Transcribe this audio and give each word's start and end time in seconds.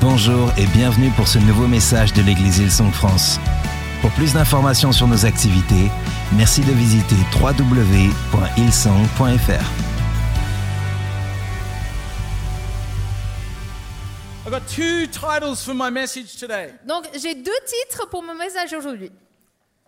Bonjour 0.00 0.50
et 0.56 0.66
bienvenue 0.68 1.10
pour 1.10 1.28
ce 1.28 1.38
nouveau 1.38 1.66
message 1.66 2.12
de 2.14 2.22
l'église 2.22 2.58
Hillsong 2.58 2.90
France. 2.92 3.38
Pour 4.00 4.10
plus 4.12 4.32
d'informations 4.32 4.92
sur 4.92 5.06
nos 5.06 5.26
activités, 5.26 5.90
merci 6.32 6.62
de 6.62 6.72
visiter 6.72 7.16
www.hillsong.fr. 7.40 9.64
I've 14.46 14.52
got 14.52 14.66
two 14.66 15.06
titles 15.06 15.62
for 15.62 15.74
my 15.74 15.90
message 15.90 16.36
today 16.36 16.72
Donc 16.86 17.04
j'ai 17.14 17.34
deux 17.34 17.52
titres 17.66 18.08
pour 18.08 18.22
mon 18.22 18.34
message 18.34 18.72
aujourd'hui. 18.72 19.12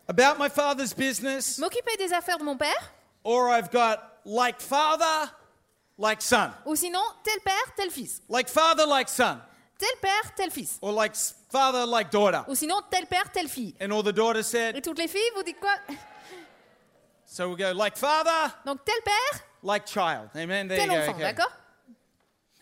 about 0.08 0.38
my 0.38 0.48
father's 0.50 0.92
business, 0.94 1.58
M'occuper 1.58 1.96
des 1.96 2.12
affaires 2.12 2.36
de 2.38 2.44
mon 2.44 2.56
père, 2.56 2.92
or 3.24 3.48
I've 3.48 3.70
got 3.72 3.96
like 4.26 4.60
father, 4.60 5.32
like 5.98 6.20
son. 6.20 6.50
ou 6.66 6.76
sinon 6.76 7.00
tel 7.24 7.40
père, 7.44 7.72
tel 7.76 7.90
fils. 7.90 8.20
Like 8.28 8.48
father, 8.50 8.84
like 8.86 9.08
son. 9.08 9.38
Tel 9.82 9.98
père, 10.00 10.32
tel 10.36 10.50
fils. 10.52 10.78
Or 10.80 10.92
like 10.92 11.16
father, 11.50 11.84
like 11.84 12.08
daughter. 12.08 12.44
Ou 12.46 12.54
sinon 12.54 12.82
tel 12.88 13.04
père, 13.06 13.32
telle 13.32 13.48
fille. 13.48 13.74
And 13.80 13.90
all 13.90 14.04
the 14.04 14.12
daughters 14.12 14.46
Et 14.54 14.72
said, 14.74 14.80
toutes 14.80 14.98
les 14.98 15.08
filles, 15.08 15.32
vous 15.34 15.42
dites 15.42 15.58
quoi 15.58 15.74
so 17.24 17.48
we'll 17.48 17.56
go 17.56 17.72
like 17.72 17.96
father, 17.96 18.54
Donc 18.64 18.84
tel 18.84 19.00
père, 19.04 19.40
like 19.64 19.84
child. 19.84 20.28
Amen. 20.36 20.68
There 20.68 20.78
tel 20.78 20.86
you 20.86 20.92
go. 20.92 21.00
enfant, 21.02 21.14
okay. 21.16 21.22
d'accord 21.24 21.50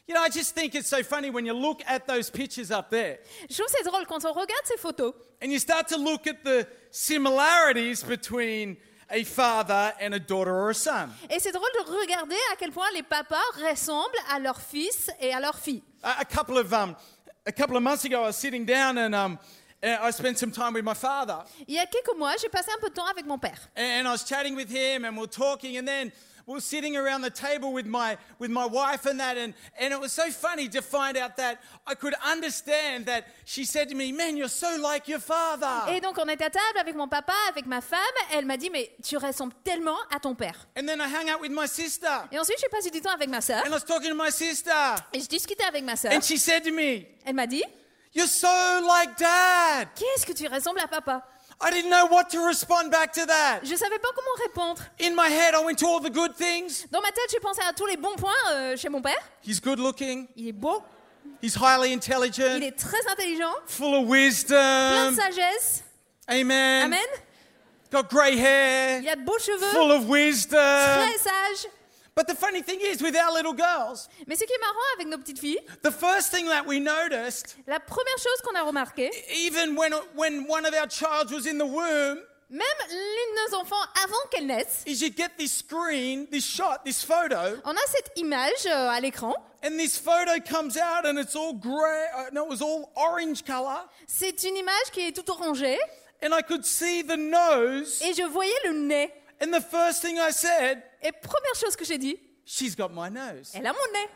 You 0.09 0.15
know, 0.15 0.23
I 0.23 0.31
just 0.31 0.55
think 0.55 0.75
it's 0.75 0.89
so 0.89 1.03
funny 1.05 1.29
when 1.31 1.45
you 1.45 1.53
look 1.53 1.83
at 1.87 2.07
those 2.07 2.31
pictures 2.31 2.71
up 2.71 2.89
there 2.89 3.19
Je 3.51 3.55
trouve 3.55 3.69
c'est 3.69 3.85
drôle 3.85 4.07
quand 4.07 4.25
on 4.25 4.33
regarde 4.33 4.65
ces 4.65 4.79
photos 4.79 5.13
and 5.43 5.53
you 5.53 5.59
start 5.59 5.89
to 5.89 5.99
look 5.99 6.27
at 6.27 6.43
the 6.43 6.67
similarities 6.91 8.03
between 8.03 8.79
a 9.11 9.25
father 9.25 9.93
and 10.01 10.15
a 10.15 10.19
daughter 10.19 10.53
or 10.55 10.71
a 10.71 10.75
son. 10.75 11.09
et 11.29 11.39
c'est 11.41 11.53
drôle 11.53 11.69
de 11.75 11.91
regarder 12.01 12.37
à 12.53 12.57
quel 12.57 12.71
point 12.71 12.91
les 12.95 13.03
papas 13.03 13.37
ressemblent 13.69 14.19
à 14.31 14.39
leurs 14.39 14.61
fils 14.61 15.11
et 15.21 15.33
à 15.33 15.41
leurs 15.41 15.59
filles. 15.59 15.83
A, 16.03 16.21
a 16.21 16.25
couple 16.25 16.57
of 16.59 16.73
um, 16.73 16.95
a 17.47 17.53
couple 17.53 17.77
of 17.77 17.83
months 17.83 18.05
ago, 18.05 18.23
I 18.23 18.27
was 18.29 18.37
sitting 18.37 18.65
down 18.65 18.97
and 18.99 19.15
um, 19.15 19.39
and 19.83 19.99
I 20.03 20.11
spent 20.13 20.37
some 20.39 20.53
time 20.53 20.75
with 20.75 20.85
my 20.85 20.95
father, 20.95 21.39
Il 21.67 21.75
y 21.75 21.79
a 21.79 21.87
quelques 21.87 22.15
mois, 22.19 22.37
j'ai 22.41 22.49
passé 22.51 22.71
un 22.71 22.79
peu 22.81 22.91
de 22.91 22.95
temps 22.95 23.07
avec 23.11 23.27
mon 23.27 23.39
père. 23.39 23.59
and 23.77 24.07
I 24.07 24.11
was 24.13 24.25
chatting 24.29 24.55
with 24.55 24.71
him, 24.71 25.05
and 25.05 25.13
we 25.17 25.21
we're 25.23 25.27
talking, 25.27 25.79
and 25.79 25.87
then 25.87 26.13
we 26.51 26.55
were 26.55 26.61
sitting 26.61 26.97
around 26.97 27.23
the 27.23 27.31
table 27.31 27.73
with 27.73 27.87
my 27.87 28.19
with 28.41 28.51
my 28.51 28.67
wife 28.67 29.07
and 29.07 29.21
that, 29.21 29.37
and 29.39 29.55
and 29.79 29.93
it 29.93 30.01
was 30.01 30.11
so 30.13 30.31
funny 30.33 30.69
to 30.69 30.83
find 30.83 31.17
out 31.17 31.37
that 31.37 31.59
I 31.87 31.95
could 31.95 32.15
understand 32.27 33.07
that 33.07 33.25
she 33.45 33.65
said 33.65 33.89
to 33.91 33.95
me, 33.95 34.11
"Man, 34.11 34.37
you're 34.37 34.49
so 34.49 34.77
like 34.83 35.07
your 35.09 35.21
father." 35.21 35.93
Et 35.95 36.01
donc 36.01 36.19
on 36.19 36.27
était 36.29 36.45
à 36.47 36.51
table 36.51 36.79
avec 36.81 36.97
mon 36.97 37.07
papa, 37.07 37.33
avec 37.49 37.67
ma 37.67 37.81
femme. 37.81 38.01
Elle 38.33 38.47
m'a 38.47 38.57
dit 38.57 38.69
mais 38.69 38.91
tu 39.05 39.17
ressembles 39.17 39.55
tellement 39.63 39.97
à 40.11 40.19
ton 40.19 40.35
père. 40.35 40.67
And 40.77 40.87
then 40.87 41.01
I 41.01 41.07
hung 41.07 41.31
out 41.31 41.41
with 41.41 41.53
my 41.53 41.69
sister, 41.69 42.09
Et 42.33 42.39
ensuite 42.39 42.59
j'ai 42.61 42.69
passé 42.69 42.91
du 42.91 43.01
temps 43.01 43.15
avec 43.15 43.29
ma 43.29 43.41
sœur 43.41 43.63
and 43.65 43.69
I 43.69 43.73
was 43.73 43.85
talking 43.85 44.11
to 44.11 44.17
my 44.17 44.33
sister, 44.33 44.73
et 45.13 45.21
je 45.21 45.29
discutais 45.29 45.65
avec 45.65 45.85
ma 45.85 45.95
sœur. 45.95 46.13
and 46.13 46.21
she 46.23 46.37
said 46.37 46.65
to 46.65 46.73
me, 46.73 47.07
Elle 47.25 47.35
m'a 47.35 47.47
dit 47.47 47.63
"You're 48.13 48.27
so 48.27 48.49
like 48.85 49.17
dad." 49.17 49.87
qu'est-ce 49.95 50.27
que 50.27 50.33
tu 50.33 50.49
ressembles 50.49 50.81
à 50.81 50.89
papa 50.89 51.25
I 51.63 51.71
didn't 51.71 51.91
know 51.91 52.07
what 52.07 52.31
to 52.31 52.41
respond 52.47 52.91
back 52.91 53.13
to 53.13 53.27
that. 53.27 53.61
Je 53.63 53.75
savais 53.77 53.99
pas 53.99 54.09
comment 54.15 54.43
répondre. 54.43 54.81
In 54.99 55.15
my 55.15 55.29
head, 55.29 55.55
I 55.55 55.63
went 55.63 55.77
to 55.81 55.87
all 55.87 56.01
the 56.01 56.11
good 56.11 56.35
things. 56.35 56.87
Dans 56.91 57.03
ma 57.03 57.09
tête, 57.13 57.29
j'ai 57.31 57.41
pensé 57.41 57.61
à 57.69 57.73
tous 57.75 57.85
les 57.87 57.99
bons 57.99 58.17
points 58.17 58.33
euh, 58.53 58.77
chez 58.79 58.89
mon 58.89 59.03
père. 59.03 59.19
He's 59.47 59.61
good 59.61 59.79
looking. 59.79 60.27
Il 60.37 60.49
est 60.49 60.53
beau, 60.53 60.83
He's 61.43 61.55
highly 61.57 61.91
il 61.93 61.97
intelligent, 61.97 62.61
est 62.63 62.79
très 62.79 63.07
intelligent, 63.13 63.53
full 63.67 63.95
of 63.95 64.07
plein 64.07 64.07
de 64.07 64.11
wisdom. 64.11 65.15
sagesse. 65.17 65.83
Amen. 66.29 66.85
Amen. 66.85 67.01
Got 67.93 68.05
grey 68.11 68.37
hair, 68.39 69.01
Il 69.03 69.09
a 69.09 69.17
de 69.17 69.23
beaux 69.25 69.39
cheveux, 69.39 69.67
full 69.73 69.91
of 69.91 70.05
wisdom. 70.09 70.57
très 70.57 71.19
sage. 71.19 71.71
But 72.17 72.27
the 72.27 72.35
funny 72.35 72.61
thing 72.63 72.81
is, 72.83 73.01
with 73.01 73.15
our 73.17 73.33
little 73.33 73.55
girls, 73.55 74.09
Mais 74.27 74.35
ce 74.37 74.45
qui 74.45 74.53
est 74.53 74.61
marrant 74.61 74.95
avec 74.97 75.07
nos 75.09 75.19
petites 75.19 75.39
filles, 75.39 75.61
the 75.83 75.91
first 75.93 76.31
thing 76.31 76.47
that 76.49 76.67
we 76.67 76.81
noticed, 76.81 77.57
la 77.67 77.79
première 77.79 78.19
chose 78.19 78.41
qu'on 78.45 78.55
a 78.57 78.63
remarqué, 78.63 79.11
even 79.33 79.77
when, 79.77 79.93
when 80.17 80.47
one 80.49 80.67
of 80.67 80.75
our 80.75 80.89
child 80.89 81.31
was 81.31 81.47
in 81.47 81.57
the 81.59 81.65
womb, 81.67 82.19
même 82.51 82.67
l'une 82.91 83.35
de 83.37 83.53
nos 83.53 83.59
enfants 83.61 83.77
avant 84.03 84.29
qu'elle 84.31 84.47
naisse, 84.47 84.83
is 84.87 85.01
you 85.03 85.09
get 85.11 85.31
this 85.39 85.53
screen, 85.53 86.27
this 86.33 86.45
shot, 86.45 86.85
this 86.85 87.03
photo, 87.05 87.57
on 87.65 87.75
a 87.77 87.87
cette 87.87 88.11
image 88.17 88.67
euh, 88.67 88.89
à 88.91 89.01
l'écran. 89.01 89.33
and 89.63 89.79
this 89.79 89.97
photo 89.97 90.41
comes 90.41 90.77
out 90.77 91.07
and 91.07 91.17
it's 91.17 91.37
all 91.37 91.53
grey, 91.55 92.07
uh, 92.17 92.25
no, 92.33 92.45
it 92.45 92.51
was 92.51 92.61
all 92.61 92.91
orange 92.97 93.45
color. 93.45 93.89
C'est 94.09 94.43
une 94.43 94.57
image 94.57 94.91
qui 94.93 95.07
est 95.07 95.13
tout 95.13 95.31
orangée 95.31 95.79
And 96.23 96.35
I 96.35 96.43
could 96.43 96.67
see 96.67 97.03
the 97.03 97.17
nose. 97.17 98.03
et 98.03 98.13
je 98.13 98.25
voyais 98.25 98.53
le 98.65 98.73
nez. 98.73 99.11
And 99.41 99.53
the 99.53 99.61
first 99.61 100.03
thing 100.03 100.19
I 100.19 100.31
said, 100.33 100.83
Et 101.03 101.13
première 101.13 101.55
chose 101.55 101.75
que 101.77 101.85
j'ai 101.85 101.99
dit, 101.99 102.19
she's 102.45 102.75
got 102.77 102.91
my 102.91 103.09
nose. 103.09 103.53
elle 103.55 103.67
a 103.67 103.73
mon 103.73 103.93
nez. 103.93 104.09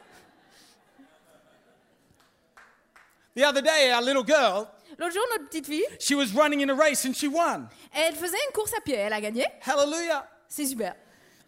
The 3.34 3.42
other 3.44 3.62
day, 3.62 3.90
our 3.90 4.02
little 4.02 4.22
girl, 4.22 4.68
L'autre 4.96 5.12
jour, 5.14 5.24
notre 5.32 5.46
petite 5.48 5.66
fille, 5.66 5.84
she 5.98 6.14
was 6.14 6.32
running 6.32 6.60
in 6.60 6.70
a 6.70 6.74
race 6.74 7.04
and 7.04 7.14
she 7.16 7.26
won. 7.26 7.68
elle 7.92 8.14
faisait 8.14 8.36
une 8.46 8.52
course 8.52 8.72
à 8.74 8.80
pied, 8.80 8.94
elle 8.94 9.12
a 9.12 9.20
gagné. 9.20 9.44
Hallelujah. 9.66 10.24
C'est 10.46 10.66
super. 10.66 10.94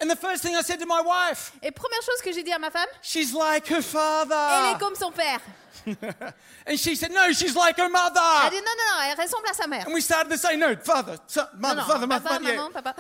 And 0.03 0.09
the 0.11 0.17
first 0.17 0.43
thing 0.43 0.55
I 0.57 0.63
said 0.63 0.81
to 0.81 0.87
my 0.87 1.01
wife, 1.01 1.53
Et 1.63 1.71
première 1.71 2.03
chose 2.03 2.21
que 2.23 2.33
j'ai 2.33 2.43
dit 2.43 2.53
à 2.53 2.59
ma 2.59 2.71
femme, 2.71 2.89
she's 3.03 3.33
like 3.33 3.69
her 3.71 3.77
elle 3.77 3.81
est 3.81 3.83
father. 3.85 4.79
comme 4.81 4.95
son 4.97 5.13
père. 5.13 5.41
and 6.67 6.77
she 6.77 6.97
said, 6.97 7.13
no, 7.13 7.33
she's 7.33 7.55
like 7.55 7.77
her 7.79 7.85
Elle 7.85 7.93
mother. 7.93 8.51
dit 8.51 8.57
non, 8.57 8.63
non, 8.77 8.97
non, 8.99 9.03
elle 9.13 9.23
ressemble 9.23 9.47
à 9.49 9.55
sa 9.55 9.67
mère. 9.69 9.87
And 9.87 9.95
we 9.95 10.03
started 10.03 10.29
to 10.31 10.37
say, 10.37 10.57
no, 10.57 10.75
father, 10.83 11.19
son, 11.29 11.43
Non, 11.55 11.61
mother, 11.61 11.77
non, 11.77 11.87
father, 11.87 12.07
mother, 12.09 12.21
papa, 12.29 12.41
mother. 12.41 12.53
yeah. 12.53 12.57
maman, 12.57 12.73
papa. 12.73 12.95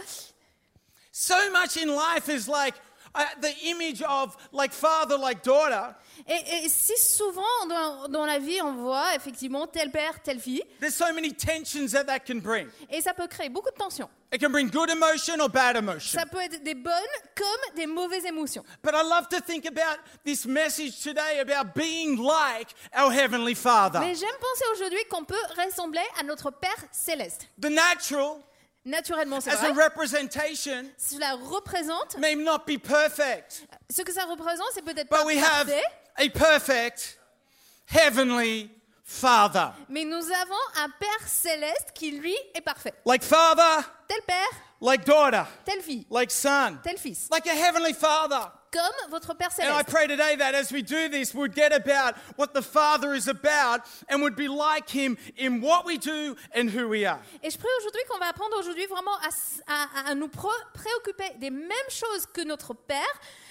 So 1.18 1.50
much 1.50 1.78
in 1.78 1.88
life 1.88 2.28
is 2.28 2.46
like 2.46 2.74
uh, 3.14 3.24
the 3.40 3.50
image 3.70 4.02
of 4.02 4.36
like 4.52 4.70
father, 4.70 5.16
like 5.16 5.42
daughter. 5.42 5.94
Et, 6.28 6.64
et 6.64 6.68
si 6.68 6.92
souvent 6.98 7.66
dans, 7.66 8.08
dans 8.08 8.26
la 8.26 8.38
vie 8.38 8.60
on 8.60 8.74
voit 8.74 9.14
effectivement 9.14 9.66
tel 9.66 9.90
père, 9.90 10.22
telle 10.22 10.38
fille, 10.40 10.62
There's 10.78 10.94
so 10.94 11.14
many 11.14 11.32
tensions 11.32 11.92
that 11.92 12.04
that 12.04 12.26
can 12.26 12.40
bring. 12.40 12.68
et 12.90 13.00
ça 13.00 13.14
peut 13.14 13.26
créer 13.28 13.48
beaucoup 13.48 13.70
de 13.70 13.76
tensions. 13.78 14.10
It 14.30 14.42
can 14.42 14.50
bring 14.50 14.68
good 14.68 14.90
emotion 14.90 15.40
or 15.40 15.48
bad 15.48 15.76
emotion. 15.76 16.20
Ça 16.20 16.26
peut 16.26 16.42
être 16.42 16.62
des 16.62 16.74
bonnes 16.74 16.92
comme 17.34 17.74
des 17.76 17.86
mauvaises 17.86 18.26
émotions. 18.26 18.62
But 18.82 18.92
I 18.94 19.02
love 19.02 19.26
to 19.30 19.40
think 19.40 19.64
about 19.64 19.98
this 20.22 20.44
message 20.44 21.02
today 21.02 21.40
about 21.40 21.74
being 21.74 22.18
like 22.18 22.74
our 22.94 23.10
Heavenly 23.10 23.54
Father. 23.54 24.00
Mais 24.00 24.14
j'aime 24.14 24.36
penser 24.38 24.64
aujourd'hui 24.74 25.02
qu'on 25.10 25.24
peut 25.24 25.34
ressembler 25.64 26.04
à 26.20 26.24
notre 26.24 26.50
Père 26.50 26.76
céleste. 26.92 27.48
The 27.58 27.70
natural, 27.70 28.42
Naturellement, 28.86 29.40
c'est 29.40 29.50
as 29.50 29.64
a 29.64 29.72
vrai. 29.72 29.84
representation, 29.84 30.84
Cela 30.96 31.34
représente, 31.34 32.16
may 32.18 32.36
not 32.36 32.60
be 32.66 32.78
perfect, 32.78 33.66
ce 33.90 34.02
que 34.02 34.12
ça 34.12 34.24
représente, 34.24 34.68
c'est 34.72 34.82
peut-être 34.84 35.08
but 35.10 35.18
pas 35.18 35.24
we 35.24 35.36
have 35.36 35.66
parfait, 35.66 35.82
a 36.16 36.30
perfect 36.30 37.18
Heavenly 37.92 38.70
Father. 39.04 39.70
mais 39.88 40.04
nous 40.04 40.16
avons 40.16 40.82
un 40.84 40.88
Père 41.00 41.26
céleste 41.28 41.90
qui, 41.94 42.12
lui, 42.12 42.34
est 42.54 42.60
parfait. 42.60 42.94
Like 43.04 43.22
father, 43.24 43.84
Tel 44.08 44.22
père, 44.22 44.36
like 44.80 45.04
daughter, 45.04 45.42
telle 45.64 45.80
fille, 45.82 46.06
like 46.10 46.30
son, 46.30 46.78
tel 46.84 46.96
fils. 46.96 47.28
like 47.32 47.46
a 47.48 47.54
Heavenly 47.54 47.92
Father. 47.92 48.50
Comme 48.72 49.10
votre 49.10 49.34
Père 49.34 49.48
And 49.58 49.62
I 49.62 49.66
céleste. 49.84 49.88
pray 49.90 50.06
today 50.06 50.36
that 50.36 50.54
as 50.54 50.70
we 50.72 50.82
do 50.82 51.08
this, 51.08 51.32
we'd 51.34 51.54
get 51.54 51.72
about 51.72 52.14
what 52.36 52.48
the 52.54 52.62
Father 52.62 53.14
is 53.14 53.28
about 53.28 53.80
and 54.08 54.20
would 54.22 54.34
be 54.36 54.48
like 54.48 54.88
Him 54.88 55.16
in 55.38 55.60
what 55.62 55.84
we 55.86 55.98
do 55.98 56.34
and 56.54 56.68
who 56.68 56.88
we 56.88 57.04
are. 57.06 57.18
Et 57.42 57.50
je 57.50 57.56
prie 57.58 57.68
aujourd'hui 57.80 58.02
qu'on 58.08 58.18
va 58.18 58.26
apprendre 58.28 58.56
aujourd'hui 58.58 58.86
vraiment 58.86 59.14
à, 59.16 59.28
à- 60.06 60.10
à 60.10 60.14
nous 60.14 60.28
pro- 60.28 60.50
préoccuper 60.74 61.38
des 61.38 61.50
mêmes 61.50 61.70
choses 61.90 62.26
que 62.32 62.42
notre 62.42 62.74
Père 62.74 63.04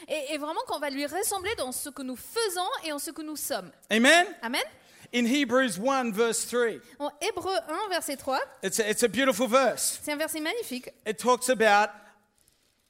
et, 0.07 0.33
et 0.33 0.37
vraiment 0.37 0.61
qu'on 0.67 0.79
va 0.79 0.89
lui 0.89 1.05
ressembler 1.05 1.55
dans 1.55 1.71
ce 1.71 1.89
que 1.89 2.01
nous 2.03 2.15
faisons 2.17 2.67
et 2.83 2.91
en 2.91 2.99
ce 2.99 3.11
que 3.11 3.21
nous 3.21 3.35
sommes. 3.37 3.71
Amen? 3.89 4.27
Amen? 4.41 4.61
In 5.13 5.25
Hebrews 5.25 5.79
1, 5.79 6.11
verse 6.11 6.45
3, 6.47 6.81
En 6.99 7.09
Hébreu 7.21 7.55
1, 7.69 7.89
verset 7.89 8.17
3, 8.17 8.37
it's 8.63 8.79
a, 8.79 8.89
it's 8.89 9.03
a 9.03 9.07
beautiful 9.07 9.47
verse. 9.47 9.99
c'est 10.03 10.11
un 10.11 10.17
verset 10.17 10.41
magnifique. 10.41 10.89
It 11.07 11.17
talks 11.17 11.47
about 11.49 11.89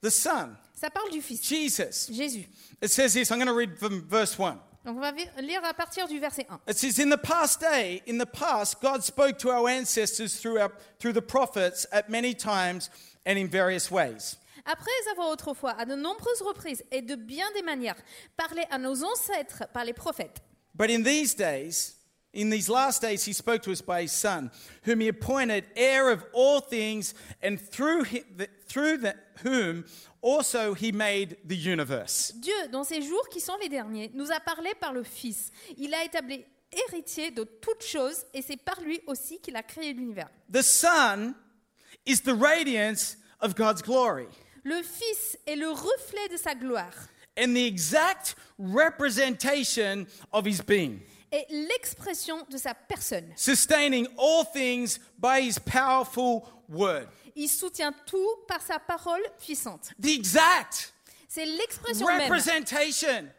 the 0.02 0.10
Son, 0.10 0.56
Ça 0.76 0.90
parle 0.90 1.10
du 1.10 1.22
Fils, 1.22 1.42
Jesus. 1.42 2.10
Jésus. 2.12 2.48
It 2.82 2.90
says 2.90 3.14
this, 3.14 3.32
I'm 3.32 3.38
going 3.38 3.48
to 3.48 3.54
read 3.54 3.78
from 3.80 4.02
verse 4.02 4.38
1. 4.38 4.60
Donc 4.86 4.98
on 4.98 5.02
va 5.02 5.12
lire 5.42 5.64
à 5.64 5.74
partir 5.74 6.08
du 6.08 6.20
verset 6.20 6.46
1. 6.48 6.60
It 6.68 6.78
says, 6.78 7.00
In 7.00 7.10
the 7.10 7.18
past 7.18 7.60
day, 7.60 8.04
in 8.06 8.20
the 8.20 8.26
past, 8.26 8.82
God 8.82 9.04
spoke 9.04 9.40
to 9.40 9.50
our 9.50 9.68
ancestors 9.68 10.40
through, 10.40 10.60
our, 10.60 10.72
through 11.00 11.14
the 11.14 11.22
prophets 11.22 11.88
at 11.92 12.10
many 12.10 12.36
times 12.36 12.92
and 13.26 13.38
in 13.38 13.48
various 13.48 13.90
ways. 13.90 14.38
Après 14.66 14.92
avoir 15.12 15.30
autrefois, 15.30 15.76
à 15.78 15.86
de 15.86 15.96
nombreuses 15.96 16.42
reprises 16.42 16.84
et 16.92 17.02
de 17.02 17.16
bien 17.16 17.46
des 17.56 17.62
manières, 17.62 17.96
parlé 18.36 18.64
à 18.70 18.78
nos 18.78 19.04
ancêtres 19.04 19.64
par 19.74 19.86
les 19.86 19.94
prophètes. 19.94 20.42
But 20.76 20.92
in 20.92 21.04
these 21.04 21.36
days, 21.36 21.95
in 22.36 22.50
these 22.50 22.70
last 22.70 23.02
days, 23.02 23.24
he 23.24 23.34
spoke 23.34 23.64
to 23.64 23.72
us 23.72 23.82
by 23.82 24.04
his 24.04 24.12
Son, 24.12 24.52
whom 24.84 25.00
he 25.00 25.08
appointed 25.08 25.66
heir 25.76 26.12
of 26.12 26.24
all 26.34 26.60
things, 26.60 27.14
and 27.42 27.60
through, 27.60 28.06
through 28.68 28.98
the, 28.98 29.16
whom 29.42 29.86
also 30.22 30.74
he 30.74 30.92
made 30.92 31.38
the 31.46 31.56
universe. 31.56 32.34
Dieu, 32.40 32.68
dans 32.72 32.84
ces 32.84 33.02
jours 33.02 33.28
qui 33.30 33.40
sont 33.40 33.58
les 33.62 33.70
derniers, 33.70 34.12
nous 34.14 34.32
a 34.32 34.40
parlé 34.40 34.74
par 34.80 34.94
le 34.94 35.04
Fils. 35.04 35.52
Il 35.78 35.94
a 35.94 36.04
établi 36.04 36.44
héritier 36.72 37.32
de 37.32 37.44
toutes 37.44 37.84
choses 37.84 38.26
et 38.34 38.42
c'est 38.42 38.58
par 38.58 38.82
lui 38.82 39.00
aussi 39.08 39.40
qu'il 39.40 39.56
a 39.56 39.64
créé 39.64 39.94
l'univers. 39.94 40.30
The 40.52 40.62
Son 40.62 41.34
is 42.06 42.22
the 42.22 42.36
radiance 42.36 43.18
of 43.40 43.56
God's 43.56 43.82
glory 43.82 44.28
Le 44.64 44.82
Fils 44.82 45.38
est 45.46 45.56
le 45.56 45.70
reflet 45.70 46.28
de 46.32 46.38
sa 46.38 46.56
gloire 46.56 47.08
and 47.38 47.56
the 47.56 47.66
exact 47.66 48.36
representation 48.58 50.08
of 50.34 50.46
his 50.46 50.62
being. 50.62 51.02
Est 51.36 51.46
l'expression 51.52 52.46
de 52.50 52.58
sa 52.58 52.74
personne. 52.74 53.32
sustaining 53.36 54.08
all 54.18 54.46
things 54.54 55.00
by 55.18 55.42
his 55.42 55.60
powerful 55.60 56.44
word. 56.70 57.08
Il 57.36 57.50
soutient 57.50 57.92
tout 58.06 58.36
par 58.48 58.62
sa 58.62 58.80
parole 58.80 59.22
puissante. 59.40 59.92
The 60.02 60.08
exact 60.08 60.94
C'est 61.28 61.46
l'expression 61.46 62.08
même. 62.08 62.22
representation. 62.22 63.30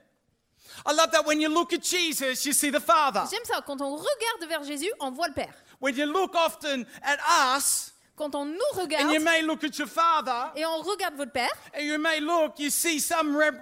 I 0.84 0.92
love 0.92 1.10
that 1.12 1.24
when 1.26 1.40
you 1.40 1.48
look 1.48 1.72
at 1.72 1.82
Jesus, 1.82 2.44
you 2.44 2.52
see 2.52 2.70
the 2.70 2.80
Father. 2.80 3.22
J'aime 3.30 3.44
ça. 3.44 3.62
Quand 3.66 3.80
on 3.80 3.96
regarde 3.96 4.48
vers 4.48 4.62
Jésus, 4.64 4.90
on 5.00 5.10
voit 5.10 5.28
le 5.28 5.34
Père. 5.34 5.54
When 5.80 5.96
you 5.96 6.04
look 6.06 6.34
often 6.34 6.86
at 7.02 7.18
us, 7.56 7.92
Quand 8.14 8.34
on 8.34 8.44
nous 8.46 8.52
and 8.52 8.76
you 8.76 8.80
regarde 8.82 9.22
may 9.22 9.42
look 9.42 9.62
at 9.64 9.78
your 9.78 9.88
Father, 9.88 10.50
et 10.56 10.64
on 10.64 10.82
regarde 10.82 11.14
votre 11.16 11.32
Père, 11.32 11.50
and 11.74 11.80
you 11.82 11.98
may 11.98 12.20
look, 12.20 12.58
you 12.58 12.70
see 12.70 12.98
some 12.98 13.34
rep- 13.36 13.60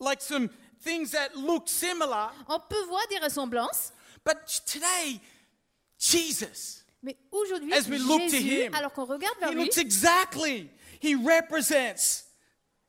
like 0.00 0.20
some 0.20 0.48
things 0.82 1.10
that 1.12 1.34
look 1.34 1.68
similar. 1.68 2.30
on 2.48 2.58
peut 2.60 2.84
voir 2.88 3.06
des 3.08 3.18
ressemblances. 3.18 3.92
But 4.24 4.46
today, 4.66 5.20
Jesus, 5.98 6.82
Mais 7.02 7.16
aujourd'hui, 7.30 7.72
As 7.72 7.88
we 7.88 7.98
look 7.98 8.22
to 8.22 8.36
Jésus, 8.36 8.66
him, 8.66 8.74
alors 8.74 8.92
qu'on 8.92 9.04
regarde 9.04 9.38
vers 9.40 9.50
he 9.50 9.54
lui, 9.54 9.64
looks 9.64 9.78
exactly, 9.78 10.68
he 11.00 11.14
represents 11.14 12.24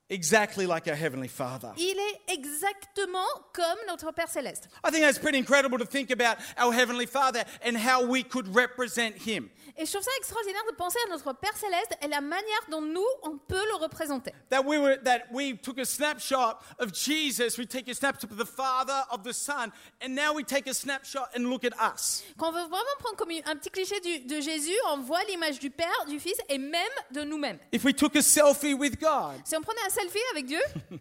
exactly 0.10 0.66
like 0.66 0.88
our 0.88 0.96
Heavenly 0.96 1.28
Father. 1.28 1.70
il 1.78 1.98
est 1.98 2.34
exactement 2.34 3.26
comme 3.54 3.78
notre 3.88 4.12
Père 4.12 4.30
céleste. 4.30 4.68
I 4.86 4.92
think 4.92 5.04
that's 5.04 5.20
pretty 5.20 5.38
incredible 5.38 5.78
to 5.78 5.86
think 5.86 6.12
about 6.12 6.38
our 6.58 6.74
Heavenly 6.74 7.06
Father 7.06 7.44
and 7.66 7.76
how 7.78 8.04
we 8.06 8.24
could 8.24 8.48
represent 8.56 9.16
Him. 9.26 9.50
Et 9.78 9.86
je 9.86 9.92
trouve 9.92 10.04
ça 10.04 10.12
extraordinaire 10.18 10.64
de 10.70 10.76
penser 10.76 10.98
à 11.08 11.10
notre 11.10 11.32
Père 11.34 11.56
céleste 11.56 11.94
et 12.02 12.08
la 12.08 12.20
manière 12.22 12.62
dont 12.70 12.82
nous, 12.82 13.06
on 13.24 13.38
peut 13.38 13.64
le 13.72 13.76
représenter. 13.76 14.34
That 14.50 14.64
we 14.66 14.78
were 14.78 14.98
that 15.04 15.28
we 15.32 15.54
took 15.62 15.78
a 15.80 15.86
snapshot 15.86 16.60
of 16.80 16.92
Jesus, 16.94 17.58
we 17.58 17.66
take 17.68 17.88
a 17.90 17.94
snapshot 17.94 18.30
of 18.32 18.38
the 18.38 18.46
Father, 18.48 19.06
of 19.12 19.24
the 19.24 19.32
Son, 19.34 19.72
and 20.02 20.10
now 20.16 20.34
we 20.34 20.44
take 20.44 20.68
a 20.68 20.74
snapshot 20.74 21.30
and 21.36 21.50
look 21.50 21.64
at 21.64 21.74
us. 21.80 22.24
Quand 22.38 22.50
on 22.50 22.52
veut 22.52 22.68
vraiment 22.68 22.98
prendre 23.00 23.16
comme 23.16 23.32
un 23.32 23.56
petit 23.56 23.70
cliché 23.70 24.00
du- 24.02 24.20
de 24.26 24.42
Jésus, 24.42 24.76
on 24.90 24.98
voit 25.02 25.24
l'image 25.30 25.60
du 25.60 25.70
Père, 25.70 26.06
du 26.08 26.20
Fils 26.20 26.38
et 26.50 26.58
même 26.58 26.82
de 27.12 27.22
nous-mêmes. 27.24 27.60
If 27.72 27.84
we 27.86 27.94
took 27.96 28.16
a 28.18 28.22
selfie 28.22 28.74
with 28.74 29.00
God, 29.00 29.40
Si 29.46 29.56
on 29.56 29.62
prenait 29.62 29.82
un 29.86 29.90
selfie 30.00 30.20
avec 30.32 30.46
Dieu, 30.46 30.62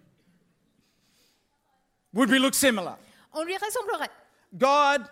would 2.13 2.31
we 2.31 2.39
look 2.39 2.55
similar? 2.55 2.97
on 3.33 3.45
lui 3.45 3.57
ressemblerait. 3.57 4.11
God 4.57 5.09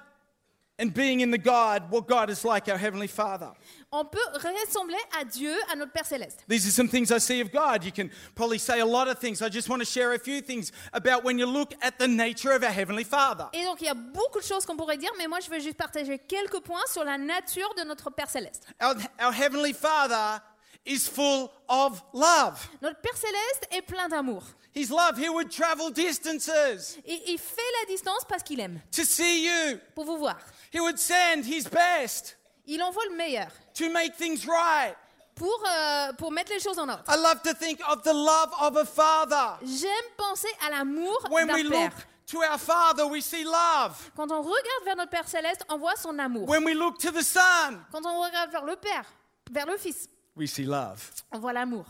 and 0.78 0.92
being 0.92 1.20
in 1.20 1.30
the 1.30 1.38
God, 1.38 1.90
what 1.90 2.06
God 2.06 2.28
is 2.28 2.44
like, 2.44 2.68
our 2.68 2.76
Heavenly 2.76 3.06
Father. 3.06 3.50
On 3.92 4.04
peut 4.04 4.18
ressembler 4.34 4.98
à 5.18 5.24
Dieu, 5.24 5.54
à 5.72 5.76
notre 5.76 5.92
Père 5.92 6.04
céleste. 6.04 6.44
These 6.48 6.66
are 6.66 6.70
some 6.70 6.88
things 6.88 7.10
I 7.10 7.18
see 7.18 7.40
of 7.40 7.50
God. 7.50 7.82
You 7.82 7.92
can 7.92 8.10
probably 8.34 8.58
say 8.58 8.80
a 8.80 8.86
lot 8.86 9.08
of 9.08 9.18
things. 9.18 9.40
I 9.40 9.48
just 9.48 9.70
want 9.70 9.80
to 9.80 9.86
share 9.86 10.12
a 10.12 10.18
few 10.18 10.42
things 10.42 10.72
about 10.92 11.24
when 11.24 11.38
you 11.38 11.46
look 11.46 11.72
at 11.80 11.98
the 11.98 12.06
nature 12.08 12.52
of 12.52 12.62
our 12.62 12.72
Heavenly 12.72 13.04
Father. 13.04 13.48
Et 13.54 13.64
donc 13.64 13.80
il 13.80 13.86
y 13.86 13.90
a 13.90 13.94
beaucoup 13.94 14.40
de 14.40 14.44
choses 14.44 14.66
qu'on 14.66 14.76
pourrait 14.76 14.98
dire, 14.98 15.12
mais 15.16 15.26
moi 15.26 15.40
je 15.40 15.48
veux 15.48 15.60
juste 15.60 15.78
partager 15.78 16.18
quelques 16.18 16.60
points 16.60 16.86
sur 16.92 17.04
la 17.04 17.16
nature 17.16 17.72
de 17.78 17.84
notre 17.84 18.10
Père 18.10 18.28
céleste. 18.28 18.66
Our, 18.82 18.96
our 19.22 19.32
Heavenly 19.32 19.72
Father 19.72 20.42
is 20.86 21.08
full 21.08 21.50
of 21.68 22.02
love. 22.12 22.58
Notre 22.80 23.00
Père 23.00 23.16
céleste 23.16 23.68
est 23.70 23.82
plein 23.82 24.08
d'amour. 24.08 24.42
His 24.74 24.88
love, 24.90 25.18
He 25.18 25.28
would 25.28 25.50
travel 25.50 25.90
distances 25.90 26.98
Et 27.06 27.32
il 27.32 27.38
fait 27.38 27.62
la 27.80 27.86
distance 27.92 28.24
parce 28.28 28.42
qu'il 28.42 28.60
aime, 28.60 28.80
to 28.94 29.04
see 29.04 29.46
you. 29.46 29.78
pour 29.94 30.04
vous 30.04 30.18
voir. 30.18 30.36
He 30.72 30.80
would 30.80 30.98
send 30.98 31.44
His 31.46 31.64
best 31.68 32.36
Il 32.66 32.82
envoie 32.82 33.04
le 33.10 33.16
meilleur 33.16 33.48
to 33.74 33.88
make 33.90 34.16
things 34.16 34.44
right. 34.46 34.94
pour, 35.34 35.62
euh, 35.66 36.12
pour 36.14 36.30
mettre 36.30 36.52
les 36.52 36.60
choses 36.60 36.78
en 36.78 36.88
ordre. 36.88 37.04
I 37.08 37.16
love 37.16 37.40
to 37.42 37.54
think 37.54 37.80
of 37.88 38.02
the 38.02 38.12
love 38.12 38.50
of 38.60 38.76
a 38.76 38.84
father. 38.84 39.58
J'aime 39.62 40.10
penser 40.16 40.48
à 40.66 40.70
l'amour 40.70 41.16
When 41.30 41.50
we 41.50 41.62
d'un 41.62 41.68
look 41.70 41.72
Père. 41.92 42.06
to 42.26 42.38
our 42.42 42.58
Father, 42.58 43.06
we 43.06 43.22
see 43.24 43.44
love. 43.44 44.10
Quand 44.16 44.30
on 44.30 44.42
regarde 44.42 44.84
vers 44.84 44.96
notre 44.96 45.10
Père 45.10 45.28
céleste, 45.28 45.62
on 45.70 45.78
voit 45.78 45.96
son 45.96 46.18
amour. 46.18 46.46
When 46.48 46.64
we 46.64 46.74
look 46.74 46.98
to 46.98 47.10
the 47.12 47.22
Son, 47.22 47.78
Quand 47.92 48.04
on 48.04 48.20
regarde 48.20 48.50
vers 48.50 48.64
le 48.64 48.76
Père, 48.76 49.04
vers 49.50 49.64
le 49.66 49.76
Fils, 49.78 50.08
we 50.36 50.46
see 50.46 50.64
love. 50.64 51.12
on 51.32 51.38
voit 51.40 51.52
l'amour. 51.52 51.84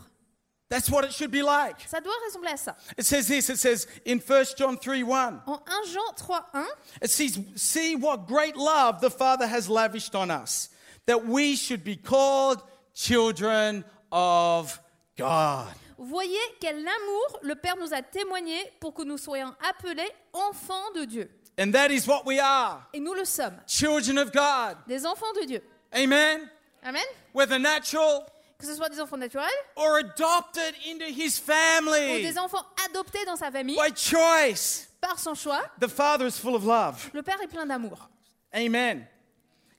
That's 0.69 0.89
what 0.89 1.05
it 1.05 1.13
should 1.13 1.31
be 1.31 1.41
like. 1.43 1.79
Ça 1.87 2.01
doit 2.01 2.13
ressembler 2.25 2.51
à 2.51 2.57
ça. 2.57 2.75
It 2.97 3.05
says 3.05 3.27
this, 3.27 3.49
it 3.49 3.57
says 3.57 3.87
in 4.05 4.19
1 4.19 4.45
John 4.57 4.77
3 4.77 5.01
1, 5.03 5.41
En 5.47 5.59
1 5.65 5.85
Jean 5.93 6.13
3, 6.17 6.39
1, 6.53 6.65
it 7.01 7.09
says, 7.09 7.39
See 7.55 7.95
what 7.95 8.27
great 8.27 8.57
love 8.57 8.99
the 8.99 9.09
Father 9.09 9.47
has 9.47 9.69
lavished 9.69 10.13
on 10.13 10.29
us, 10.29 10.69
that 11.05 11.25
we 11.25 11.55
should 11.55 11.85
be 11.85 11.95
called 11.95 12.61
children 12.93 13.85
of 14.11 14.77
God. 15.17 15.73
voyez 15.97 16.37
quel 16.59 16.75
amour 16.79 17.39
le 17.43 17.55
Père 17.55 17.77
nous 17.77 17.93
a 17.93 18.01
témoigné 18.01 18.59
pour 18.81 18.93
que 18.93 19.03
nous 19.03 19.17
soyons 19.17 19.53
appelés 19.61 20.09
enfants 20.33 20.91
de 20.95 21.05
Dieu. 21.05 21.29
And 21.57 21.71
that 21.73 21.91
is 21.91 22.05
what 22.07 22.25
we 22.25 22.39
are 22.39 22.85
Et 22.93 22.99
nous 22.99 23.13
le 23.15 23.23
sommes, 23.25 23.55
children 23.67 24.17
of 24.17 24.31
God. 24.33 24.77
des 24.85 25.05
enfants 25.05 25.31
de 25.41 25.45
Dieu. 25.45 25.63
Amen? 25.95 26.49
Amen 26.83 27.05
Whether 27.33 27.57
natural 27.57 28.27
Que 28.59 28.65
ce 28.65 28.73
soit 28.75 28.89
des 28.89 28.99
enfants 28.99 29.17
naturels 29.17 29.45
or 29.75 29.97
adopted 29.97 30.73
into 30.89 31.05
His 31.05 31.39
ou 31.39 31.51
family 31.51 32.23
des 32.23 32.37
enfants 32.39 32.65
adoptés 32.89 33.23
dans 33.25 33.35
sa 33.35 33.51
famille 33.51 33.75
by 33.77 33.93
choice, 33.95 34.87
par 34.99 35.19
son 35.19 35.35
choix, 35.35 35.61
the 35.79 35.87
Father 35.87 36.25
is 36.27 36.39
full 36.39 36.55
of 36.55 36.63
love. 36.65 37.09
le 37.13 37.21
Père 37.21 37.39
est 37.41 37.47
plein 37.47 37.65
d'amour. 37.67 38.09
Amen. 38.53 39.05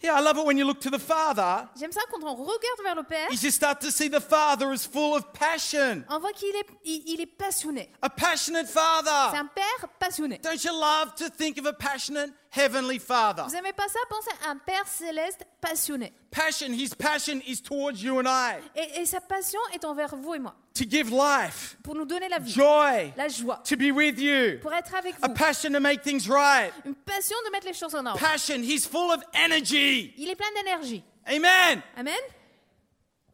Yeah, 0.01 0.15
I 0.17 0.21
love 0.23 0.39
it 0.39 0.45
when 0.47 0.57
you 0.57 0.65
look 0.65 0.79
to 0.83 0.91
the 0.91 0.99
Father, 1.01 1.67
J'aime 1.77 1.91
ça 1.91 2.03
quand 2.09 2.23
on 2.23 2.33
regarde 2.37 2.83
vers 2.85 2.95
le 2.95 3.03
Père, 3.03 3.27
you 3.33 3.37
just 3.37 3.57
start 3.57 3.81
to 3.81 3.91
see 3.91 4.09
the 4.09 4.21
Father 4.21 4.73
is 4.73 4.87
full 4.87 5.17
of 5.17 5.25
passion. 5.33 6.05
on 6.09 6.21
voit 6.21 6.31
qu'il 6.35 6.55
est, 6.55 6.67
il, 6.85 7.03
il 7.15 7.21
est 7.21 7.27
passionné. 7.27 7.91
A 8.01 8.09
passionate 8.09 8.69
C'est 8.69 8.75
Father. 8.79 9.37
un 9.39 9.47
Père 9.47 9.89
passionné. 9.99 10.39
Don't 10.39 10.63
you 10.63 10.71
love 10.71 11.17
to 11.17 11.29
think 11.29 11.59
of 11.59 11.67
a 11.67 11.73
passionate 11.73 12.31
Heavenly 12.51 12.99
Father? 12.99 13.43
Vous 13.47 13.55
aimez 13.57 13.73
pas 13.73 13.89
ça 13.89 13.99
Pensez 14.09 14.31
à 14.47 14.51
un 14.51 14.57
Père 14.57 14.87
céleste 14.87 15.45
passionné. 15.61 16.13
Passion, 16.31 16.69
His 16.73 16.91
passion 16.99 17.41
is 17.47 17.61
towards 17.63 18.03
you 18.03 18.19
and 18.19 18.27
I 18.27 18.57
Et, 18.75 19.01
et 19.01 19.07
sa 19.07 19.21
passion 19.21 19.59
est 19.75 19.85
envers 19.85 20.15
vous 20.17 20.35
et 20.35 20.39
moi, 20.39 20.55
to 20.75 20.85
give 20.89 21.11
life, 21.11 21.77
pour 21.83 21.95
nous 21.95 22.05
donner 22.07 22.29
la 22.29 22.39
vie, 22.39 22.53
joy, 22.53 23.13
la 23.17 23.29
joie, 23.29 23.61
to 23.69 23.77
be 23.77 23.91
with 23.93 24.19
you, 24.19 24.59
pour 24.61 24.73
être 24.73 24.95
avec 24.95 25.15
vous. 25.19 25.25
a 25.25 25.29
passion 25.29 25.73
to 25.73 25.81
make 25.81 26.03
things 26.03 26.29
right. 26.29 26.73
Une 26.85 26.95
passion 26.95 27.37
de 27.47 27.51
mettre 27.53 27.67
les 27.67 27.75
choses 27.75 27.95
en 27.95 28.05
ordre. 28.07 28.19
Passion, 28.19 28.63
He's 28.63 28.87
full 28.87 29.11
of 29.13 29.23
energy. 29.35 30.15
Il 30.17 30.29
est 30.31 30.37
plein 30.37 30.51
d'énergie. 30.57 31.03
Amen. 31.27 31.83
Amen 31.97 32.15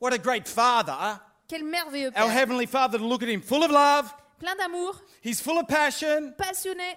What 0.00 0.12
a 0.12 0.18
great 0.18 0.48
Father. 0.48 1.18
Quel 1.48 1.62
merveilleux 1.64 2.10
père. 2.10 2.24
Our 2.24 2.30
Heavenly 2.30 2.66
Father, 2.66 2.98
to 2.98 3.04
look 3.06 3.22
at 3.22 3.28
Him 3.28 3.42
full 3.42 3.62
of 3.62 3.70
love, 3.70 4.12
Plein 4.40 4.56
d'amour, 4.56 4.94
He's 5.22 5.40
full 5.40 5.58
of 5.58 5.66
passion. 5.68 6.34
passionné. 6.36 6.96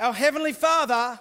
Our 0.00 0.12
Heavenly 0.12 0.52
Father 0.52 1.18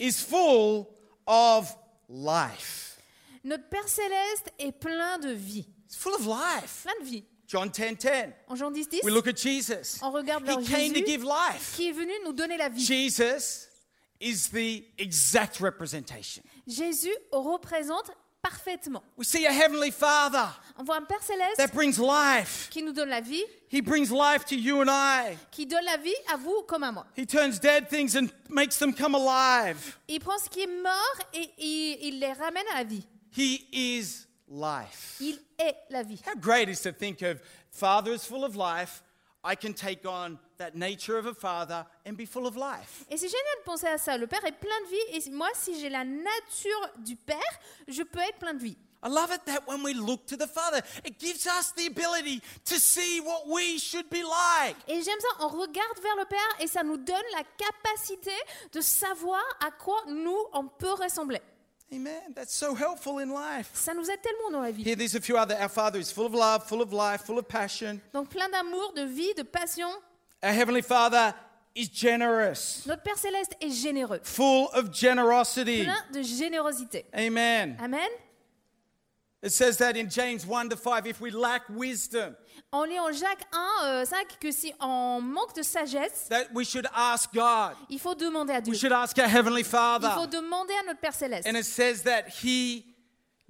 is 0.00 0.20
full 0.20 0.88
of 1.26 1.72
life. 2.08 2.98
Notre 3.44 3.68
Père 3.68 3.86
céleste 3.88 4.50
est 4.58 4.72
plein 4.72 5.18
de 5.18 5.30
vie. 5.30 5.66
It's 5.86 5.96
full 5.96 6.14
of 6.14 6.26
life. 6.26 6.82
Plein 6.82 7.04
de 7.04 7.04
vie. 7.10 7.24
John 7.46 7.68
10 7.68 7.96
10. 7.96 8.32
En 8.48 8.54
Jean 8.54 8.70
10, 8.70 8.88
10, 8.88 9.00
We 9.04 9.12
look 9.12 9.26
at 9.26 9.36
Jesus. 9.36 9.98
on 10.02 10.12
regarde 10.12 10.48
He 10.48 10.64
came 10.66 10.92
to 10.92 11.00
give 11.04 11.22
life. 11.24 11.74
qui 11.76 11.88
est 11.88 11.92
venu 11.92 12.12
nous 12.24 12.32
donner 12.32 12.56
la 12.56 12.68
vie. 12.68 12.84
Jesus 12.84 13.68
is 14.20 14.48
the 14.52 14.84
exact 14.98 15.58
representation. 15.60 16.42
Jésus 16.66 17.10
représente 17.32 18.10
parfaitement. 18.42 19.02
We 19.16 19.26
see 19.26 19.46
a 19.46 19.52
heavenly 19.52 19.90
Father 19.90 20.46
On 20.78 20.84
voit 20.84 20.96
un 20.96 21.02
Père 21.04 21.22
céleste 21.22 21.56
that 21.56 21.68
brings 21.74 21.98
life. 21.98 22.68
qui 22.70 22.82
nous 22.82 22.92
donne 22.92 23.08
la 23.10 23.20
vie, 23.20 23.42
He 23.70 23.80
brings 23.80 24.10
life 24.10 24.44
to 24.46 24.54
you 24.56 24.80
and 24.80 24.88
I. 24.90 25.36
qui 25.50 25.66
donne 25.66 25.84
la 25.84 25.96
vie 25.96 26.14
à 26.32 26.36
vous 26.36 26.62
comme 26.66 26.82
à 26.84 26.92
moi. 26.92 27.06
He 27.16 27.26
turns 27.26 27.58
dead 27.60 27.88
things 27.88 28.16
and 28.16 28.28
makes 28.48 28.78
them 28.78 28.92
come 28.94 29.14
alive. 29.14 29.96
Il 30.08 30.20
prend 30.20 30.38
ce 30.38 30.48
qui 30.48 30.62
est 30.62 30.82
mort 30.82 31.16
et 31.34 31.50
il, 31.58 31.98
il 32.14 32.18
les 32.20 32.32
ramène 32.32 32.64
à 32.72 32.78
la 32.78 32.84
vie. 32.84 33.04
He 33.36 33.66
is 33.72 34.26
life. 34.48 35.16
Il 35.20 35.38
est 35.58 35.76
la 35.90 36.02
vie. 36.02 36.20
How 36.26 36.34
great 36.40 36.68
is 36.68 36.80
to 36.82 36.92
think 36.92 37.22
of 37.22 37.40
Father 37.70 38.12
is 38.14 38.24
full 38.24 38.44
of 38.44 38.56
life. 38.56 39.02
I 39.42 39.54
can 39.54 39.72
take 39.72 40.06
on 40.06 40.38
that 40.58 40.74
nature 40.74 41.16
of 41.16 41.26
a 41.26 41.34
father 41.34 41.86
and 42.04 42.12
be 42.14 42.26
full 42.26 42.46
of 42.46 42.56
life. 42.56 43.04
Et 43.10 43.16
c'est 43.16 43.28
génial 43.28 43.56
de 43.60 43.64
penser 43.64 43.86
à 43.86 43.96
ça. 43.96 44.18
Le 44.18 44.26
Père 44.26 44.44
est 44.44 44.52
plein 44.52 44.80
de 44.84 44.90
vie 44.90 45.28
et 45.28 45.30
moi, 45.30 45.48
si 45.54 45.80
j'ai 45.80 45.88
la 45.88 46.04
nature 46.04 46.90
du 46.98 47.16
Père, 47.16 47.38
je 47.88 48.02
peux 48.02 48.20
être 48.20 48.38
plein 48.38 48.54
de 48.54 48.62
vie. 48.62 48.76
I 49.02 49.08
love 49.08 49.30
it 49.32 49.40
that 49.46 49.66
when 49.66 49.82
we 49.82 49.94
look 49.94 50.26
to 50.26 50.36
the 50.36 50.46
Father, 50.46 50.82
it 51.06 51.18
gives 51.18 51.46
us 51.46 51.72
the 51.72 51.86
ability 51.86 52.42
to 52.66 52.78
see 52.78 53.20
what 53.20 53.48
we 53.48 53.78
should 53.78 54.10
be 54.10 54.22
like. 54.22 54.76
Et 54.86 55.00
j'aime 55.02 55.18
ça, 55.20 55.28
on 55.40 55.48
regarde 55.48 55.98
vers 56.02 56.16
le 56.16 56.26
Père 56.26 56.56
et 56.60 56.66
ça 56.66 56.82
nous 56.82 56.98
donne 56.98 57.16
la 57.32 57.42
capacité 57.56 58.34
de 58.72 58.82
savoir 58.82 59.42
à 59.66 59.70
quoi 59.70 60.02
nous, 60.06 60.36
on 60.52 60.66
peut 60.66 60.92
ressembler. 60.92 61.40
Amen. 61.92 62.32
That's 62.34 62.54
so 62.54 62.74
helpful 62.74 63.18
in 63.18 63.30
life. 63.30 63.70
Ça 63.74 63.94
nous 63.94 64.08
aide 64.08 64.22
tellement 64.22 64.52
dans 64.52 64.62
la 64.62 64.70
vie. 64.70 64.84
Here, 64.84 64.94
there's 64.94 65.16
a 65.16 65.20
few 65.20 65.36
other. 65.36 65.56
Our 65.60 65.68
Father 65.68 65.98
is 65.98 66.12
full 66.12 66.26
of 66.26 66.32
love, 66.34 66.64
full 66.68 66.82
of 66.82 66.92
life, 66.92 67.22
full 67.22 67.38
of 67.38 67.48
passion. 67.48 68.00
Donc 68.12 68.28
plein 68.30 68.48
d'amour, 68.48 68.92
de 68.94 69.06
vie, 69.06 69.34
de 69.34 69.42
passion. 69.42 69.88
Our 70.42 70.52
Heavenly 70.52 70.82
Father 70.82 71.34
is 71.74 71.88
generous, 71.88 72.84
Notre 72.86 73.02
Père 73.02 73.18
céleste 73.18 73.56
est 73.60 73.70
généreux, 73.70 74.20
full 74.22 74.68
of 74.72 74.92
generosity. 74.92 75.84
plein 75.84 76.04
de 76.12 76.22
générosité. 76.22 77.04
Amen. 77.14 77.76
Amen. 77.80 78.08
It 79.42 79.52
says 79.52 79.78
that 79.78 79.96
in 79.96 80.08
James 80.10 80.44
1 80.46 80.68
to 80.68 80.76
5 80.76 81.06
if 81.06 81.20
we 81.20 81.30
lack 81.30 81.62
wisdom, 81.70 82.36
On 82.72 82.84
lit 82.84 82.98
en 83.00 83.10
Jacques 83.12 83.46
1, 83.52 83.84
euh, 83.86 84.04
5 84.04 84.38
que 84.40 84.50
si 84.52 84.72
on 84.80 85.20
manque 85.20 85.54
de 85.56 85.62
sagesse, 85.62 86.26
that 86.28 86.46
we 86.54 86.64
should 86.66 86.86
ask 86.94 87.32
God. 87.32 87.74
il 87.88 87.98
faut 87.98 88.14
demander 88.14 88.52
à 88.54 88.60
Dieu. 88.60 88.72
We 88.72 88.80
should 88.80 88.92
ask 88.92 89.16
our 89.18 89.26
Heavenly 89.28 89.60
Il 89.60 89.64
faut 89.64 89.70
Father. 89.70 90.26
demander 90.28 90.74
à 90.74 90.86
notre 90.86 91.00
Père 91.00 91.14
Céleste. 91.14 91.46
And 91.48 91.56
it 91.56 91.64
says 91.64 92.02
that 92.04 92.24
He 92.42 92.84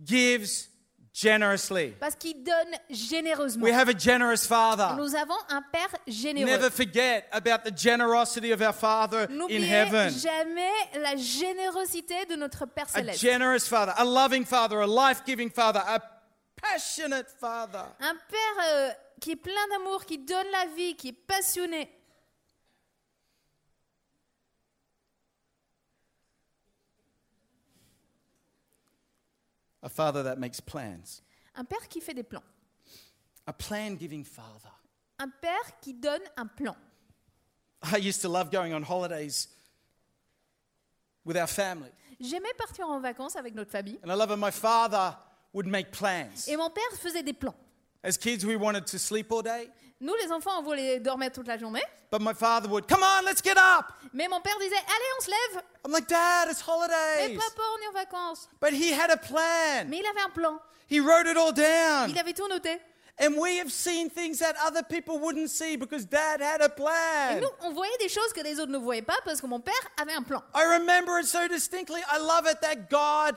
gives 0.02 0.68
generously. 1.12 1.92
Parce 1.98 2.14
qu'il 2.14 2.42
donne 2.42 2.76
généreusement. 2.88 3.64
We 3.64 3.72
have 3.74 3.88
a 3.88 3.98
generous 3.98 4.46
Father. 4.46 4.94
Nous 4.96 5.14
avons 5.14 5.36
un 5.48 5.60
Père 5.72 5.88
généreux. 6.06 6.46
Never 6.48 6.70
forget 6.70 7.24
about 7.32 7.64
the 7.64 7.76
generosity 7.76 8.52
of 8.52 8.60
our 8.62 8.72
Father 8.72 9.26
in 9.28 9.36
N'oubliez 9.36 9.68
heaven. 9.68 10.10
jamais 10.10 10.70
la 10.94 11.16
générosité 11.16 12.26
de 12.26 12.36
notre 12.36 12.64
Père 12.66 12.86
A 12.94 12.98
Céleste. 13.00 13.20
generous 13.20 13.66
Father, 13.68 13.92
a 13.96 14.04
loving 14.04 14.44
Father, 14.44 14.76
a 14.80 14.86
life 14.86 15.22
giving 15.26 15.50
Father, 15.50 15.80
a 15.80 16.00
passionate 16.60 17.28
Father. 17.38 17.84
Un 18.00 18.14
Père 18.14 18.64
euh, 18.64 18.90
qui 19.20 19.32
est 19.32 19.36
plein 19.36 19.68
d'amour, 19.70 20.04
qui 20.04 20.18
donne 20.18 20.46
la 20.50 20.66
vie, 20.66 20.96
qui 20.96 21.08
est 21.08 21.12
passionné. 21.12 21.90
A 29.82 29.88
Father 29.88 30.22
that 30.22 30.36
makes 30.36 30.60
plans. 30.60 31.22
Un 31.54 31.64
Père 31.64 31.88
qui 31.88 32.00
fait 32.00 32.14
des 32.14 32.22
plans. 32.22 32.42
A 33.46 33.52
plan 33.52 33.96
giving 33.98 34.24
Father. 34.24 34.70
Un 35.18 35.28
Père 35.28 35.80
qui 35.80 35.94
donne 35.94 36.22
un 36.36 36.46
plan. 36.46 36.76
I 37.82 37.98
used 37.98 38.20
to 38.22 38.28
love 38.28 38.50
going 38.50 38.74
on 38.74 38.82
holidays 38.82 39.48
with 41.24 41.36
our 41.36 41.48
family. 41.48 41.90
J'aimais 42.20 42.52
partir 42.58 42.86
en 42.86 43.00
vacances 43.00 43.36
avec 43.36 43.54
notre 43.54 43.70
famille. 43.70 43.98
And 44.04 44.10
I 44.10 44.16
love 44.16 44.30
it. 44.30 44.36
My 44.36 44.52
father 44.52 45.16
would 45.52 45.66
make 45.66 45.90
plans. 45.90 46.46
Et 46.48 46.56
mon 46.56 46.70
père 46.70 46.84
faisait 47.00 47.22
des 47.22 47.32
plans. 47.32 47.54
As 48.02 48.16
kids, 48.16 48.44
we 48.46 48.56
wanted 48.56 48.86
to 48.86 48.98
sleep 48.98 49.30
all 49.30 49.42
day. 49.42 49.68
Nous, 50.00 50.14
les 50.22 50.32
enfants, 50.32 50.58
on 50.58 50.62
voulait 50.62 50.98
dormir 50.98 51.30
toute 51.30 51.46
la 51.46 51.58
journée. 51.58 51.82
But 52.10 52.22
my 52.22 52.32
father 52.32 52.68
would, 52.68 52.88
come 52.88 53.02
on, 53.02 53.24
let's 53.24 53.42
get 53.42 53.58
up. 53.58 53.92
Mais 54.14 54.26
mon 54.28 54.40
père 54.40 54.58
disait, 54.58 54.74
allez, 54.74 55.10
on 55.18 55.20
se 55.22 55.30
lève. 55.30 55.62
I'm 55.84 55.92
like, 55.92 56.08
Dad, 56.08 56.48
it's 56.50 56.62
Mais 56.66 56.72
holidays. 56.72 57.36
papa, 57.36 57.62
on 57.62 57.82
est 57.84 57.88
en 57.88 57.92
vacances. 57.92 58.48
But 58.60 58.72
he 58.72 58.92
had 58.92 59.10
a 59.10 59.18
plan. 59.18 59.86
Mais 59.88 59.98
il 59.98 60.06
avait 60.06 60.22
un 60.24 60.30
plan. 60.30 60.58
He 60.88 61.00
wrote 61.00 61.26
it 61.26 61.36
all 61.36 61.52
down. 61.52 62.08
Il 62.10 62.18
avait 62.18 62.32
tout 62.32 62.48
noté. 62.48 62.80
And 63.22 63.36
we 63.36 63.58
have 63.58 63.70
seen 63.70 64.08
things 64.08 64.38
that 64.38 64.54
other 64.64 64.82
people 64.82 65.18
wouldn't 65.18 65.50
see 65.50 65.76
because 65.76 66.06
Dad 66.06 66.40
had 66.40 66.62
a 66.62 66.64
Et 66.64 66.74
plan. 66.74 67.40
nous, 67.42 67.68
on 67.68 67.72
voyait 67.74 67.98
des 67.98 68.08
choses 68.08 68.32
que 68.32 68.40
les 68.40 68.58
autres 68.58 68.72
ne 68.72 68.78
voyaient 68.78 69.02
pas 69.02 69.18
parce 69.26 69.42
que 69.42 69.46
mon 69.46 69.60
père 69.60 69.74
avait 70.00 70.14
un 70.14 70.22
plan. 70.22 70.42
I 70.54 70.64
remember 70.78 71.18
it 71.20 71.26
so 71.26 71.46
distinctly. 71.46 72.00
I 72.10 72.16
love 72.18 72.46
it 72.50 72.62
that 72.62 72.88
God, 72.88 73.36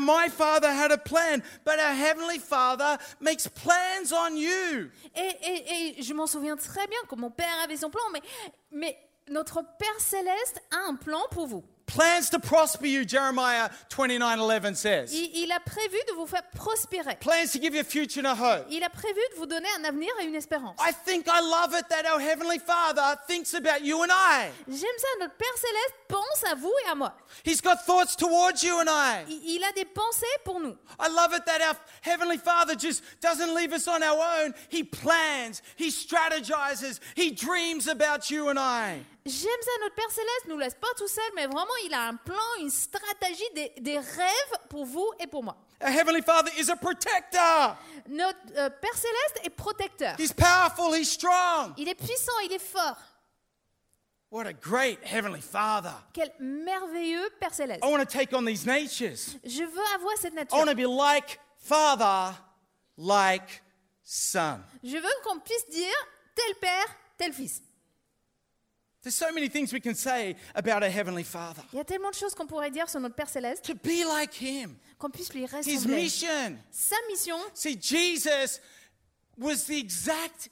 my 0.00 0.28
Father, 0.30 0.68
had 0.72 0.92
a 0.92 0.98
plan, 0.98 1.42
but 1.64 1.78
our 1.78 1.94
Heavenly 1.94 2.38
Father 2.38 2.98
makes 3.20 3.46
plans 3.48 4.12
on 4.12 4.36
you. 4.36 4.90
Et, 5.14 5.36
et- 5.42 5.98
et 5.98 6.02
je 6.02 6.14
m'en 6.14 6.26
souviens 6.26 6.56
très 6.56 6.86
bien 6.86 6.98
que 7.08 7.16
mon 7.16 7.30
père 7.30 7.58
avait 7.64 7.76
son 7.76 7.90
plan, 7.90 8.02
mais, 8.12 8.22
mais 8.70 8.96
notre 9.28 9.62
Père 9.78 10.00
céleste 10.00 10.60
a 10.70 10.88
un 10.88 10.94
plan 10.96 11.22
pour 11.30 11.46
vous. 11.46 11.64
Plans 11.88 12.28
to 12.30 12.38
prosper 12.38 12.86
you, 12.86 13.04
Jeremiah 13.04 13.70
29 13.88 14.40
11 14.40 14.74
says. 14.78 15.10
Il, 15.12 15.44
il 15.44 15.52
a 15.52 15.58
prévu 15.58 15.96
de 16.06 16.12
vous 16.14 16.26
faire 16.26 16.42
prospérer. 16.54 17.16
Plans 17.18 17.50
to 17.52 17.58
give 17.58 17.74
you 17.74 17.80
a 17.80 17.84
future 17.84 18.20
and 18.20 18.26
a 18.26 18.34
hope. 18.34 18.66
Il 18.70 18.84
a 18.84 18.90
prévu 18.90 19.20
de 19.32 19.36
vous 19.38 19.46
donner 19.46 19.68
un 19.80 19.84
avenir 19.84 20.10
et 20.20 20.26
une 20.26 20.34
espérance. 20.34 20.76
I 20.78 20.92
think 20.92 21.26
I 21.26 21.40
love 21.40 21.74
it 21.74 21.88
that 21.88 22.04
our 22.04 22.20
Heavenly 22.20 22.58
Father 22.58 23.18
thinks 23.26 23.54
about 23.54 23.82
you 23.82 24.02
and 24.02 24.10
I. 24.12 24.50
J'aime 24.68 24.98
ça, 24.98 25.08
notre 25.20 25.34
Père 25.36 25.56
céleste 25.56 25.94
pense 26.08 26.44
à 26.50 26.54
vous 26.54 26.72
et 26.86 26.90
à 26.90 26.94
moi. 26.94 27.14
He's 27.44 27.62
got 27.62 27.76
thoughts 27.86 28.14
towards 28.16 28.62
you 28.62 28.78
and 28.78 28.88
I. 28.88 29.24
Il, 29.28 29.56
il 29.56 29.64
a 29.64 29.72
des 29.72 29.86
pensées 29.86 30.26
pour 30.44 30.60
nous. 30.60 30.76
I 31.00 31.08
love 31.08 31.32
it 31.32 31.46
that 31.46 31.62
our 31.62 31.76
Heavenly 32.02 32.36
Father 32.38 32.74
just 32.78 33.02
doesn't 33.22 33.54
leave 33.54 33.72
us 33.72 33.88
on 33.88 34.02
our 34.02 34.20
own. 34.42 34.52
He 34.68 34.84
plans, 34.84 35.62
He 35.76 35.88
strategizes, 35.90 37.00
He 37.16 37.30
dreams 37.30 37.88
about 37.88 38.30
you 38.30 38.50
and 38.50 38.58
I. 38.58 39.00
J'aime 39.28 39.62
ça, 39.62 39.70
notre 39.82 39.94
Père 39.94 40.10
céleste 40.10 40.46
nous 40.48 40.58
laisse 40.58 40.74
pas 40.74 40.88
tout 40.96 41.06
seuls, 41.08 41.32
mais 41.36 41.46
vraiment, 41.46 41.76
il 41.84 41.92
a 41.92 42.04
un 42.08 42.14
plan, 42.16 42.36
une 42.60 42.70
stratégie, 42.70 43.44
des, 43.54 43.72
des 43.78 43.98
rêves 43.98 44.58
pour 44.70 44.86
vous 44.86 45.10
et 45.20 45.26
pour 45.26 45.44
moi. 45.44 45.56
Our 45.82 45.90
Heavenly 45.90 46.22
Father 46.22 46.50
is 46.58 46.70
a 46.70 46.76
protector. 46.76 47.76
Notre 48.08 48.38
euh, 48.56 48.70
Père 48.70 48.94
céleste 48.94 49.40
est 49.44 49.50
protecteur. 49.50 50.16
He's 50.18 50.32
powerful, 50.32 50.94
He's 50.96 51.10
strong. 51.12 51.74
Il 51.76 51.88
est 51.88 51.94
puissant, 51.94 52.32
il 52.44 52.52
est 52.52 52.58
fort. 52.58 52.96
What 54.30 54.46
a 54.46 54.52
great 54.52 54.98
Heavenly 55.04 55.40
Father. 55.40 55.92
Quel 56.12 56.32
merveilleux 56.40 57.28
Père 57.40 57.54
céleste. 57.54 57.84
I 57.84 57.88
want 57.90 57.98
to 58.00 58.06
take 58.06 58.34
on 58.34 58.44
these 58.44 58.66
natures. 58.66 59.16
Je 59.44 59.62
veux 59.62 59.94
avoir 59.94 60.16
cette 60.18 60.32
I 60.32 60.36
nature. 60.36 60.58
want 60.58 60.66
to 60.68 60.74
be 60.74 60.86
like 60.86 61.38
Father, 61.58 62.34
like 62.96 63.62
Son. 64.02 64.60
Je 64.82 64.96
veux 64.96 65.22
qu'on 65.24 65.38
puisse 65.38 65.66
dire 65.68 65.94
tel 66.34 66.54
Père, 66.56 66.86
tel 67.18 67.32
Fils. 67.32 67.62
There's 69.08 69.16
so 69.16 69.32
many 69.32 69.48
things 69.48 69.72
we 69.72 69.80
can 69.80 69.94
say 69.94 70.36
about 70.54 70.82
our 70.82 70.90
Heavenly 70.90 71.22
Father. 71.24 71.62
Il 71.72 71.78
y 71.78 71.80
a 71.80 71.84
tellement 71.84 72.10
de 72.10 72.14
choses 72.14 72.34
qu'on 72.34 72.46
pourrait 72.46 72.70
dire 72.70 72.90
sur 72.90 73.00
notre 73.00 73.14
Père 73.14 73.30
céleste 73.30 73.64
To 73.64 73.74
be 73.74 74.04
like 74.06 74.34
Him, 74.38 74.76
qu'on 74.98 75.08
puisse 75.08 75.32
lui 75.32 75.46
His 75.64 75.86
mission. 75.86 76.58
Sa 76.70 76.96
mission, 77.08 77.38
See, 77.54 77.78
Jesus 77.80 78.60
was 79.38 79.64
the 79.64 79.78
exact, 79.78 80.50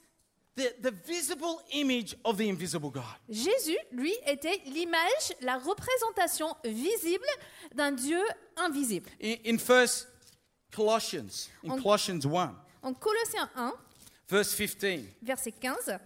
the, 0.55 0.73
the 0.81 0.89
visible 1.05 1.61
image 1.71 2.15
of 2.25 2.37
the 2.37 2.49
invisible 2.49 2.89
God. 2.89 3.03
Jésus, 3.29 3.77
lui, 3.91 4.15
était 4.25 4.59
l'image, 4.65 5.35
la 5.41 5.59
représentation 5.59 6.55
visible 6.65 7.29
d'un 7.75 7.91
Dieu 7.91 8.23
invisible. 8.55 9.07
In, 9.21 9.35
in 9.45 9.59
First 9.59 10.07
Colossians, 10.71 11.47
in 11.63 11.73
On- 11.73 11.79
Colossians 11.79 12.25
1, 12.25 12.55
En 12.81 12.93
Colossiens 12.95 13.51
1, 13.55 13.73
verse 14.27 14.55
15, 14.55 15.05
verset 15.21 15.51
15, 15.51 15.99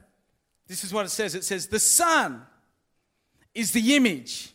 this 0.72 0.86
is 0.86 0.94
what 0.94 1.06
it 1.06 1.10
says. 1.10 1.36
It 1.36 1.44
says, 1.44 1.68
The 1.68 1.80
Son 1.80 2.44
is 3.54 3.74
the 3.74 3.94
image 3.98 4.54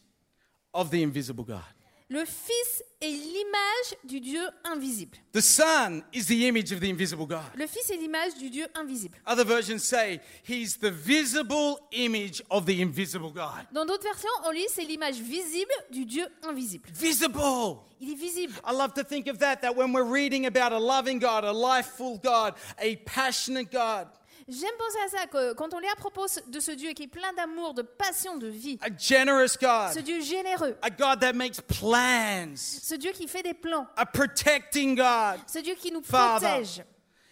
of 0.73 0.91
the 0.91 1.03
invisible 1.03 1.45
God. 1.45 1.63
le 2.09 2.25
Fils 2.25 2.83
est 3.03 3.11
l'image 3.11 3.99
du 4.05 4.21
Dieu 4.21 4.49
invisible. 4.65 5.19
The 5.33 5.43
Son 5.43 6.03
is 6.15 6.27
the 6.27 6.47
image 6.47 6.73
of 6.73 6.81
the 6.81 6.89
invisible 6.89 7.27
God. 7.27 7.45
Le 7.55 7.67
Fils 7.67 7.91
est 7.91 7.99
l'image 7.99 8.35
du 8.39 8.49
Dieu 8.49 8.67
invisible. 8.75 9.19
Other 9.27 9.45
versions 9.45 9.85
say, 9.85 10.21
He's 10.43 10.79
the 10.79 10.91
visible 10.91 11.81
image 11.93 12.41
of 12.51 12.65
the 12.65 12.81
invisible 12.81 13.31
God. 13.31 13.67
Dans 13.71 13.85
d'autres 13.85 14.05
versions, 14.05 14.31
on 14.47 14.53
lit 14.53 14.69
c'est 14.71 14.85
l'image 14.85 15.17
visible 15.17 15.75
du 15.91 16.07
Dieu 16.07 16.27
invisible. 16.45 16.89
Visible. 16.95 17.83
Il 18.01 18.13
est 18.13 18.19
visible. 18.19 18.55
I 18.65 18.73
love 18.73 18.95
to 18.95 19.05
think 19.05 19.27
of 19.27 19.39
that, 19.41 19.61
that 19.61 19.77
when 19.77 19.93
we're 19.93 20.11
reading 20.11 20.47
about 20.47 20.73
a 20.73 20.79
loving 20.79 21.19
God, 21.19 21.45
a 21.45 21.53
lifeful 21.53 22.17
God, 22.19 22.55
a 22.79 22.97
passionate 23.05 23.71
God, 23.71 24.09
J'aime 24.49 24.77
penser 24.79 24.99
à 25.05 25.09
ça, 25.09 25.27
que 25.27 25.55
quand 25.55 25.75
on 25.75 25.81
lit 25.81 25.89
à 25.89 25.97
propos 25.97 26.27
de 26.47 26.61
ce 26.61 26.71
Dieu 26.71 26.93
qui 26.93 27.05
est 27.05 27.09
plein 27.09 27.33
d'amour, 27.33 27.75
de 27.75 27.83
passion, 27.83 28.39
de 28.39 28.47
vie, 28.47 28.79
a 28.81 28.97
generous 28.97 29.57
God, 29.61 29.93
ce 29.93 29.99
Dieu 29.99 30.21
généreux, 30.21 30.77
a 30.83 30.91
God 30.91 31.21
that 31.21 31.33
makes 31.33 31.61
plans, 31.61 32.55
ce 32.57 32.95
Dieu 32.95 33.11
qui 33.11 33.27
fait 33.27 33.43
des 33.43 33.55
plans, 33.55 33.89
a 33.97 34.07
protecting 34.07 34.95
God, 34.95 35.41
ce 35.49 35.59
Dieu 35.59 35.75
qui 35.75 35.91
nous 35.91 36.03
Father. 36.03 36.47
protège. 36.47 36.85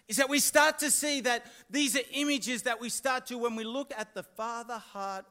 is 0.08 0.16
that 0.16 0.28
we 0.28 0.40
start 0.40 0.76
to 0.78 0.90
see 0.90 1.20
that 1.22 1.42
these 1.70 1.96
are 1.96 2.02
images 2.14 2.62
that 2.62 2.80
we 2.80 2.90
start 2.90 3.26
to 3.26 3.38
when 3.38 3.54
we 3.54 3.62
look 3.64 3.92
at 3.96 4.12
the 4.14 4.24
Father 4.36 4.82
heart 4.92 5.24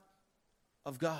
of 0.85 0.97
God. 0.97 1.19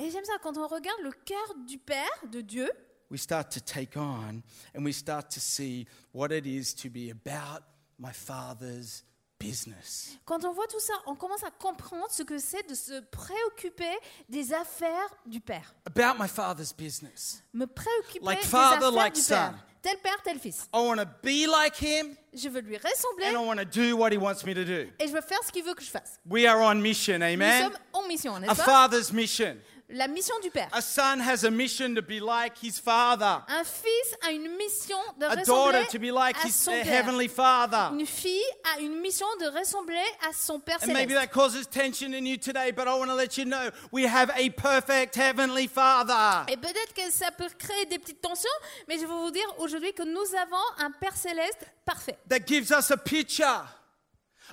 Et 0.00 0.10
j'aime 0.10 0.24
ça, 0.24 0.34
quand 0.42 0.58
on 0.58 0.66
regarde 0.66 1.02
le 1.02 1.12
cœur 1.12 1.54
du 1.68 1.78
Père, 1.78 2.10
de 2.32 2.40
Dieu, 2.40 2.68
We 3.10 3.20
start 3.20 3.48
to 3.52 3.60
take 3.60 3.96
on 3.96 4.42
and 4.74 4.84
we 4.84 4.92
start 4.92 5.30
to 5.30 5.38
see 5.38 5.86
what 6.12 6.32
it 6.32 6.46
is 6.46 6.74
to 6.74 6.90
be 6.90 7.10
about 7.10 7.62
my 7.96 8.12
Father's 8.12 9.04
business. 9.48 10.16
quand 10.24 10.44
on 10.44 10.52
voit 10.52 10.66
tout 10.66 10.80
ça, 10.80 10.94
on 11.06 11.14
commence 11.14 11.42
à 11.44 11.50
comprendre 11.50 12.06
ce 12.10 12.22
que 12.22 12.38
c'est 12.38 12.68
de 12.68 12.74
se 12.74 13.00
préoccuper 13.10 13.96
des 14.28 14.52
affaires 14.52 15.08
du 15.26 15.40
Père. 15.40 15.74
About 15.86 16.20
my 16.22 16.28
Father's 16.28 16.72
business. 16.74 17.42
Me 17.52 17.66
préoccuper 17.66 18.24
Like 18.24 18.42
des 18.42 18.48
father, 18.48 18.76
affaires 18.86 18.90
like 18.92 19.14
du 19.14 19.20
son. 19.20 19.34
Père. 19.34 19.54
Tel 19.82 19.98
Père, 19.98 20.16
tel 20.24 20.38
Fils. 20.38 20.66
I 20.72 20.78
want 20.78 20.96
to 20.96 21.04
be 21.22 21.46
like 21.46 21.76
Him 21.82 22.16
Je 22.32 22.48
veux 22.48 22.60
lui 22.62 22.78
ressembler 22.78 23.26
and 23.26 23.32
I 23.42 23.46
want 23.46 23.56
to 23.58 23.66
do 23.66 23.94
what 23.98 24.12
He 24.12 24.16
wants 24.16 24.42
me 24.46 24.54
to 24.54 24.64
do. 24.64 24.88
et 24.98 25.06
je 25.06 25.12
veux 25.12 25.20
faire 25.20 25.40
ce 25.46 25.52
qu'il 25.52 25.62
veut 25.62 25.74
que 25.74 25.82
je 25.82 25.90
fasse. 25.90 26.18
We 26.28 26.46
are 26.46 26.58
on 26.58 26.76
mission, 26.76 27.18
Nous 27.18 27.24
amen? 27.24 27.64
sommes 27.64 27.78
en 27.92 28.08
mission, 28.08 28.34
A 28.36 28.40
n'est-ce 28.40 28.56
pas? 28.56 28.64
father's 28.64 29.12
mission. 29.12 29.56
La 29.90 30.08
mission 30.08 30.34
du 30.42 30.50
Père. 30.50 30.68
A 30.72 30.80
son 30.80 31.20
has 31.20 31.44
a 31.44 31.50
mission 31.50 31.94
to 31.94 32.00
be 32.00 32.18
like 32.18 32.54
his 32.62 32.80
father. 32.80 33.42
Un 33.48 33.64
fils 33.64 34.16
a 34.26 34.32
une 34.32 34.48
mission 34.56 34.96
de 35.20 35.26
A 35.26 35.28
ressembler 35.34 35.44
daughter 35.44 35.86
to 35.92 35.98
be 35.98 36.10
like 36.10 36.36
à 36.42 36.46
his 36.48 36.52
son 36.54 36.70
père. 36.72 36.86
heavenly 36.86 37.28
father. 37.28 37.90
Une 37.92 38.06
fille 38.06 38.42
a 38.74 38.80
une 38.80 38.98
mission 39.00 39.26
de 39.40 39.46
ressembler 39.58 40.02
à 40.26 40.32
son 40.32 40.58
Père 40.58 40.78
And 40.82 40.86
maybe 40.92 41.10
céleste. 41.10 41.20
that 41.20 41.26
causes 41.38 41.66
tension 41.68 42.14
in 42.14 42.24
you 42.24 42.38
today, 42.38 42.72
but 42.72 42.88
I 42.88 42.94
want 42.98 43.08
to 43.08 43.14
let 43.14 43.36
you 43.36 43.44
know 43.44 43.70
we 43.92 44.06
have 44.06 44.30
a 44.34 44.48
perfect 44.50 45.16
heavenly 45.16 45.68
father. 45.68 46.50
Et 46.50 46.56
peut-être 46.56 46.94
que 46.94 47.10
ça 47.10 47.30
peut 47.30 47.50
créer 47.58 47.84
des 47.84 47.98
petites 47.98 48.22
tensions, 48.22 48.48
mais 48.88 48.96
je 48.98 49.02
veux 49.04 49.14
vous 49.14 49.30
dire 49.30 49.46
aujourd'hui 49.58 49.92
que 49.92 50.02
nous 50.02 50.34
avons 50.40 50.64
un 50.78 50.90
Père 50.92 51.14
céleste 51.14 51.60
parfait. 51.84 52.16
that 52.30 52.46
gives 52.46 52.70
us 52.70 52.90
a 52.90 52.96
picture 52.96 53.64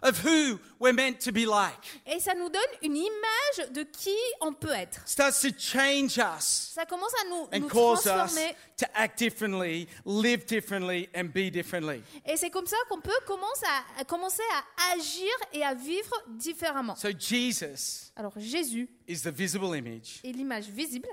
of 0.03 0.23
who 0.25 0.59
we're 0.79 0.93
meant 0.93 1.19
to 1.19 1.31
be 1.31 1.45
like. 1.45 2.01
Et 2.05 2.19
ça 2.19 2.33
nous 2.33 2.49
donne 2.49 2.61
une 2.81 2.95
image 2.97 3.71
de 3.71 3.83
qui 3.83 4.15
on 4.41 4.53
peut 4.53 4.71
être. 4.71 5.01
Starts 5.07 5.39
to 5.41 5.49
change 5.57 6.17
us 6.17 6.71
Ça 6.73 6.85
commence 6.85 7.13
à 7.23 7.29
nous, 7.29 7.47
and 7.53 7.59
nous 7.61 7.67
cause 7.67 7.99
us 7.99 8.03
transformer. 8.11 8.55
to 8.77 8.85
act 8.95 9.19
differently, 9.19 9.87
live 10.05 10.45
differently, 10.45 11.07
and 11.15 11.25
be 11.33 11.51
differently. 11.51 12.01
Et 12.25 12.35
c'est 12.37 12.49
comme 12.49 12.65
ça 12.67 12.77
qu'on 12.89 12.99
peut 13.01 13.11
commencer 13.27 13.65
à, 13.67 14.01
à 14.01 14.03
commencer 14.05 14.41
à 14.53 14.93
agir 14.93 15.31
et 15.53 15.63
à 15.63 15.73
vivre 15.73 16.13
différemment. 16.29 16.95
So 16.95 17.09
Jesus 17.17 18.11
Alors 18.15 18.33
Jésus 18.37 18.89
is 19.07 19.21
the 19.21 19.27
visible 19.31 19.75
image 19.77 20.19
est 20.23 20.31
l'image 20.31 20.65
visible 20.69 21.09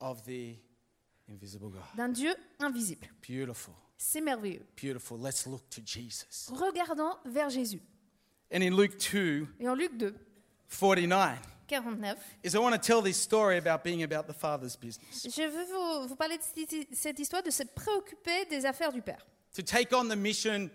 of 0.00 0.22
the 0.24 0.56
invisible 1.30 1.68
God. 1.70 1.82
d'un 1.94 2.08
Dieu 2.08 2.34
invisible. 2.58 3.06
Beautiful, 3.28 3.74
C'est 3.98 4.20
merveilleux. 4.22 4.64
beautiful. 4.80 5.18
Let's 5.20 5.44
look 5.46 5.68
to 5.70 5.82
Jesus. 5.84 6.48
Regardons 6.50 7.16
vers 7.26 7.50
Jésus. 7.50 7.82
And 8.52 8.62
in 8.62 8.70
Luke 8.76 8.96
2 8.98 9.46
Et 9.60 9.68
en 9.68 9.74
Luc 9.74 9.96
2, 9.98 10.14
49, 10.68 11.38
49, 11.68 12.16
is 12.44 12.54
I 12.54 12.58
want 12.58 12.72
to 12.72 12.78
tell 12.78 13.02
this 13.02 13.16
story 13.20 13.58
about 13.58 13.82
being 13.84 14.02
about 14.02 14.26
the 14.26 14.32
Father's 14.34 14.76
business. 14.76 15.22
je 15.24 15.42
veux 15.42 15.64
vous, 15.66 16.08
vous 16.08 16.16
parler 16.16 16.38
de 16.38 16.42
cette- 16.42 16.88
cette 16.94 17.18
histoire 17.18 17.42
de 17.42 17.50
se 17.50 17.62
préoccuper 17.64 18.46
des 18.46 18.64
affaires 18.64 18.92
du 18.92 19.02
Père. 19.02 19.26
To 19.54 19.62
take 19.62 19.94
on 19.94 20.08
the 20.08 20.16
mission 20.16 20.70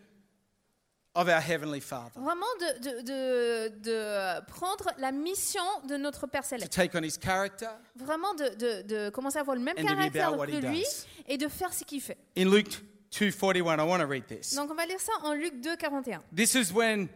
of 1.15 1.27
our 1.27 1.39
Heavenly 1.41 1.79
Father, 1.81 2.19
Vraiment 2.19 2.45
de, 2.59 2.79
de, 2.79 3.01
de, 3.01 3.79
de 3.83 4.45
prendre 4.47 4.91
la 4.99 5.11
mission 5.11 5.63
de 5.87 5.95
notre 5.97 6.27
Père 6.27 6.41
to 6.43 6.49
Céleste. 6.49 6.71
take 6.73 6.95
on 6.97 7.03
His 7.03 7.17
character. 7.19 7.69
Vraiment 7.95 8.33
de, 8.35 8.49
de, 8.55 8.81
de 8.83 9.09
commencer 9.09 9.37
à 9.37 9.41
avoir 9.41 9.55
le 9.55 9.61
même 9.63 9.75
And 9.77 9.81
to 9.81 9.87
be 9.87 9.89
caractère 9.95 10.27
about 10.29 10.37
what 10.37 10.47
que 10.47 10.51
he 10.53 10.61
lui 10.61 10.81
does. 10.81 11.05
et 11.27 11.37
de 11.37 11.47
faire 11.47 11.73
ce 11.73 11.83
qu'il 11.83 12.01
fait. 12.01 12.17
In 12.37 12.45
Luke 12.51 12.69
2:41, 13.11 13.79
I 13.79 13.83
want 13.87 13.99
to 13.99 14.07
read 14.07 14.25
this. 14.27 14.55
Donc 14.55 14.69
on 14.71 14.75
va 14.75 14.85
lire 14.87 14.99
ça 14.99 15.13
en 15.23 15.33
Luc 15.33 15.59
2, 15.61 15.75
41. 15.77 16.23
This 16.35 16.55
is 16.55 16.71
when 16.73 17.07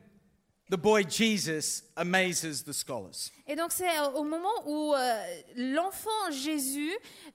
the 0.70 0.78
boy 0.78 1.04
Jesus 1.04 1.84
amazes 1.96 2.64
the 2.64 2.74
scholars. 2.74 3.32
Et 3.48 3.56
donc 3.56 3.72
c'est 3.72 3.86
au 4.16 4.24
moment 4.24 4.66
où 4.66 4.94
euh, 4.94 5.24
l'enfant 5.56 6.32
Jésus 6.32 6.92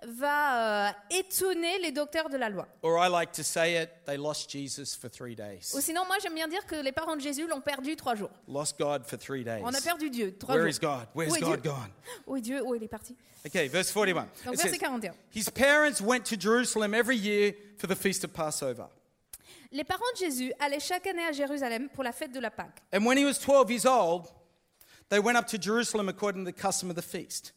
va 0.06 0.88
euh, 0.88 0.92
étonner 1.10 1.78
les 1.78 1.92
docteurs 1.92 2.28
de 2.28 2.36
la 2.36 2.50
loi. 2.50 2.66
Or 2.82 2.98
I 2.98 3.08
like 3.08 3.32
to 3.32 3.42
say 3.42 3.82
it, 3.82 3.90
they 4.06 4.16
lost 4.16 4.50
Jesus 4.50 4.94
for 4.94 5.08
three 5.08 5.34
days. 5.34 5.72
Ou 5.74 5.80
sinon, 5.80 6.04
moi 6.06 6.16
j'aime 6.22 6.34
bien 6.34 6.48
dire 6.48 6.66
que 6.66 6.76
les 6.76 6.92
parents 6.92 7.16
de 7.16 7.22
Jésus 7.22 7.46
l'ont 7.46 7.60
perdu 7.60 7.96
trois 7.96 8.14
jours. 8.14 8.30
Lost 8.46 8.78
God 8.78 9.04
for 9.06 9.18
three 9.18 9.44
days. 9.44 9.62
On 9.64 9.72
a 9.72 9.80
perdu 9.80 10.10
Dieu 10.10 10.36
trois 10.38 10.54
Where 10.54 10.64
jours. 10.70 10.76
is 10.76 10.78
God? 10.78 11.06
Where's 11.14 11.32
Où 11.32 11.36
est 11.36 11.40
God 11.40 11.62
Dieu? 11.62 11.70
gone? 11.70 11.90
Où 12.26 12.36
est 12.36 12.42
Dieu? 12.42 12.62
Où 12.62 12.74
il 12.74 12.82
est 12.82 12.88
parti? 12.88 13.16
Okay, 13.44 13.66
verse 13.68 13.90
41. 13.90 14.28
Donc 14.44 14.56
verset 14.56 14.78
41. 14.78 15.14
His 15.34 15.50
parents 15.50 16.00
went 16.00 16.24
to 16.26 16.36
Jerusalem 16.36 16.94
every 16.94 17.16
year 17.16 17.54
for 17.78 17.88
the 17.88 17.96
feast 17.96 18.22
of 18.24 18.32
Passover. 18.32 18.86
Les 19.72 19.84
parents 19.84 20.04
de 20.14 20.18
Jésus 20.18 20.52
allaient 20.58 20.80
chaque 20.80 21.06
année 21.06 21.24
à 21.24 21.32
Jérusalem 21.32 21.88
pour 21.88 22.04
la 22.04 22.12
fête 22.12 22.32
de 22.32 22.40
la 22.40 22.50
Pâque. 22.50 22.82
And 22.92 23.06
when 23.06 23.16
he 23.16 23.24
was 23.24 23.38
12 23.38 23.70
years 23.70 23.86
old, 23.86 24.30
they 25.08 25.18
went 25.18 25.38
up 25.38 25.46
to 25.48 25.58
Jerusalem 25.58 26.08
according 26.08 26.44
to 26.44 26.52
the 26.52 26.56
custom 26.56 26.90
of 26.90 26.96
the 26.96 27.02
feast. 27.02 27.52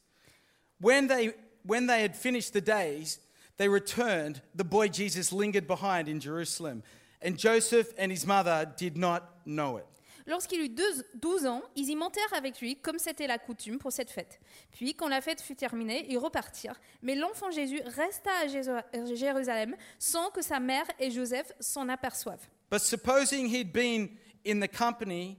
When 0.79 1.07
they, 1.07 1.33
when 1.63 1.87
they 1.87 2.01
had 2.01 2.15
finished 2.15 2.53
the 2.53 2.61
days, 2.61 3.19
they 3.57 3.67
returned. 3.67 4.41
The 4.55 4.63
boy 4.63 4.87
Jesus 4.87 5.33
lingered 5.33 5.67
behind 5.67 6.07
in 6.07 6.21
Jerusalem, 6.21 6.83
and 7.21 7.37
Joseph 7.37 7.93
and 7.97 8.11
his 8.11 8.25
mother 8.25 8.71
did 8.77 8.97
not 8.97 9.23
know 9.45 9.77
it. 9.77 9.85
Lorsqu'il 10.27 10.59
eut 10.61 10.69
deux- 10.69 11.05
12 11.13 11.45
ans, 11.45 11.61
ils 11.75 11.89
y 11.89 11.95
montèrent 11.95 12.33
avec 12.33 12.59
lui, 12.59 12.77
comme 12.77 12.97
c'était 12.97 13.27
la 13.27 13.37
coutume 13.37 13.77
pour 13.77 13.91
cette 13.91 14.09
fête. 14.09 14.39
Puis, 14.71 14.95
quand 14.95 15.07
la 15.07 15.21
fête 15.21 15.39
fut 15.41 15.55
terminée, 15.55 16.05
ils 16.09 16.17
repartirent. 16.17 16.79
Mais 17.03 17.13
l'enfant 17.13 17.51
Jésus 17.51 17.79
resta 17.85 18.31
à 18.43 18.47
Jésu- 18.47 19.15
Jérusalem 19.15 19.75
sans 19.99 20.31
que 20.31 20.41
sa 20.41 20.59
mère 20.59 20.85
et 20.99 21.11
Joseph 21.11 21.51
s'en 21.59 21.87
aperçoivent. 21.89 22.47
But 22.71 22.79
supposing 22.79 23.47
he'd 23.53 23.71
been 23.71 24.09
in 24.47 24.59
the 24.59 24.67
company, 24.67 25.37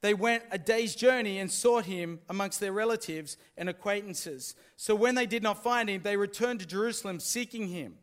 they 0.00 0.14
went 0.14 0.42
a 0.50 0.58
day's 0.58 0.96
journey 0.96 1.40
and 1.40 1.48
sought 1.48 1.86
him 1.86 2.18
amongst 2.28 2.58
their 2.58 2.72
relatives 2.72 3.38
and 3.56 3.68
acquaintances. 3.68 4.56
So 4.76 4.96
when 4.96 5.14
they 5.14 5.26
did 5.26 5.44
not 5.44 5.62
find 5.62 5.88
him, 5.88 6.02
they 6.02 6.16
returned 6.16 6.58
to 6.60 6.66
Jerusalem 6.66 7.20
seeking 7.20 7.68
him. 7.68 7.96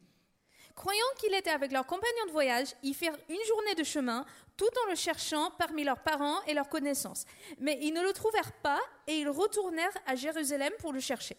Croyant 0.75 1.05
qu'il 1.17 1.33
était 1.33 1.51
avec 1.51 1.71
leurs 1.71 1.85
compagnons 1.85 2.25
de 2.27 2.31
voyage, 2.31 2.67
ils 2.83 2.93
firent 2.93 3.17
une 3.29 3.43
journée 3.47 3.75
de 3.75 3.83
chemin, 3.83 4.25
tout 4.57 4.69
en 4.85 4.89
le 4.89 4.95
cherchant 4.95 5.51
parmi 5.57 5.83
leurs 5.85 5.99
parents 5.99 6.41
et 6.47 6.53
leurs 6.53 6.67
connaissances. 6.67 7.25
Mais 7.59 7.79
ils 7.81 7.93
ne 7.93 8.01
le 8.01 8.11
trouvèrent 8.11 8.51
pas 8.61 8.81
et 9.07 9.19
ils 9.19 9.29
retournèrent 9.29 9.97
à 10.05 10.15
Jérusalem 10.15 10.73
pour 10.79 10.91
le 10.91 10.99
chercher. 10.99 11.37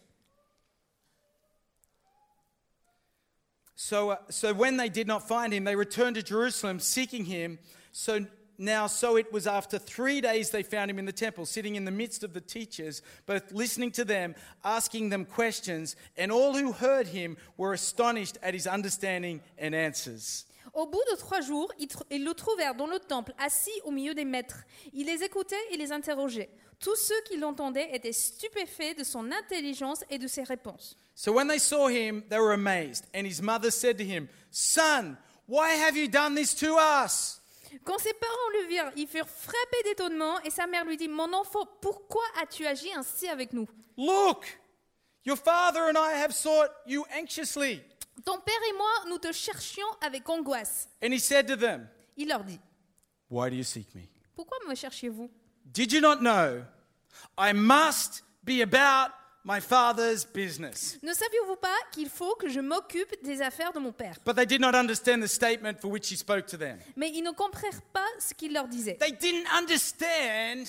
So, 3.78 4.12
uh, 4.12 4.16
so 4.30 4.54
when 4.54 4.78
they 4.78 4.88
did 4.88 5.06
not 5.06 5.20
find 5.20 5.52
him, 5.52 5.64
they 5.64 5.76
returned 5.76 6.16
to 6.16 6.22
Jerusalem 6.22 6.80
seeking 6.80 7.26
him. 7.26 7.58
So 7.92 8.20
now, 8.58 8.86
so 8.86 9.16
it 9.16 9.32
was 9.32 9.46
after 9.46 9.78
three 9.78 10.20
days 10.20 10.50
they 10.50 10.62
found 10.62 10.90
him 10.90 10.98
in 10.98 11.04
the 11.04 11.12
temple, 11.12 11.46
sitting 11.46 11.76
in 11.76 11.84
the 11.84 11.90
midst 11.90 12.24
of 12.24 12.32
the 12.32 12.40
teachers, 12.40 13.02
both 13.26 13.52
listening 13.52 13.90
to 13.92 14.04
them, 14.04 14.34
asking 14.64 15.10
them 15.10 15.24
questions, 15.24 15.96
and 16.16 16.32
all 16.32 16.54
who 16.54 16.72
heard 16.72 17.08
him 17.08 17.36
were 17.56 17.72
astonished 17.72 18.38
at 18.42 18.54
his 18.54 18.66
understanding 18.66 19.40
and 19.58 19.74
answers. 19.74 20.46
Au 20.74 20.86
bout 20.86 21.02
de 21.10 21.16
trois 21.16 21.40
jours, 21.40 21.72
ils, 21.78 22.24
le 22.24 22.34
trouvèrent 22.34 22.74
dans 22.74 22.86
le 22.86 22.98
temple, 22.98 23.32
assis 23.38 23.70
au 23.84 23.90
milieu 23.90 24.14
des 24.14 24.26
maîtres. 24.26 24.64
Il 24.92 25.06
les 25.06 25.22
écoutait 25.22 25.56
et 25.70 25.76
les 25.76 25.90
interrogeait. 25.90 26.50
Tous 26.78 26.96
ceux 26.96 27.20
qui 27.26 27.38
l'entendaient 27.38 27.94
étaient 27.94 28.12
stupéfaits 28.12 28.98
de 28.98 29.04
son 29.04 29.32
intelligence 29.32 30.04
et 30.10 30.18
de 30.18 30.26
ses 30.26 30.42
réponses. 30.42 30.98
So 31.14 31.32
when 31.32 31.48
they 31.48 31.58
saw 31.58 31.88
him, 31.88 32.24
they 32.28 32.38
were 32.38 32.52
amazed. 32.52 33.06
And 33.14 33.26
his 33.26 33.40
mother 33.40 33.70
said 33.70 33.96
to 33.96 34.04
him, 34.04 34.28
Son, 34.50 35.16
why 35.46 35.70
have 35.70 35.96
you 35.96 36.08
done 36.08 36.34
this 36.34 36.52
to 36.56 36.76
us? 36.76 37.35
Quand 37.84 37.98
ses 37.98 38.14
parents 38.14 38.50
le 38.60 38.68
virent, 38.68 38.92
ils 38.96 39.06
furent 39.06 39.28
frappés 39.28 39.82
d'étonnement 39.84 40.40
et 40.40 40.50
sa 40.50 40.66
mère 40.66 40.84
lui 40.84 40.96
dit, 40.96 41.08
Mon 41.08 41.32
enfant, 41.32 41.66
pourquoi 41.80 42.22
as-tu 42.40 42.66
agi 42.66 42.92
ainsi 42.94 43.28
avec 43.28 43.52
nous? 43.52 43.66
Look, 43.96 44.58
your 45.24 45.36
father 45.36 45.82
and 45.88 45.96
I 45.96 46.22
have 46.22 46.32
sought 46.32 46.70
you 46.86 47.04
anxiously. 47.18 47.82
Ton 48.24 48.38
père 48.40 48.54
et 48.68 48.72
moi, 48.72 48.90
nous 49.08 49.18
te 49.18 49.32
cherchions 49.32 49.86
avec 50.00 50.28
angoisse. 50.28 50.88
And 51.02 51.12
he 51.12 51.18
said 51.18 51.46
to 51.48 51.56
them, 51.56 51.88
Il 52.16 52.28
leur 52.28 52.44
dit, 52.44 52.60
Why 53.30 53.50
do 53.50 53.56
you 53.56 53.64
seek 53.64 53.94
me? 53.94 54.02
Pourquoi 54.34 54.58
me 54.68 54.74
cherchiez-vous? 54.74 55.30
Did 55.64 55.92
you 55.92 56.00
not 56.00 56.20
know 56.20 56.64
I 57.36 57.52
must 57.52 58.22
be 58.44 58.62
about 58.62 59.12
my 59.46 59.60
father's 59.60 60.26
business? 60.26 60.98
Ne 61.02 61.12
saviez-vous 61.12 61.56
pas 61.56 61.76
qu'il 61.92 62.08
faut 62.08 62.34
que 62.34 62.48
je 62.48 62.60
m'occupe 62.60 63.14
des 63.22 63.40
affaires 63.40 63.72
de 63.72 63.78
mon 63.78 63.92
père? 63.92 64.16
But 64.26 64.36
they 64.36 64.44
did 64.46 64.60
not 64.60 64.74
understand 64.74 65.22
the 65.22 65.28
statement 65.28 65.74
for 65.80 65.90
which 65.90 66.10
he 66.10 66.16
spoke 66.16 66.46
to 66.46 66.56
them. 66.58 66.78
Mais 66.96 67.10
ils 67.14 67.22
ne 67.22 67.30
comprirent 67.30 67.82
pas 67.92 68.06
ce 68.18 68.34
qu'il 68.34 68.52
leur 68.52 68.66
disait. 68.68 68.98
They 69.00 69.12
didn't 69.12 69.46
understand 69.56 70.66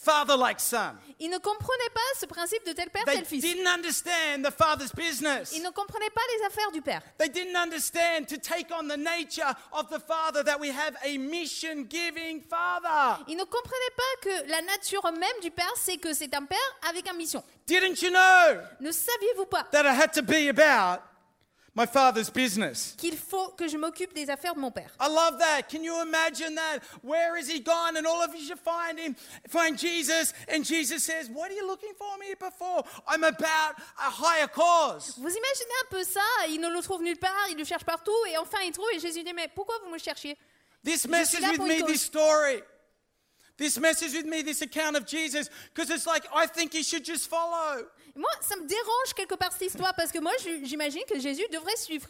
father 0.00 0.36
like 0.36 0.60
son. 0.60 0.92
Ils 1.18 1.28
ne 1.28 1.38
comprenaient 1.38 1.90
pas 1.92 2.00
ce 2.20 2.26
principe 2.26 2.64
de 2.64 2.72
tel 2.72 2.88
père, 2.90 3.04
They 3.04 3.16
tel 3.16 3.24
fils. 3.24 3.42
didn't 3.42 3.66
understand 3.66 4.44
the 4.44 4.50
father's 4.52 4.92
business. 4.94 5.52
Ils 5.52 5.62
ne 5.62 5.70
comprenaient 5.70 6.10
pas 6.10 6.20
les 6.38 6.46
affaires 6.46 6.70
du 6.70 6.80
père. 6.80 7.02
They 7.18 7.28
didn't 7.28 7.56
understand 7.56 8.26
to 8.28 8.36
take 8.36 8.68
on 8.72 8.86
the 8.88 8.96
nature 8.96 9.52
of 9.72 9.88
the 9.90 9.98
father 10.00 10.44
that 10.44 10.58
we 10.60 10.70
have 10.70 10.94
a 11.04 11.18
mission 11.18 11.84
giving 11.90 12.40
father. 12.48 13.22
Ils 13.26 13.36
ne 13.36 13.44
comprenaient 13.44 13.96
pas 13.96 14.22
que 14.22 14.48
la 14.50 14.62
nature 14.62 15.02
même 15.12 15.40
du 15.42 15.50
père, 15.50 15.72
c'est 15.76 15.96
que 15.96 16.14
c'est 16.14 16.32
un 16.34 16.44
père 16.44 16.58
avec 16.88 17.08
une 17.10 17.16
mission. 17.16 17.42
Didn't 17.66 18.00
you 18.00 18.10
know 18.10 18.60
Ne 18.80 18.92
saviez-vous 18.92 19.46
pas 19.46 19.64
that 19.72 19.82
I 19.84 19.94
had 20.00 20.12
to 20.12 20.22
be 20.22 20.48
about 20.48 21.02
my 21.78 21.86
father's 21.86 22.28
business? 22.28 22.94
qu'il 22.98 23.16
faut 23.16 23.54
que 23.56 23.68
je 23.68 23.76
m'occupe 23.76 24.12
des 24.12 24.28
affaires 24.28 24.54
de 24.54 24.60
mon 24.60 24.72
père 24.72 24.90
I 25.00 25.08
love 25.08 25.38
that. 25.38 25.68
Can 25.70 25.84
you 25.84 26.02
imagine 26.02 26.56
that? 26.56 26.80
Where 27.02 27.38
is 27.38 27.48
he 27.48 27.60
gone? 27.60 27.96
And 27.96 28.04
all 28.04 28.20
of 28.20 28.34
you 28.34 28.44
should 28.44 28.58
find 28.58 28.98
him, 28.98 29.14
find 29.48 29.78
Jesus. 29.78 30.34
And 30.48 30.64
Jesus 30.64 31.04
says, 31.04 31.30
What 31.30 31.50
are 31.50 31.54
you 31.54 31.66
looking 31.66 31.94
for 31.96 32.18
me 32.18 32.34
before? 32.38 32.82
I'm 33.06 33.22
about 33.22 33.76
a 33.96 34.10
higher 34.10 34.48
cause. 34.48 35.14
Vous 35.16 35.30
imaginez 35.30 35.76
un 35.84 35.88
peu 35.90 36.02
ça 36.02 36.20
Il 36.48 36.60
ne 36.60 36.68
le 36.68 36.82
trouve 36.82 37.02
nulle 37.02 37.18
part, 37.18 37.48
il 37.50 37.56
le 37.56 37.64
cherche 37.64 37.84
partout, 37.84 38.26
et 38.28 38.36
enfin 38.38 38.58
il 38.64 38.72
trouve, 38.72 38.88
et 38.92 38.98
Jésus 38.98 39.22
dit, 39.22 39.32
mais 39.32 39.48
pourquoi 39.54 39.76
vous 39.84 39.90
me 39.90 39.98
cherchiez 39.98 40.36
This 40.84 41.06
message 41.06 41.42
with 41.42 41.60
me, 41.60 41.82
this 41.86 42.02
story. 42.02 42.62
This 43.56 43.78
message 43.78 44.14
with 44.14 44.26
me, 44.26 44.42
this 44.42 44.62
account 44.62 44.96
of 44.96 45.04
Jesus, 45.04 45.50
because 45.74 45.90
it's 45.90 46.06
like 46.06 46.24
I 46.32 46.46
think 46.46 46.74
you 46.74 46.84
should 46.84 47.04
just 47.04 47.28
follow. 47.28 47.84
Moi, 48.18 48.28
ça 48.40 48.56
me 48.56 48.66
dérange 48.66 49.14
quelque 49.14 49.36
part 49.36 49.52
cette 49.52 49.68
histoire, 49.68 49.94
parce 49.94 50.10
que 50.10 50.18
moi, 50.18 50.32
j'imagine 50.64 51.02
que 51.08 51.20
Jésus 51.20 51.44
devrait 51.52 51.76
suivre. 51.76 52.08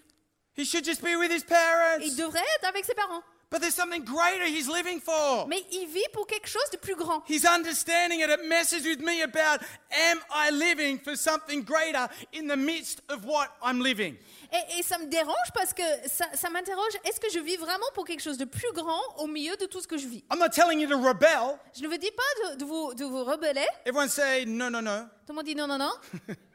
He 0.56 0.64
should 0.64 0.82
just 0.82 1.02
be 1.02 1.14
with 1.14 1.30
his 1.30 1.44
parents. 1.44 2.00
Il 2.00 2.16
devrait 2.16 2.40
être 2.56 2.66
avec 2.66 2.86
ses 2.86 2.94
parents. 2.94 3.22
But 3.50 3.62
there's 3.62 3.74
something 3.74 4.04
greater 4.04 4.44
he's 4.44 4.68
living 4.68 5.00
for. 5.00 5.46
Mais 5.48 5.64
il 5.72 5.86
vit 5.86 6.04
pour 6.12 6.26
quelque 6.26 6.48
chose 6.48 6.68
de 6.70 6.76
plus 6.76 6.94
grand. 6.94 7.22
He's 7.26 7.46
understanding 7.46 8.20
it. 8.20 8.28
It 8.28 8.44
messes 8.46 8.84
with 8.84 9.00
me 9.00 9.22
about 9.22 9.62
am 9.90 10.18
I 10.30 10.50
living 10.50 10.98
for 10.98 11.16
something 11.16 11.62
greater 11.64 12.08
in 12.34 12.46
the 12.46 12.56
midst 12.56 13.00
of 13.08 13.24
what 13.24 13.48
I'm 13.62 13.80
living? 13.80 14.18
Et, 14.52 14.78
et 14.78 14.82
ça 14.82 14.98
me 14.98 15.06
dérange 15.06 15.50
parce 15.54 15.72
que 15.72 15.82
ça, 16.06 16.26
ça 16.34 16.50
m'interroge, 16.50 16.92
est-ce 17.04 17.20
que 17.20 17.30
je 17.30 17.38
vis 17.38 17.56
vraiment 17.56 17.86
pour 17.94 18.04
quelque 18.04 18.22
chose 18.22 18.36
de 18.38 18.44
plus 18.44 18.72
grand 18.74 19.00
au 19.18 19.26
milieu 19.26 19.56
de 19.56 19.66
tout 19.66 19.80
ce 19.80 19.88
que 19.88 19.96
je 19.96 20.06
vis? 20.08 20.22
I'm 20.30 20.38
not 20.38 20.50
telling 20.50 20.78
you 20.80 20.88
to 20.88 20.98
rebel. 20.98 21.58
Je 21.74 21.82
ne 21.82 21.88
vous 21.88 21.96
dis 21.96 22.10
pas 22.10 22.50
de, 22.52 22.56
de 22.58 22.64
vous, 22.66 22.92
de 22.94 23.04
vous 23.04 23.24
rebeller. 23.24 23.66
Everyone 23.86 24.08
say, 24.10 24.44
no, 24.46 24.68
no, 24.68 24.80
no. 24.80 25.04
Tout 25.26 25.32
le 25.32 25.34
monde 25.36 25.44
dit 25.46 25.54
non, 25.54 25.66
non, 25.66 25.78
non. 25.78 25.92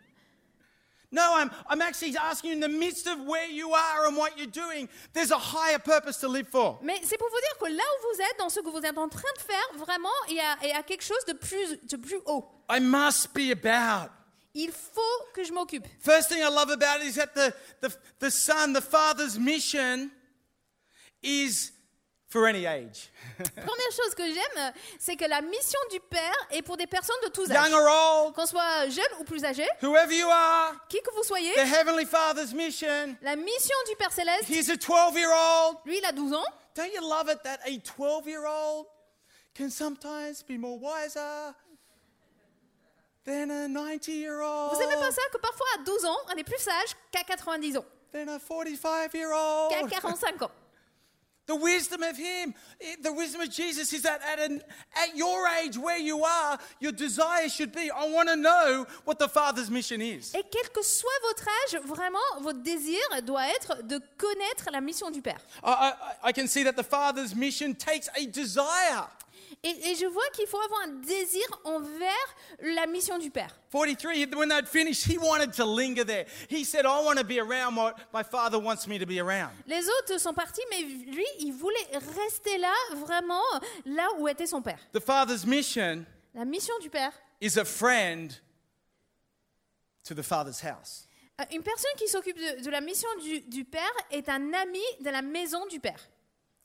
No, 1.13 1.35
I'm, 1.35 1.51
I'm 1.69 1.81
actually 1.81 2.17
asking 2.17 2.49
you 2.49 2.55
in 2.55 2.59
the 2.59 2.67
midst 2.67 3.05
of 3.05 3.19
where 3.21 3.47
you 3.47 3.71
are 3.71 4.07
and 4.07 4.17
what 4.17 4.35
you're 4.35 4.47
doing, 4.47 4.89
there's 5.13 5.29
a 5.29 5.37
higher 5.37 5.77
purpose 5.77 6.17
to 6.21 6.27
live 6.27 6.47
for. 6.47 6.79
Mais 6.81 6.99
c'est 7.03 7.19
pour 7.19 7.29
vous 7.29 7.39
dire 7.39 7.57
que 7.59 7.71
là 7.71 7.83
où 7.83 8.15
vous 8.15 8.21
êtes, 8.21 8.39
dans 8.39 8.49
ce 8.49 8.59
que 8.61 8.69
vous 8.69 8.83
êtes 8.83 8.97
en 8.97 9.07
train 9.07 9.31
de 9.37 9.41
faire, 9.41 9.77
vraiment, 9.77 10.09
il 10.27 10.37
y 10.37 10.39
a, 10.39 10.57
il 10.63 10.69
y 10.69 10.71
a 10.71 10.81
quelque 10.81 11.03
chose 11.03 11.23
de 11.27 11.33
plus, 11.33 11.77
de 11.83 11.97
plus 11.97 12.19
haut. 12.25 12.45
I 12.67 12.79
must 12.79 13.31
be 13.35 13.51
about. 13.51 14.09
Il 14.55 14.71
faut 14.71 15.27
que 15.35 15.43
je 15.43 15.53
m'occupe. 15.53 15.85
First 15.99 16.29
thing 16.29 16.41
I 16.41 16.49
love 16.49 16.71
about 16.71 17.01
it 17.01 17.07
is 17.07 17.15
that 17.15 17.35
the, 17.35 17.53
the, 17.81 17.95
the 18.19 18.31
son, 18.31 18.73
the 18.73 18.81
father's 18.81 19.37
mission 19.37 20.09
is 21.21 21.71
for 22.33 22.47
any 22.47 22.65
age. 22.65 23.11
Première 23.37 23.91
chose 23.95 24.15
que 24.15 24.25
j'aime, 24.25 24.73
c'est 24.99 25.15
que 25.15 25.25
la 25.25 25.41
mission 25.41 25.79
du 25.91 25.99
Père 25.99 26.33
est 26.49 26.63
pour 26.63 26.77
des 26.77 26.87
personnes 26.87 27.15
de 27.23 27.29
tous 27.29 27.47
Young 27.47 27.57
âges. 27.57 27.73
or 27.73 28.25
old, 28.25 28.33
Qu'on 28.35 28.45
soit 28.47 28.89
jeune 28.89 29.05
ou 29.19 29.23
plus 29.23 29.43
âgé, 29.45 29.65
whoever 29.81 30.11
you 30.15 30.27
are, 30.29 30.73
qui 30.89 30.99
que 31.01 31.13
vous 31.15 31.23
soyez, 31.23 31.53
the 31.53 31.59
Heavenly 31.59 32.05
Father's 32.05 32.51
mission. 32.53 33.15
la 33.21 33.35
mission 33.35 33.75
du 33.87 33.95
Père 33.97 34.11
Céleste, 34.11 34.49
He's 34.49 34.69
a 34.71 34.75
12 34.75 35.15
year 35.17 35.29
old. 35.31 35.77
lui, 35.85 35.99
il 35.99 36.05
a 36.05 36.11
12 36.11 36.33
ans. 36.33 36.43
Don't 36.75 36.91
you 36.91 37.01
love 37.01 37.29
it 37.29 37.39
that 37.43 37.59
a 37.67 37.77
12 37.79 38.27
year 38.27 38.45
old 38.47 38.87
can 39.55 39.69
sometimes 39.69 40.41
be 40.43 40.57
more 40.57 40.79
wiser 40.79 41.53
than 43.25 43.51
a 43.51 43.67
90 43.67 44.11
year 44.11 44.41
old? 44.41 44.73
Vous 44.73 44.81
aimez 44.81 44.95
pas 44.95 45.11
ça 45.11 45.21
que 45.31 45.37
parfois 45.37 45.67
à 45.79 45.83
12 45.83 46.05
ans, 46.05 46.17
on 46.33 46.37
est 46.37 46.43
plus 46.43 46.57
sage 46.59 46.95
qu'à 47.11 47.23
90 47.23 47.77
ans, 47.77 47.85
Than 48.11 48.27
a 48.27 48.39
45 48.39 49.13
year 49.13 49.31
old? 49.31 49.71
qu'à 49.71 49.87
45 49.87 50.41
ans. 50.41 50.51
The 51.45 51.55
wisdom 51.55 52.03
of 52.03 52.15
Him, 52.15 52.53
the 53.01 53.11
wisdom 53.11 53.41
of 53.41 53.49
Jesus 53.49 53.91
is 53.91 54.03
that 54.03 54.21
at, 54.21 54.39
an, 54.39 54.61
at 54.95 55.15
your 55.15 55.45
age, 55.61 55.77
where 55.77 55.99
you 55.99 56.23
are, 56.23 56.57
your 56.79 56.93
desire 56.93 57.49
should 57.49 57.73
be 57.73 57.91
I 57.91 58.07
want 58.09 58.29
to 58.29 58.37
know 58.37 58.85
what 59.03 59.19
the 59.19 59.27
Father's 59.27 59.69
mission 59.69 60.01
is. 60.01 60.33
Et 60.33 60.43
quel 60.49 60.69
que 60.69 60.81
soit 60.81 61.11
votre 61.27 61.45
âge, 61.65 61.81
vraiment, 61.85 62.41
votre 62.41 62.63
désir 62.63 63.01
doit 63.25 63.47
être 63.49 63.83
de 63.83 63.99
connaître 64.17 64.69
la 64.71 64.79
mission 64.79 65.11
du 65.11 65.21
Père. 65.21 65.41
I, 65.63 65.91
I, 66.23 66.29
I 66.29 66.31
can 66.31 66.47
see 66.47 66.63
that 66.63 66.77
the 66.77 66.83
Father's 66.83 67.35
mission 67.35 67.75
takes 67.75 68.09
a 68.15 68.25
desire. 68.25 69.07
Et, 69.65 69.91
et 69.91 69.95
je 69.95 70.05
vois 70.05 70.27
qu'il 70.33 70.45
faut 70.47 70.59
avoir 70.59 70.81
un 70.81 70.87
désir 71.05 71.45
envers 71.63 72.35
la 72.59 72.85
mission 72.85 73.17
du 73.17 73.29
Père. 73.31 73.55
43, 73.71 74.35
when 74.35 74.49
they'd 74.49 74.67
finished, 74.67 75.05
he 75.05 75.17
wanted 75.17 75.53
to 75.53 75.63
linger 75.65 76.03
there. 76.03 76.25
He 76.49 76.65
said, 76.65 76.85
I 76.85 77.01
want 77.03 77.17
to 77.17 77.23
be 77.23 77.39
around 77.39 77.75
what 77.77 77.95
my 78.13 78.23
Father 78.23 78.59
wants 78.59 78.87
me 78.87 78.99
to 78.99 79.05
be 79.05 79.19
around. 79.21 79.51
Les 79.65 79.87
autres 79.87 80.17
sont 80.19 80.33
partis, 80.33 80.61
mais 80.69 80.81
lui, 80.81 81.25
il 81.39 81.53
voulait 81.53 81.87
rester 82.17 82.57
là, 82.57 82.73
vraiment, 82.95 83.41
là 83.85 84.07
où 84.19 84.27
était 84.27 84.47
son 84.47 84.61
Père. 84.61 84.79
The 84.91 84.99
Father's 84.99 85.45
mission 85.45 86.05
La 86.35 86.43
mission 86.43 86.73
du 86.81 86.89
Père. 86.89 87.13
is 87.39 87.57
a 87.57 87.63
friend 87.63 88.33
to 90.03 90.13
the 90.13 90.23
Father's 90.23 90.61
house. 90.61 91.07
Euh, 91.39 91.45
Une 91.53 91.63
personne 91.63 91.91
qui 91.97 92.07
s'occupe 92.09 92.37
de, 92.37 92.63
de 92.65 92.69
la 92.69 92.81
mission 92.81 93.07
du, 93.21 93.39
du 93.41 93.63
Père 93.63 93.91
est 94.11 94.27
un 94.29 94.53
ami 94.53 94.81
de 94.99 95.09
la 95.09 95.21
maison 95.21 95.65
du 95.67 95.79
Père. 95.79 95.99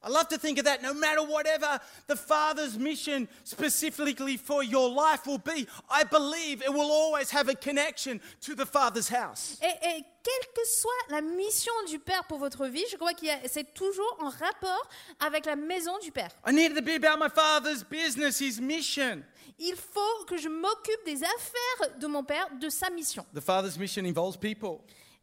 I 0.03 0.11
love 0.11 0.29
to 0.29 0.39
think 0.39 0.59
of 0.59 0.65
that 0.67 0.81
no 0.81 0.95
matter 0.95 1.23
whatever 1.23 1.81
the 2.07 2.15
Father's 2.15 2.79
mission 2.79 3.29
specifically 3.43 4.37
for 4.37 4.63
your 4.63 4.89
life 4.89 5.27
will 5.27 5.39
be, 5.39 5.67
I 5.91 6.05
believe 6.05 6.63
it 6.63 6.73
will 6.73 6.91
always 6.91 7.31
have 7.31 7.49
a 7.49 7.55
connection 7.55 8.21
to 8.43 8.55
the 8.55 8.65
Father's 8.65 9.09
house. 9.09 9.59
Et, 9.61 9.67
et 9.83 10.05
quelle 10.23 10.53
que 10.55 10.65
soit 10.67 10.91
la 11.11 11.21
mission 11.21 11.73
du 11.89 11.99
Père 11.99 12.25
pour 12.29 12.39
votre 12.39 12.67
vie, 12.67 12.85
je 12.91 12.97
crois 12.97 13.13
que 13.13 13.27
c'est 13.47 13.75
toujours 13.75 14.17
en 14.21 14.29
rapport 14.29 14.89
avec 15.19 15.47
la 15.47 15.57
maison 15.57 15.99
du 15.99 16.13
Père. 16.13 16.31
I 16.47 16.53
needed 16.53 16.77
to 16.77 16.83
be 16.83 16.95
about 16.95 17.19
my 17.19 17.29
Father's 17.29 17.83
business, 17.83 18.41
His 18.41 18.61
mission. 18.61 19.25
Il 19.59 19.75
faut 19.75 20.25
que 20.27 20.37
je 20.37 20.49
m'occupe 20.49 21.05
des 21.05 21.25
affaires 21.25 21.99
de 21.99 22.07
mon 22.07 22.23
Père, 22.23 22.49
de 22.61 22.69
sa 22.69 22.89
mission. 22.91 23.27
The 23.35 23.41
Father's 23.41 23.77
mission 23.77 24.05
involves 24.05 24.37
people. 24.39 24.81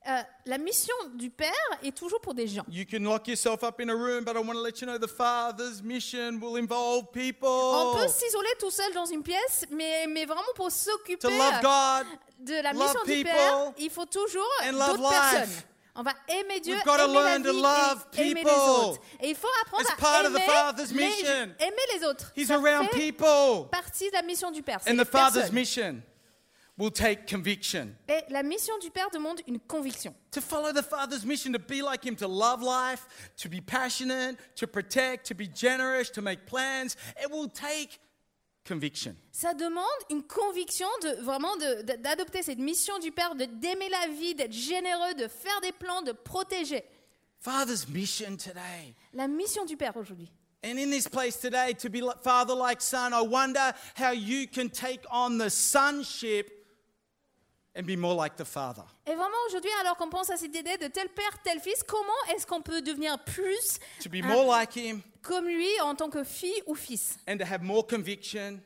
Euh, 0.07 0.21
la 0.45 0.59
mission 0.59 0.93
du 1.15 1.31
Père 1.31 1.51
est 1.81 1.95
toujours 1.95 2.21
pour 2.21 2.35
des 2.35 2.47
gens. 2.47 2.63
You 2.69 2.85
can 2.89 2.99
lock 3.03 3.27
yourself 3.27 3.63
up 3.63 3.79
in 3.81 3.89
a 3.89 3.95
room, 3.95 4.23
but 4.23 4.35
I 4.35 4.39
want 4.39 4.53
to 4.53 4.61
let 4.61 4.79
you 4.79 4.85
know 4.87 4.99
the 4.99 5.09
Father's 5.09 5.81
mission 5.81 6.39
will 6.39 6.57
involve 6.57 7.11
people. 7.11 7.47
On 7.49 7.97
peut 7.97 8.07
s'isoler 8.07 8.49
tout 8.59 8.69
seul 8.69 8.93
dans 8.93 9.07
une 9.07 9.23
pièce, 9.23 9.65
mais, 9.71 10.05
mais 10.07 10.25
vraiment 10.25 10.43
pour 10.55 10.67
To 10.67 10.71
s'occuper 10.75 11.27
love 11.29 11.61
God, 11.61 12.05
de 12.39 12.61
la 12.61 12.73
mission 12.73 12.99
du 13.03 13.23
Père, 13.23 13.71
il 13.79 13.89
faut 13.89 14.05
toujours 14.05 14.47
d'autres 14.71 15.09
personnes. 15.09 15.63
On 15.97 16.03
va 16.03 16.11
aimer 16.27 16.59
Dieu, 16.59 16.75
aimer 16.75 17.13
la 17.13 17.37
vie 17.37 17.61
et 18.17 18.27
aimer 18.31 18.43
les 18.43 18.51
autres. 18.51 18.99
Et 19.21 19.29
il 19.29 19.35
faut 19.35 19.47
apprendre 19.61 19.89
à 19.89 20.25
aimer 20.25 20.39
les, 20.77 20.93
mission. 20.93 21.33
aimer 21.59 21.85
les 21.97 22.05
autres. 22.05 22.31
He's 22.35 22.47
Ça 22.49 22.55
around 22.55 22.89
fait 22.89 23.11
people. 23.11 23.69
partie 23.71 24.09
de 24.09 24.13
la 24.13 24.21
mission 24.21 24.51
du 24.51 24.61
Père. 24.61 24.79
And 24.87 24.97
the 24.97 25.05
Father's 25.05 25.51
mission 25.51 26.01
will 26.77 26.91
take 26.91 27.25
conviction. 27.27 27.95
Et 28.09 28.21
la 28.29 28.43
mission 28.43 28.77
du 28.79 28.89
Père 28.91 29.09
demande 29.11 29.39
une 29.47 29.59
conviction. 29.59 30.13
To 30.31 30.41
follow 30.41 30.73
the 30.73 30.83
Father's 30.83 31.23
mission, 31.25 31.53
to 31.53 31.59
be 31.59 31.81
like 31.81 32.03
Him, 32.05 32.15
to 32.17 32.27
love 32.27 32.61
life, 32.61 33.07
to 33.37 33.47
be 33.49 33.61
passionate, 33.61 34.37
to 34.55 34.67
protect, 34.67 35.25
to 35.27 35.33
be 35.35 35.47
generous, 35.47 36.09
to 36.11 36.21
make 36.21 36.45
plans, 36.45 36.95
it 37.23 37.31
will 37.31 37.47
take 37.49 37.99
conviction. 38.65 39.15
Ça 39.31 39.53
demande 39.53 39.85
une 40.09 40.23
conviction 40.23 40.87
de 41.03 41.21
vraiment 41.23 41.55
de- 41.57 41.83
de- 41.83 41.95
d'adopter 42.01 42.41
cette 42.43 42.59
mission 42.59 42.97
du 42.99 43.11
Père, 43.11 43.35
de 43.35 43.45
d'aimer 43.45 43.89
la 43.89 44.07
vie, 44.07 44.35
d'être 44.35 44.51
généreux, 44.53 45.13
de 45.13 45.27
faire 45.27 45.61
des 45.61 45.71
plans, 45.71 46.01
de 46.01 46.11
protéger. 46.11 46.83
Father's 47.39 47.87
mission 47.87 48.35
today. 48.37 48.95
La 49.13 49.27
mission 49.27 49.65
du 49.65 49.77
Père 49.77 49.95
aujourd'hui. 49.95 50.31
And 50.63 50.79
in 50.79 50.89
this 50.89 51.07
place 51.07 51.37
today, 51.39 51.73
to 51.75 51.89
be 51.89 52.01
father 52.23 52.55
like 52.55 52.81
son, 52.81 53.13
I 53.13 53.21
wonder 53.21 53.71
how 53.95 54.11
you 54.13 54.47
can 54.47 54.67
take 54.69 55.01
on 55.11 55.37
the 55.37 55.49
sonship 55.49 56.64
and 57.75 57.83
be 57.85 57.97
more 57.97 58.15
like 58.15 58.35
the 58.37 58.43
Father. 58.45 58.83
Et 59.05 59.13
vraiment 59.13 59.35
aujourd'hui, 59.47 59.71
alors 59.81 59.97
qu'on 59.97 60.09
pense 60.09 60.29
à 60.29 60.37
cette 60.37 60.55
idée 60.55 60.77
de 60.77 60.87
tel 60.87 61.09
père, 61.09 61.41
tel 61.43 61.59
fils, 61.59 61.83
comment 61.83 62.11
est-ce 62.33 62.47
qu'on 62.47 62.61
peut 62.61 62.81
devenir 62.81 63.21
plus 63.23 63.79
To 64.03 64.09
be 64.09 64.23
more 64.23 64.45
like 64.45 64.75
Him 64.75 65.01
comme 65.21 65.47
lui 65.47 65.79
en 65.81 65.95
tant 65.95 66.09
que 66.09 66.23
fille 66.23 66.61
ou 66.67 66.75
fils? 66.75 67.17
And 67.27 67.37
to 67.37 67.43
have 67.45 67.61
more 67.63 67.85
conviction, 67.85 68.61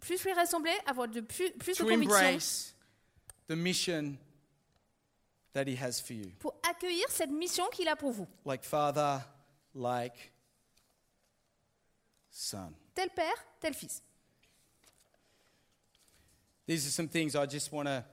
Plus 0.00 0.22
lui 0.24 0.32
ressembler, 0.34 0.72
avoir 0.86 1.08
de 1.08 1.20
plus, 1.22 1.50
plus 1.52 1.72
de 1.72 1.78
to 1.78 1.84
conviction 1.88 2.16
embrace 2.16 2.74
the 3.48 3.56
mission 3.56 4.18
that 5.54 5.64
He 5.66 5.76
has 5.80 6.00
for 6.00 6.12
you. 6.14 6.30
pour 6.40 6.54
accueillir 6.68 7.06
cette 7.08 7.30
mission 7.30 7.64
qu'il 7.72 7.88
a 7.88 7.96
pour 7.96 8.12
vous. 8.12 8.26
Like 8.44 8.64
Father, 8.64 9.18
like 9.74 10.32
Son. 12.30 12.72
Tel 12.94 13.08
père, 13.10 13.32
tel 13.60 13.72
fils. 13.74 14.02
These 16.66 16.86
are 16.86 16.90
some 16.90 17.08
things 17.08 17.34
I 17.36 17.46
just 17.46 17.70
want 17.72 17.86
to 17.86 18.04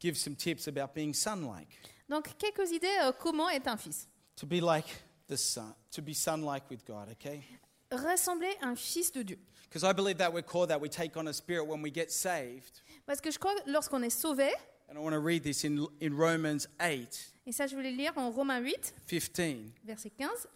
give 0.00 0.16
some 0.16 0.34
tips 0.36 0.68
about 0.68 0.94
being 0.94 1.12
son 1.14 1.42
like. 1.42 1.68
Donc 2.08 2.36
quelques 2.38 2.70
idées 2.70 2.86
euh, 3.02 3.12
comment 3.12 3.48
être 3.50 3.68
un 3.68 3.76
fils. 3.76 4.08
To 4.36 4.46
be 4.46 4.60
like 4.60 4.86
the 5.28 5.36
Son, 5.36 5.74
to 5.90 6.02
be 6.02 6.14
son 6.14 6.42
like 6.42 6.68
with 6.70 6.84
God, 6.86 7.08
okay? 7.12 7.42
Ressembler 7.90 8.54
un 8.62 8.76
fils 8.76 9.10
de 9.10 9.22
Dieu. 9.22 9.38
Because 9.68 9.82
I 9.82 9.92
believe 9.92 10.18
that 10.18 10.32
we're 10.32 10.42
called 10.42 10.68
that 10.68 10.80
we 10.80 10.88
take 10.88 11.16
on 11.16 11.26
a 11.28 11.32
spirit 11.32 11.66
when 11.66 11.82
we 11.82 11.90
get 11.90 12.10
saved. 12.12 12.80
Parce 13.06 13.20
que 13.20 13.30
je 13.30 13.38
crois 13.38 13.54
que 13.54 13.70
lorsqu'on 13.70 14.02
est 14.02 14.10
sauvé, 14.10 14.50
And 14.88 14.96
I 14.96 15.00
want 15.00 15.14
to 15.14 15.18
read 15.20 15.42
this 15.42 15.64
in, 15.64 15.84
in 16.00 16.14
Romans 16.16 16.68
8 16.80 17.32
et 17.46 17.52
ça 17.52 17.66
je 17.66 17.74
voulais 17.74 17.90
lire 17.90 18.12
en 18.16 18.30
Romains 18.30 18.60
8, 18.60 18.94
15. 19.08 19.72
verset 19.84 20.10
15, 20.16 20.46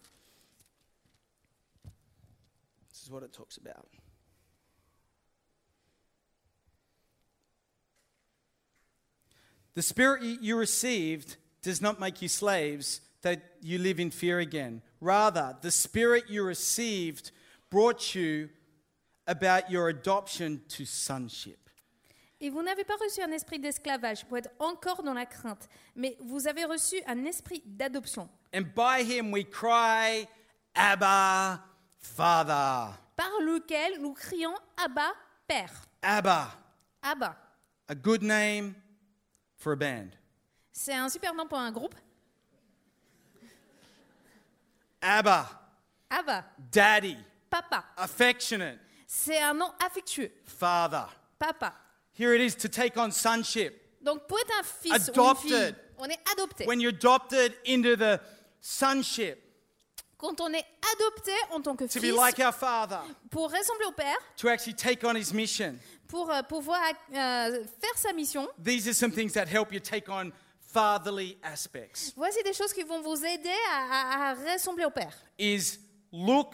This 2.89 3.03
is 3.03 3.09
what 3.11 3.23
it 3.23 3.33
talks 3.33 3.57
about. 3.57 3.85
The 9.75 9.81
spirit 9.81 10.21
you- 10.41 10.57
received 10.57 11.37
does 11.61 11.81
not 11.81 11.99
make 11.99 12.21
you 12.21 12.27
slaves 12.27 13.01
that 13.21 13.39
you 13.61 13.77
live 13.77 13.99
in 13.99 14.11
fear 14.11 14.39
again. 14.39 14.81
Rather, 14.99 15.55
the 15.61 15.71
spirit 15.71 16.25
you 16.29 16.43
received 16.43 17.31
brought 17.69 18.15
you 18.15 18.49
about 19.27 19.69
your 19.71 19.87
adoption 19.89 20.61
to 20.69 20.85
sonship. 20.85 21.57
Et 22.41 22.49
vous 22.49 22.63
n'avez 22.63 22.83
pas 22.83 22.95
reçu 22.97 23.21
un 23.21 23.31
esprit 23.31 23.59
d'esclavage 23.59 24.25
pour 24.25 24.37
être 24.39 24.49
encore 24.59 25.03
dans 25.03 25.13
la 25.13 25.27
crainte, 25.27 25.69
mais 25.95 26.17
vous 26.19 26.47
avez 26.47 26.65
reçu 26.65 26.99
un 27.05 27.23
esprit 27.25 27.61
d'adoption, 27.65 28.27
And 28.53 28.63
by 28.75 29.03
him 29.03 29.31
we 29.31 29.45
cry, 29.47 30.27
Abba, 30.75 31.63
Father. 31.99 32.93
par 33.15 33.31
lequel 33.41 34.01
nous 34.01 34.13
crions 34.13 34.55
Abba, 34.75 35.13
Père. 35.47 35.71
Abba, 36.01 36.51
Abba. 37.03 37.37
a 37.87 37.93
good 37.95 38.23
name 38.23 38.73
for 39.61 39.71
a 39.73 39.77
band. 39.77 40.15
C'est 40.71 40.93
un 40.93 41.07
super 41.09 41.33
nom 41.35 41.45
pour 41.47 41.59
un 41.59 41.71
groupe. 41.71 41.95
Abba, 45.01 45.47
Abba, 46.09 46.45
Daddy, 46.71 47.17
papa. 47.49 47.83
affectionate, 47.97 48.79
C'est 49.07 49.39
un 49.39 49.53
nom 49.53 49.71
affectueux. 49.83 50.31
Father. 50.45 51.05
Papa. 51.39 51.73
Here 52.13 52.33
it 52.35 52.41
is 52.41 52.55
to 52.55 52.67
take 52.69 52.97
on 52.97 53.11
sonship. 53.11 53.73
Donc 54.01 54.27
pour 54.27 54.39
être 54.39 54.53
un 54.59 54.63
fils 54.63 55.11
ou 55.15 55.21
une 55.21 55.35
fille, 55.35 55.75
on 55.97 56.05
est 56.05 56.19
adopté. 56.31 56.65
When 56.65 56.79
you're 56.79 56.93
adopted 56.93 57.53
into 57.65 57.95
the 57.95 58.19
sonship, 58.59 59.39
Quand 60.21 60.39
on 60.39 60.53
est 60.53 60.65
adopté 60.93 61.31
en 61.49 61.61
tant 61.61 61.75
que 61.75 61.85
to 61.85 61.99
be 61.99 62.03
fils, 62.03 62.15
like 62.15 62.39
our 62.39 62.53
Father, 62.53 62.99
pour 63.31 63.51
ressembler 63.51 63.85
au 63.87 63.91
Père, 63.91 64.17
to 64.37 64.47
actually 64.47 64.75
take 64.75 65.03
on 65.03 65.15
His 65.15 65.33
mission. 65.33 65.75
pour 66.07 66.29
euh, 66.31 66.43
pouvoir 66.43 66.79
euh, 67.11 67.63
faire 67.81 67.97
sa 67.97 68.13
mission, 68.13 68.47
These 68.63 68.87
are 68.87 68.93
some 68.93 69.11
things 69.11 69.33
that 69.33 69.47
help 69.47 69.73
you 69.73 69.79
take 69.79 70.07
on 70.09 70.31
fatherly 70.73 71.37
aspects 71.43 72.13
Voici 72.15 72.41
des 72.43 72.53
choses 72.53 72.71
qui 72.71 72.83
vont 72.83 73.01
vous 73.01 73.25
aider 73.25 73.49
à, 73.71 73.79
à- 73.79 74.29
à 74.31 74.53
ressembler 74.53 74.85
au 74.85 74.91
Père. 74.91 75.13
is 75.39 75.79
look 76.13 76.53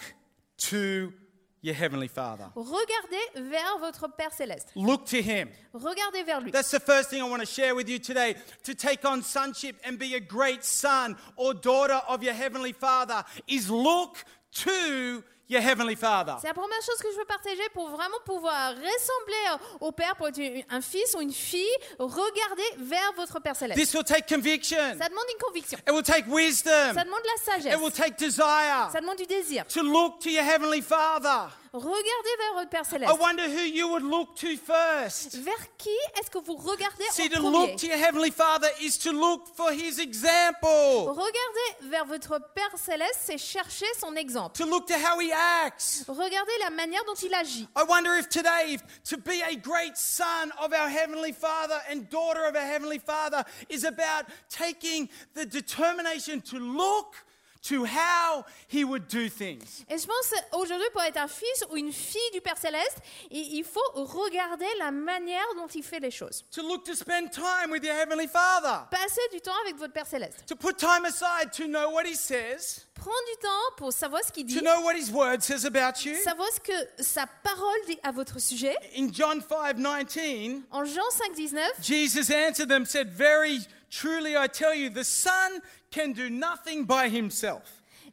to 0.58 1.12
your 1.62 1.76
heavenly 1.76 2.08
father. 2.08 2.46
Regardez 2.56 3.50
vers 3.50 3.80
votre 3.80 4.08
Père 4.08 4.34
céleste. 4.34 4.70
Look 4.76 5.06
to 5.06 5.22
him. 5.22 5.50
Regardez 5.74 6.24
vers 6.24 6.42
lui. 6.42 6.52
That's 6.52 6.72
the 6.72 6.80
first 6.80 7.10
thing 7.10 7.22
I 7.22 7.30
want 7.30 7.42
to 7.42 7.46
share 7.46 7.76
with 7.76 7.90
you 7.90 8.00
today. 8.00 8.36
To 8.64 8.76
take 8.76 9.06
on 9.06 9.22
sonship 9.22 9.76
and 9.84 9.98
be 9.98 10.16
a 10.16 10.20
great 10.20 10.64
son 10.64 11.16
or 11.36 11.54
daughter 11.54 12.02
of 12.08 12.24
your 12.24 12.34
heavenly 12.34 12.74
father 12.74 13.24
is 13.48 13.70
look 13.70 14.24
to 14.52 15.24
your 15.50 15.62
heavenly 15.62 15.96
father. 15.96 16.36
C'est 16.42 16.48
la 16.48 16.54
première 16.54 16.82
chose 16.82 16.98
que 17.02 17.12
je 17.12 17.18
veux 17.18 17.26
partager 17.26 17.68
pour 17.74 17.90
vraiment 17.90 18.18
pouvoir 18.26 18.72
ressembler 18.72 19.64
au 19.80 19.92
Père, 19.92 20.16
pour 20.16 20.28
être 20.28 20.40
un 20.70 20.82
fils 20.82 21.16
ou 21.18 21.22
une 21.22 21.34
fille. 21.34 21.66
Regardez 22.00 22.64
vers 22.78 23.14
votre 23.16 23.40
Père 23.40 23.56
céleste. 23.56 23.80
This 23.80 23.94
will 23.94 24.04
take 24.04 24.24
conviction. 24.34 24.78
Ça 25.00 25.10
demande 25.10 25.26
une 25.34 25.40
conviction. 25.46 25.78
It 25.88 25.92
will 25.94 26.04
take 26.04 26.26
wisdom. 26.28 26.94
Ça 26.94 27.04
demande 27.04 27.22
de 27.22 27.28
la 27.28 27.58
It 27.58 27.80
will 27.80 27.92
sagesse. 27.92 27.94
take 27.94 28.18
desire 28.18 28.90
Ça 28.92 29.00
demande 29.02 29.18
du 29.18 29.26
désir. 29.26 29.66
to 29.68 29.82
look 29.82 30.20
to 30.20 30.30
your 30.30 30.44
heavenly 30.44 30.82
father. 30.82 31.50
Regardez 31.78 32.36
vers 32.40 32.54
votre 32.56 32.70
Père 32.70 32.82
I 32.84 32.90
céleste. 32.90 33.20
wonder 33.20 33.44
who 33.48 33.62
you 33.64 33.88
would 33.90 34.04
look 34.04 34.36
to 34.36 34.48
first. 34.58 35.38
Vers 35.38 35.54
qui 35.78 35.90
est-ce 36.20 36.30
que 36.30 36.40
vous 36.40 36.56
regardez 36.56 37.04
See, 37.12 37.24
en 37.24 37.28
to 37.30 37.42
premier? 37.42 37.52
look 37.72 37.78
to 37.78 37.88
your 37.88 37.98
heavenly 37.98 38.32
father 38.32 38.68
is 38.82 38.98
to 39.00 39.12
look 39.12 39.48
for 39.56 39.72
his 39.72 40.00
example, 40.00 41.08
Regardez 41.10 41.90
vers 41.90 42.06
votre 42.06 42.40
Père 42.56 42.78
céleste, 42.78 43.20
c'est 43.26 43.38
chercher 43.38 43.86
son 44.00 44.16
exemple. 44.16 44.58
to 44.58 44.66
look 44.66 44.86
to 44.88 44.94
how 44.96 45.20
he 45.20 45.32
acts. 45.32 46.04
Regardez 46.08 46.52
la 46.62 46.70
manière 46.70 47.04
dont 47.06 47.16
il 47.16 47.34
agit. 47.34 47.68
I 47.76 47.84
wonder 47.88 48.14
if 48.18 48.30
today, 48.30 48.78
to 49.10 49.18
be 49.18 49.42
a 49.42 49.56
great 49.56 49.96
son 49.98 50.52
of 50.62 50.74
our 50.74 50.90
Heavenly 50.90 51.32
Father 51.32 51.80
and 51.92 52.10
daughter 52.10 52.46
of 52.46 52.56
our 52.56 52.66
Heavenly 52.66 53.00
Father 53.00 53.44
is 53.70 53.84
about 53.84 54.26
taking 54.50 55.10
the 55.36 55.46
determination 55.46 56.42
to 56.42 56.58
look 56.60 57.16
to 57.64 57.86
how 57.86 58.44
He 58.72 58.84
would 58.84 59.08
do 59.08 59.30
things. 59.30 59.84
Et 59.90 59.98
je 59.98 60.06
pense 60.06 60.34
aujourd'hui 60.54 60.88
pour 60.94 61.02
être 61.04 61.18
un 61.18 61.28
fils 61.28 61.66
ou 61.70 61.78
une 61.78 61.92
fille 61.92 62.32
du 62.34 62.42
Père 62.42 62.58
céleste, 62.58 62.98
il 63.32 63.64
faut 63.64 63.80
regarder 63.94 64.66
la 64.80 64.92
manière 64.92 65.46
dont 65.56 65.68
il 65.68 65.84
fait 65.84 66.00
les 66.00 66.12
choses. 66.12 66.44
To 66.52 66.62
look 66.62 66.84
to 66.86 66.94
spend 66.96 67.32
time 67.32 67.72
with 67.72 67.84
your 67.84 67.96
Heavenly 67.96 68.28
Father. 68.28 68.86
Passez 68.92 69.22
du 69.32 69.42
temps 69.42 69.56
avec 69.64 69.76
votre 69.78 69.94
Père 69.94 70.08
céleste. 70.08 70.44
To 70.48 70.56
put 70.56 70.74
time 70.78 71.06
aside 71.06 71.52
to 71.54 71.66
know 71.68 71.90
what 71.92 72.06
He 72.06 72.16
says, 72.16 72.84
Prends 72.96 73.12
du 73.32 73.40
temps 73.42 73.76
pour 73.78 73.94
savoir 73.94 74.24
ce 74.24 74.32
qu'il 74.32 74.48
to 74.48 74.54
dit, 74.60 74.62
know 74.62 74.82
what 74.82 74.96
His 74.96 75.12
Word 75.12 75.42
says 75.42 75.66
about 75.66 76.04
you. 76.04 76.16
savoir 76.24 76.48
ce 76.52 76.60
que 76.60 77.04
sa 77.04 77.28
parole 77.44 77.78
dit 77.86 78.00
à 78.04 78.12
votre 78.12 78.40
sujet. 78.42 78.76
In 78.98 79.10
John 79.14 79.40
5 79.42 79.78
19, 79.78 80.64
En 80.72 80.84
Jean 80.84 81.10
5, 81.12 81.34
19, 81.36 81.62
Jesus 81.82 82.32
answered 82.32 82.70
them, 82.70 82.86
said, 82.86 83.10
Very 83.12 83.60
truly 83.92 84.36
I 84.36 84.48
tell 84.48 84.74
you, 84.74 84.90
the 84.90 85.04
Son 85.04 85.62
can 85.92 86.14
do 86.14 86.30
nothing 86.30 86.86
by 86.86 87.08
Himself. 87.10 87.64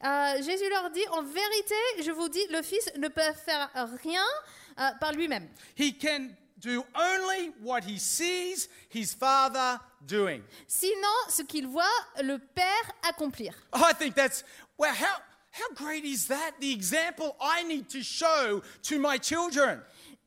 euh, 0.04 0.42
Jésus 0.42 0.68
leur 0.70 0.90
dit, 0.90 1.06
en 1.12 1.22
vérité, 1.22 1.74
je 2.02 2.10
vous 2.10 2.28
dis, 2.28 2.44
le 2.50 2.62
Fils 2.62 2.90
ne 2.96 3.08
peut 3.08 3.32
faire 3.44 3.70
rien 4.02 4.24
euh, 4.78 4.90
par 5.00 5.12
lui-même. 5.12 5.48
He 5.78 5.92
can 5.98 6.28
do 6.58 6.84
only 6.94 7.52
what 7.62 7.80
he 7.87 7.98
sees 7.98 8.68
his 8.90 9.14
father 9.14 9.78
doing. 10.02 10.42
Sinon, 10.66 11.08
ce 11.28 11.42
qu'il 11.42 11.66
voit 11.66 11.84
le 12.22 12.38
Père 12.38 12.90
accomplir. 13.08 13.54
I 13.74 13.92
think 13.98 14.14
that's, 14.14 14.44
well, 14.78 14.94
how, 14.94 15.20
how 15.52 15.74
great 15.74 16.04
is 16.04 16.26
that? 16.28 16.52
The 16.60 16.72
example 16.72 17.37
I 17.40 17.62
need 17.64 17.88
to 17.90 18.02
show 18.02 18.62
to 18.84 18.98
my 18.98 19.18
children? 19.18 19.80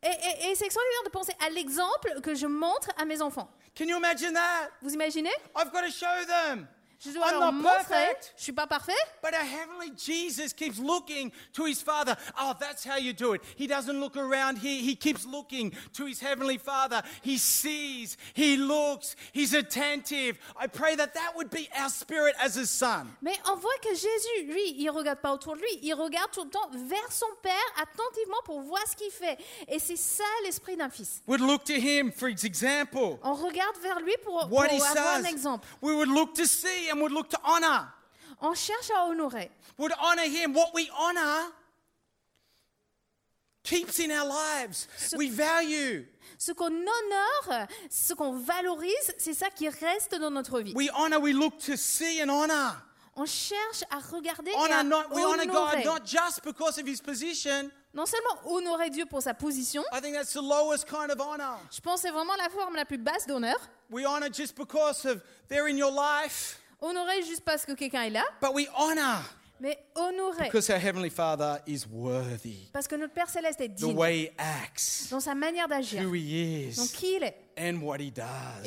Et, 0.03 0.07
et- 0.10 0.51
et 0.51 0.55
c'est 0.55 0.65
extraordinaire 0.65 1.03
de 1.05 1.10
penser 1.10 1.33
à 1.45 1.49
l'exemple 1.49 2.21
que 2.21 2.36
je 2.36 2.45
montre 2.45 2.89
à 2.97 3.05
mes 3.05 3.21
enfants. 3.21 3.49
Can 3.75 3.86
you 3.86 3.97
imagine 3.97 4.33
that? 4.33 4.69
Vous 4.81 4.93
imaginez? 4.93 5.31
I've 5.55 5.71
got 5.71 5.81
to 5.81 5.91
show 5.91 6.25
them. 6.27 6.67
Je 6.99 7.12
dois 7.12 7.27
I'm 7.29 7.39
leur 7.39 7.51
montrer. 7.53 7.77
perfect. 7.89 8.33
Je 8.38 8.43
suis 8.43 8.51
pas 8.53 8.65
parfait, 8.65 8.91
But 9.21 9.33
our 9.33 9.45
heavenly 9.45 9.91
Jesus 9.95 10.51
keeps 10.53 10.79
looking 10.79 11.31
to 11.53 11.65
his 11.65 11.79
Father. 11.81 12.15
Oh, 12.41 12.53
that's 12.60 12.83
how 12.83 12.97
you 12.97 13.13
do 13.13 13.33
it. 13.33 13.41
He 13.55 13.67
doesn't 13.67 13.99
look 13.99 14.17
around 14.17 14.57
here. 14.57 14.81
He 14.81 14.95
keeps 14.95 15.25
looking 15.25 15.71
to 15.93 16.05
his 16.07 16.19
heavenly 16.19 16.57
Father. 16.57 17.03
He 17.21 17.38
sees, 17.38 18.17
he 18.33 18.57
looks, 18.57 19.15
he's 19.31 19.53
attentive. 19.53 20.39
I 20.60 20.65
pray 20.67 20.95
that 20.95 21.13
that 21.13 21.33
would 21.36 21.51
be 21.51 21.69
our 21.79 21.89
spirit 21.89 22.33
as 22.41 22.55
his 22.55 22.69
son. 22.71 23.07
mais 23.21 23.38
on 23.47 23.55
voit 23.57 23.77
que 23.83 23.93
Jésus, 23.93 24.43
lui, 24.51 24.75
il 24.79 24.89
regarde 24.89 25.19
pas 25.19 25.33
autour 25.33 25.55
de 25.55 25.62
lui, 25.62 25.79
il 25.83 25.93
regarde 25.93 26.31
tout 26.31 26.43
le 26.45 26.49
temps 26.49 26.69
vers 26.73 27.12
son 27.12 27.27
Père 27.43 27.53
attentivement 27.81 28.41
pour 28.45 28.62
voir 28.62 28.81
ce 28.89 28.95
qu'il 28.95 29.12
fait. 29.12 29.38
Et 29.67 29.77
c'est 29.79 29.95
ça 29.97 30.23
l'esprit 30.45 30.75
d'un 30.75 30.89
fils. 30.89 31.21
Would 31.27 31.41
look 31.41 31.63
to 31.65 31.73
him 31.73 32.12
for 32.12 32.27
his 32.29 32.43
example. 32.45 33.19
On 33.23 33.33
regarde 33.36 33.77
vers 33.83 33.99
lui 33.99 34.15
pour, 34.23 34.47
pour 34.47 34.57
What 34.57 34.69
he 34.69 34.81
avoir 34.81 35.15
un 35.17 35.23
says. 35.23 35.29
exemple. 35.31 35.67
We 35.81 35.93
would 35.95 36.10
look 36.10 36.33
to 36.36 36.45
see 36.45 36.87
and 36.89 37.02
would 37.02 37.12
look 37.12 37.30
to 37.30 37.39
honor. 37.43 37.88
On 38.41 38.54
cherche 38.54 38.89
à 38.91 39.08
honorer. 39.10 39.50
Would 39.78 39.93
honor 40.00 40.23
him. 40.23 40.54
What 40.54 40.73
we 40.73 40.89
honor 40.97 41.52
keeps 43.63 44.00
in 44.00 44.12
our 44.12 44.26
lives. 44.26 44.88
So- 44.97 45.17
We 45.17 45.30
value. 45.30 46.06
Ce 46.38 46.52
qu'on 46.54 46.71
honore, 46.71 47.67
ce 47.89 48.13
qu'on 48.13 48.34
valorise, 48.39 49.13
c'est 49.17 49.34
ça 49.34 49.50
qui 49.50 49.67
reste 49.69 50.15
dans 50.15 50.30
notre 50.32 50.62
vie. 50.62 50.73
We 50.76 50.89
honor. 50.95 51.19
We 51.19 51.34
look 51.34 51.58
to 51.65 51.76
see 51.76 52.21
and 52.21 52.30
honor. 52.30 52.76
On 53.15 53.26
cherche 53.26 53.84
à 53.89 53.97
regarder 53.97 54.52
et 54.52 54.56
Honor 54.56 54.76
à 54.76 54.84
not, 54.84 55.04
we 55.12 55.23
honor 55.26 55.47
God 55.47 55.73
honorer. 55.73 55.84
not 55.86 56.06
just 56.06 56.43
because 56.43 56.78
of 56.78 56.86
his 56.88 57.02
position. 57.02 57.71
Non 57.91 58.06
seulement 58.06 58.38
honorer 58.45 58.91
Dieu 58.91 59.08
pour 59.08 59.23
sa 59.23 59.34
position, 59.34 59.84
I 59.91 60.00
think 60.00 60.13
that's 60.15 60.34
the 60.34 60.41
lowest 60.41 60.86
kind 60.88 61.10
of 61.10 61.19
honor. 61.19 61.58
je 61.71 61.82
pense 61.82 62.02
que 62.04 62.08
c'est 62.10 62.13
vraiment 62.13 62.36
la 62.38 62.47
forme 62.50 62.76
la 62.76 62.86
plus 62.86 63.00
basse 63.00 63.26
d'honneur. 63.26 63.58
We 63.89 64.06
honor 64.06 64.30
just 64.32 64.56
because 64.56 65.04
of 65.06 65.23
they're 65.50 65.67
in 65.67 65.78
your 65.78 65.91
life, 65.91 66.60
Honorer 66.82 67.24
juste 67.24 67.42
parce 67.44 67.66
que 67.66 67.74
quelqu'un 67.74 68.04
est 68.04 68.10
là, 68.12 68.24
but 68.42 68.52
we 68.54 68.68
honor 68.78 69.24
mais 69.60 69.76
honorer 69.96 70.44
because 70.46 70.70
our 70.70 70.78
heavenly 70.78 71.10
Father 71.10 71.58
is 71.66 71.86
worthy. 71.90 72.70
parce 72.72 72.88
que 72.88 72.96
notre 72.96 73.13
Père 73.13 73.28
céleste 73.30 73.60
est 73.62 73.70
The 73.70 73.76
digne 73.76 73.96
way 73.98 74.24
he 74.26 74.32
acts, 74.38 75.08
dans 75.10 75.20
sa 75.20 75.34
manière 75.34 75.68
d'agir, 75.68 76.04
who 76.04 76.13
he 76.13 76.72
dans 76.76 76.84
is, 76.84 76.92
qui 76.94 77.16
il 77.16 77.24
est 77.24 77.36
and 77.58 77.80
what 77.82 77.98
he 77.98 78.10
et 78.10 78.12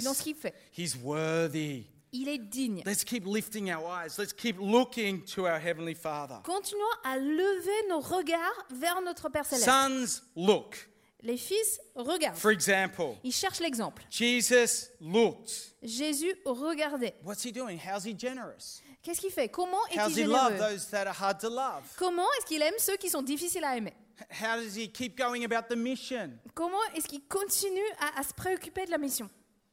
dans 0.03 0.13
ce 0.13 0.19
does. 0.19 0.23
qu'il 0.25 0.35
fait. 0.35 0.55
He's 0.77 0.97
worthy. 0.97 1.87
Il 2.13 2.29
est 2.29 2.39
digne. 2.39 2.83
Let's 2.85 3.05
keep 3.05 3.25
lifting 3.25 3.73
our 3.73 3.85
eyes. 3.89 4.19
Let's 4.19 4.33
keep 4.33 4.57
looking 4.59 5.23
to 5.37 5.43
our 5.47 5.61
heavenly 5.61 5.95
Father. 5.95 6.39
Continuons 6.43 6.83
à 7.05 7.17
lever 7.17 7.89
nos 7.89 8.01
regards 8.01 8.67
vers 8.71 9.01
notre 9.01 9.29
Père 9.29 9.47
céleste. 9.47 9.65
Sons 9.71 10.23
look. 10.35 10.90
Les 11.23 11.37
fils 11.37 11.81
regardent. 11.95 12.37
For 12.37 12.51
example, 12.51 13.17
Ils 13.23 13.33
cherchent 13.33 13.61
l'exemple. 13.61 14.03
Jesus 14.11 14.89
looked. 15.01 15.75
Jésus 15.83 16.35
regardait. 16.45 17.15
What's 17.25 17.45
he 17.45 17.53
doing? 17.53 17.79
How's 17.79 18.05
he 18.05 18.15
generous? 18.19 18.81
Qu'est-ce 19.03 19.21
qu'il 19.21 19.31
fait? 19.31 19.49
Comment 19.49 19.85
est-il 19.91 20.19
he 20.19 20.27
love 20.27 20.53
généreux 20.53 20.59
those 20.59 20.87
that 20.91 21.07
are 21.07 21.17
hard 21.19 21.39
to 21.41 21.49
love? 21.49 21.83
Comment 21.97 22.27
est-ce 22.39 22.47
qu'il 22.47 22.63
aime 22.63 22.75
ceux 22.79 22.97
qui 22.97 23.09
sont 23.11 23.23
difficiles 23.23 23.65
à 23.65 23.77
aimer? 23.77 23.95
How 24.31 24.57
does 24.57 24.77
he 24.77 24.91
keep 24.91 25.17
going 25.17 25.45
about 25.45 25.69
the 25.69 25.77
mission? 25.77 26.33
Comment 26.55 26.83
est-ce 26.95 27.09
qu'il 27.09 27.23
continue 27.27 27.81
à, 27.99 28.21
à 28.21 28.23
se 28.23 28.35
préoccuper 28.35 28.85
de 28.87 28.91
la 28.91 28.99
mission? 28.99 29.29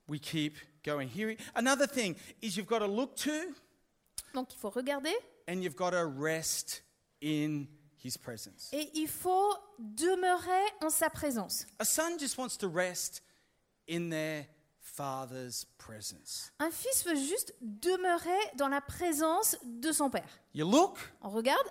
We 0.08 0.20
keep 0.22 0.56
going. 0.86 1.08
Here, 1.08 1.36
another 1.56 1.88
thing 1.88 2.16
is 2.42 2.56
you've 2.56 2.68
got 2.68 2.80
to 2.80 2.88
look 2.88 3.16
to 3.18 3.32
Donc 4.34 4.54
il 4.54 4.58
faut 4.58 4.70
regarder 4.70 5.14
and 5.50 5.62
you've 5.62 5.76
got 5.76 5.92
to 5.92 6.06
rest 6.06 6.84
in 7.22 7.68
his 8.04 8.18
presence. 8.18 8.70
et 8.74 8.90
il 8.94 9.08
faut 9.08 9.54
demeurer 9.80 10.64
en 10.82 10.90
sa 10.90 11.10
présence. 11.10 11.66
A 11.80 11.86
son 11.86 12.18
just 12.20 12.38
wants 12.38 12.58
to 12.58 12.70
rest 12.70 13.22
in 13.90 14.10
their 14.10 14.46
father's 14.80 15.66
presence. 15.78 16.52
Un 16.60 16.72
fils 16.72 17.06
veut 17.06 17.16
juste 17.16 17.54
demeurer 17.62 18.38
dans 18.56 18.68
la 18.70 18.82
présence 18.82 19.56
de 19.64 19.92
son 19.92 20.10
père. 20.10 20.28
You 20.54 20.70
look, 20.70 20.98
On 21.22 21.30
regarde, 21.30 21.68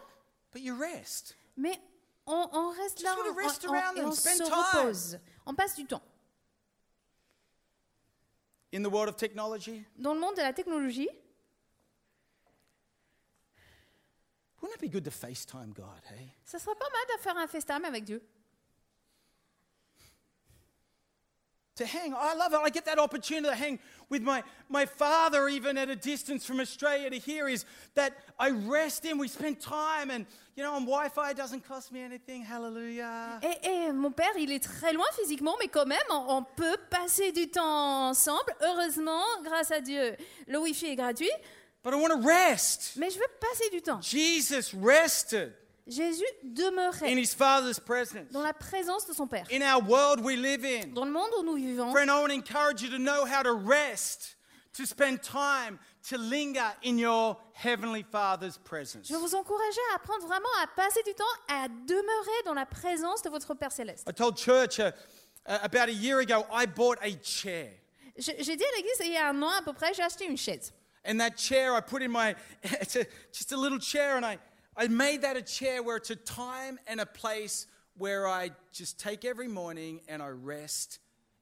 but 0.53 0.61
you 0.62 0.77
rest. 0.79 1.37
mais 1.57 1.81
on, 2.27 2.49
on 2.53 2.71
reste 2.71 3.03
là 3.03 3.15
Just 3.17 3.29
on- 3.31 3.35
rest 3.35 3.67
on- 3.69 3.97
et 3.97 4.05
on 4.05 4.12
se 4.12 4.23
time. 4.37 4.43
repose. 4.47 5.19
On 5.47 5.55
passe 5.55 5.75
du 5.77 5.87
temps. 5.87 6.03
In 8.75 8.83
the 8.83 8.89
world 8.93 9.09
of 9.09 9.17
technology, 9.17 9.85
Dans 9.97 10.12
le 10.12 10.21
monde 10.21 10.35
de 10.37 10.43
la 10.43 10.53
technologie, 10.53 11.09
wouldn't 14.77 14.77
it 14.77 14.81
be 14.81 14.89
good 14.89 15.05
to 15.05 15.11
FaceTime 15.11 15.75
God, 15.75 16.03
hey? 16.11 16.33
ça 16.45 16.59
serait 16.59 16.75
pas 16.75 16.91
mal 16.91 17.17
de 17.17 17.23
faire 17.23 17.37
un 17.37 17.47
FaceTime 17.47 17.85
avec 17.85 18.05
Dieu. 18.05 18.23
To 21.77 21.85
hang, 21.85 22.15
I 22.15 22.35
love 22.35 22.55
it. 22.55 22.61
I 22.65 22.71
get 22.71 22.87
that 22.87 22.99
opportunity 22.99 23.49
to 23.51 23.55
hang 23.55 23.79
with 24.09 24.23
my, 24.23 24.43
my 24.71 24.87
father, 24.87 25.47
even 25.47 25.77
at 25.77 25.91
a 25.91 25.97
distance 25.97 26.47
from 26.47 26.59
Australia, 26.59 27.11
to 27.11 27.19
hear 27.19 27.49
is 27.49 27.67
that 27.95 28.15
I 28.39 28.49
rest 28.49 29.05
in, 29.05 29.19
we 29.19 29.29
spend 29.29 29.61
time, 29.61 30.11
and 30.11 30.25
you 30.57 30.62
know, 30.62 30.73
on 30.73 30.87
Wi 30.87 31.11
Fi, 31.11 31.35
doesn't 31.35 31.69
cost 31.69 31.93
me 31.93 32.01
anything. 32.01 32.43
Hallelujah. 32.43 33.41
Et, 33.43 33.69
et 33.69 33.93
mon 33.93 34.11
père, 34.11 34.33
il 34.39 34.53
est 34.53 34.62
très 34.62 34.95
loin 34.95 35.05
physiquement, 35.21 35.55
mais 35.61 35.69
quand 35.69 35.85
même, 35.85 35.99
on, 36.09 36.39
on 36.39 36.43
peut 36.43 36.79
passer 36.89 37.31
du 37.33 37.51
temps 37.51 38.09
ensemble. 38.09 38.55
Heureusement, 38.62 39.23
grâce 39.45 39.71
à 39.71 39.83
Dieu, 39.83 40.17
le 40.49 40.59
Wi-Fi 40.59 40.87
est 40.87 40.97
gratuit. 40.97 41.31
But 41.87 41.94
I 41.94 41.99
want 41.99 42.20
to 42.20 42.27
rest. 42.27 42.96
Mais 42.96 43.11
je 43.11 43.16
veux 43.16 43.29
passer 43.40 43.70
du 43.70 43.81
temps. 43.81 44.01
Jesus 44.03 44.75
rested 44.77 45.53
Jésus 45.87 46.25
in 46.42 46.49
demeurait 46.53 47.12
his 47.14 47.33
Father's 47.33 47.79
presence. 47.79 48.33
dans 48.33 48.42
la 48.42 48.53
présence 48.53 49.07
de 49.07 49.12
son 49.12 49.29
Père. 49.29 49.46
In 49.53 49.62
our 49.62 49.81
world 49.88 50.18
we 50.20 50.35
live 50.37 50.64
in. 50.64 50.92
Dans 50.92 51.05
le 51.05 51.12
monde 51.12 51.31
où 51.38 51.44
nous 51.44 51.55
vivons, 51.55 51.92
Friend, 51.92 52.09
I 52.11 52.14
want 52.20 52.27
to 52.31 52.35
encourage 52.35 52.83
you 52.83 52.90
to 52.90 52.99
know 52.99 53.25
how 53.25 53.40
to 53.44 53.53
rest, 53.55 54.35
to 54.77 54.85
spend 54.85 55.22
time 55.22 55.79
to 56.11 56.18
linger 56.18 56.75
in 56.83 56.99
your 56.99 57.37
Heavenly 57.55 58.03
Father's 58.03 58.59
presence. 58.59 59.07
Je 59.07 59.14
vous 59.14 59.37
encourager 59.37 59.81
à 59.92 59.94
apprendre 59.94 60.27
vraiment 60.27 60.49
à 60.64 60.66
passer 60.66 61.05
du 61.05 61.14
temps 61.14 61.25
à 61.46 61.68
demeurer 61.68 62.42
dans 62.46 62.55
la 62.55 62.66
présence 62.66 63.22
de 63.22 63.31
votre 63.31 63.55
Père 63.55 63.70
céleste. 63.70 64.09
I 64.09 64.12
told 64.12 64.37
church 64.37 64.81
uh, 64.81 64.90
uh, 65.46 65.59
about 65.62 65.88
a 65.88 65.92
year 65.92 66.18
ago, 66.18 66.44
I 66.53 66.66
bought 66.66 66.99
a 67.01 67.11
chair. 67.22 67.70
Je- 68.18 68.33
J'ai 68.40 68.57
dit 68.57 68.64
à 68.64 68.77
l'église 68.77 68.96
il 69.05 69.12
y 69.12 69.16
a 69.16 69.29
un 69.29 69.40
an 69.40 69.51
à 69.51 69.62
peu 69.62 69.72
près, 69.72 69.94
j'ai 69.94 70.03
acheté 70.03 70.25
une 70.27 70.37
chaise. 70.37 70.72
And 71.07 71.21
that 71.21 71.37
chair 71.37 71.75
I 71.75 71.81
put 71.81 72.03
in 72.03 72.11
my, 72.11 72.35
it's 72.62 72.97
a, 72.97 73.07
just 73.33 73.53
a 73.53 73.57
little 73.57 73.79
chair, 73.79 74.16
and 74.16 74.27
I, 74.27 74.38
I 74.77 74.88
made 74.88 75.23
that 75.23 75.37
a 75.37 75.42
chair 75.42 75.83
where 75.83 75.97
it's 75.97 76.11
a 76.11 76.16
time 76.16 76.79
and 76.87 77.01
a 77.01 77.07
place 77.07 77.66
where 77.97 78.29
I 78.29 78.51
just 78.73 78.99
take 78.99 79.25
every 79.25 79.49
morning 79.49 80.01
and 80.09 80.23
I 80.23 80.29
rest 80.29 80.99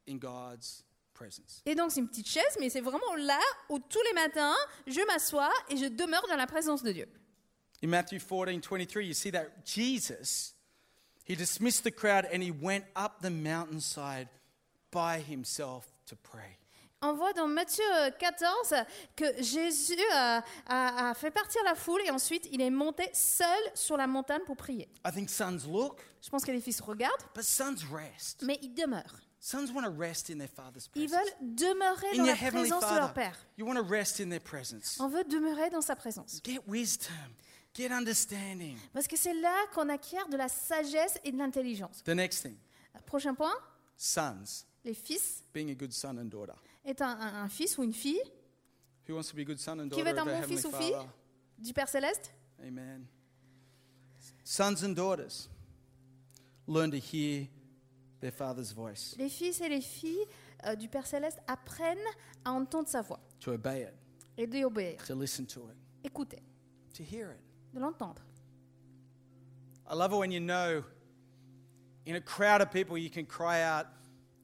in 0.07 0.18
God's 0.18 0.85
presence. 1.14 1.62
Et 1.66 1.74
donc 1.74 1.90
c'est 1.90 2.00
une 2.00 2.09
petite 2.09 2.29
chaise, 2.29 2.57
mais 2.61 2.70
c'est 2.70 2.81
vraiment 2.81 3.14
là 3.16 3.40
où 3.68 3.79
tous 3.79 4.03
les 4.03 4.12
matins, 4.12 4.55
je 4.87 5.00
m'assois 5.07 5.53
et 5.68 5.77
je 5.77 5.87
demeure 5.87 6.27
dans 6.29 6.37
la 6.37 6.46
présence 6.46 6.83
de 6.83 6.92
Dieu. 6.92 7.09
In 7.83 7.88
Matthew 7.88 8.18
14, 8.18 8.61
23, 8.61 9.03
you 9.03 9.14
see 9.14 9.31
that 9.31 9.64
Jesus, 9.64 10.55
he 11.24 11.35
dismissed 11.35 11.85
the 11.85 11.90
crowd 11.90 12.27
and 12.33 12.42
he 12.42 12.50
went 12.50 12.85
up 12.96 13.20
the 13.20 13.31
mountainside 13.31 14.29
by 14.90 15.18
himself 15.18 15.87
to 16.07 16.16
pray. 16.16 16.57
On 17.07 17.12
voit 17.12 17.33
dans 17.35 17.47
Matthieu 17.47 17.85
euh, 17.97 18.11
14 18.19 18.75
que 19.14 19.25
Jésus 19.43 19.93
euh, 19.99 20.40
a, 20.67 21.11
a 21.11 21.14
fait 21.14 21.31
partir 21.31 21.62
la 21.64 21.75
foule 21.75 22.01
et 22.07 22.11
ensuite 22.11 22.49
il 22.51 22.61
est 22.62 22.71
monté 22.71 23.09
seul 23.12 23.47
sur 23.75 23.97
la 23.99 24.07
montagne 24.07 24.40
pour 24.47 24.57
prier. 24.57 24.88
I 25.07 25.12
think 25.12 25.29
sons 25.29 25.59
look, 25.71 26.01
Je 26.23 26.31
pense 26.31 26.45
que 26.45 26.51
les 26.53 26.61
fils 26.62 26.81
regardent, 26.81 27.23
but 27.35 27.45
sons 27.45 27.77
rest. 27.93 28.43
mais 28.43 28.59
ils 28.62 28.73
demeurent. 28.75 29.21
Sons 29.38 29.71
want 29.75 29.83
to 29.83 29.93
rest 29.95 30.31
in 30.31 30.38
their 30.38 30.49
father's 30.49 30.88
Ils 30.95 31.11
presence. 31.11 31.21
veulent 31.40 31.55
demeurer 31.57 32.07
In 32.14 32.17
dans 32.17 32.25
la 32.25 32.35
présence 32.51 32.90
de 32.90 32.97
leur 32.99 33.12
Père. 33.12 33.37
you 33.59 33.67
want 33.67 33.75
to 33.75 33.85
rest 33.87 34.19
in 34.21 34.31
their 34.31 34.40
presence. 34.40 34.97
On 34.99 35.09
veut 35.09 35.25
demeurer 35.25 35.69
dans 35.69 35.83
sa 35.83 35.95
présence. 35.97 36.40
Get 36.43 36.61
wisdom, 36.67 37.12
get 37.75 37.93
understanding. 37.93 38.79
Parce 38.95 39.07
que 39.07 39.19
c'est 39.19 39.35
là 39.35 39.55
qu'on 39.75 39.90
acquiert 39.90 40.27
de 40.29 40.38
la 40.38 40.49
sagesse 40.49 41.19
et 41.25 41.33
de 41.33 41.37
l'intelligence. 41.37 42.03
The 42.05 42.09
next 42.14 42.40
thing, 42.40 42.57
Prochain 43.05 43.35
point, 43.35 43.53
sons, 43.99 44.64
les 44.83 44.95
fils 44.95 45.43
being 45.53 45.71
a 45.71 45.75
good 45.75 45.93
son 45.93 46.17
and 46.17 46.31
daughter. 46.31 46.55
Est 46.85 47.01
un, 47.03 47.09
un- 47.09 47.42
un 47.44 47.49
fils 47.49 47.79
ou 47.79 47.83
une 47.83 47.92
fille 47.92 48.20
Who 49.09 49.14
wants 49.14 49.29
to 49.31 49.37
be 49.37 49.40
a 49.40 49.44
good 49.44 49.59
son 49.59 49.79
and 49.81 49.88
Qui 49.90 50.01
veut 50.03 50.09
être 50.09 50.18
un 50.18 50.25
bon 50.25 50.42
fils 50.42 50.64
ou 50.64 50.70
fille 50.73 50.92
Father? 50.92 51.09
du 51.59 51.73
Père 51.75 51.88
céleste. 51.88 52.33
Amen. 52.66 53.07
Sons 54.44 54.83
and 54.85 54.94
daughters, 54.94 55.49
learn 56.66 56.90
to 56.90 56.97
hear 56.99 57.47
their 58.20 58.33
father's 58.33 58.73
voice, 58.73 59.14
Les 59.18 59.29
fils 59.29 59.61
et 59.61 59.68
les 59.68 59.81
filles 59.83 60.25
euh, 60.66 60.75
du 60.75 60.88
Père 60.88 61.07
céleste 61.07 61.38
apprennent 61.47 61.99
à 62.44 62.53
entendre 62.53 62.88
sa 62.88 63.03
voix 63.03 63.20
to 63.40 63.53
obey 63.53 63.83
it, 63.83 63.92
et 64.38 64.47
d'y 64.47 64.64
obéir. 64.64 65.03
to 65.07 65.14
listen 65.14 65.47
to 65.47 65.68
it, 65.68 65.77
Écouter, 66.03 66.42
to 66.94 67.03
hear 67.03 67.31
it. 67.33 67.40
de 67.75 67.81
l'entendre. 67.81 68.23
I 69.90 69.94
love 69.94 70.12
it 70.12 70.18
when 70.18 70.33
you 70.33 70.40
know 70.40 70.83
in 72.07 72.14
a 72.16 72.20
crowd 72.20 72.62
of 72.62 72.70
people 72.70 72.97
you 72.97 73.11
can 73.11 73.27
cry 73.27 73.62
out. 73.62 73.87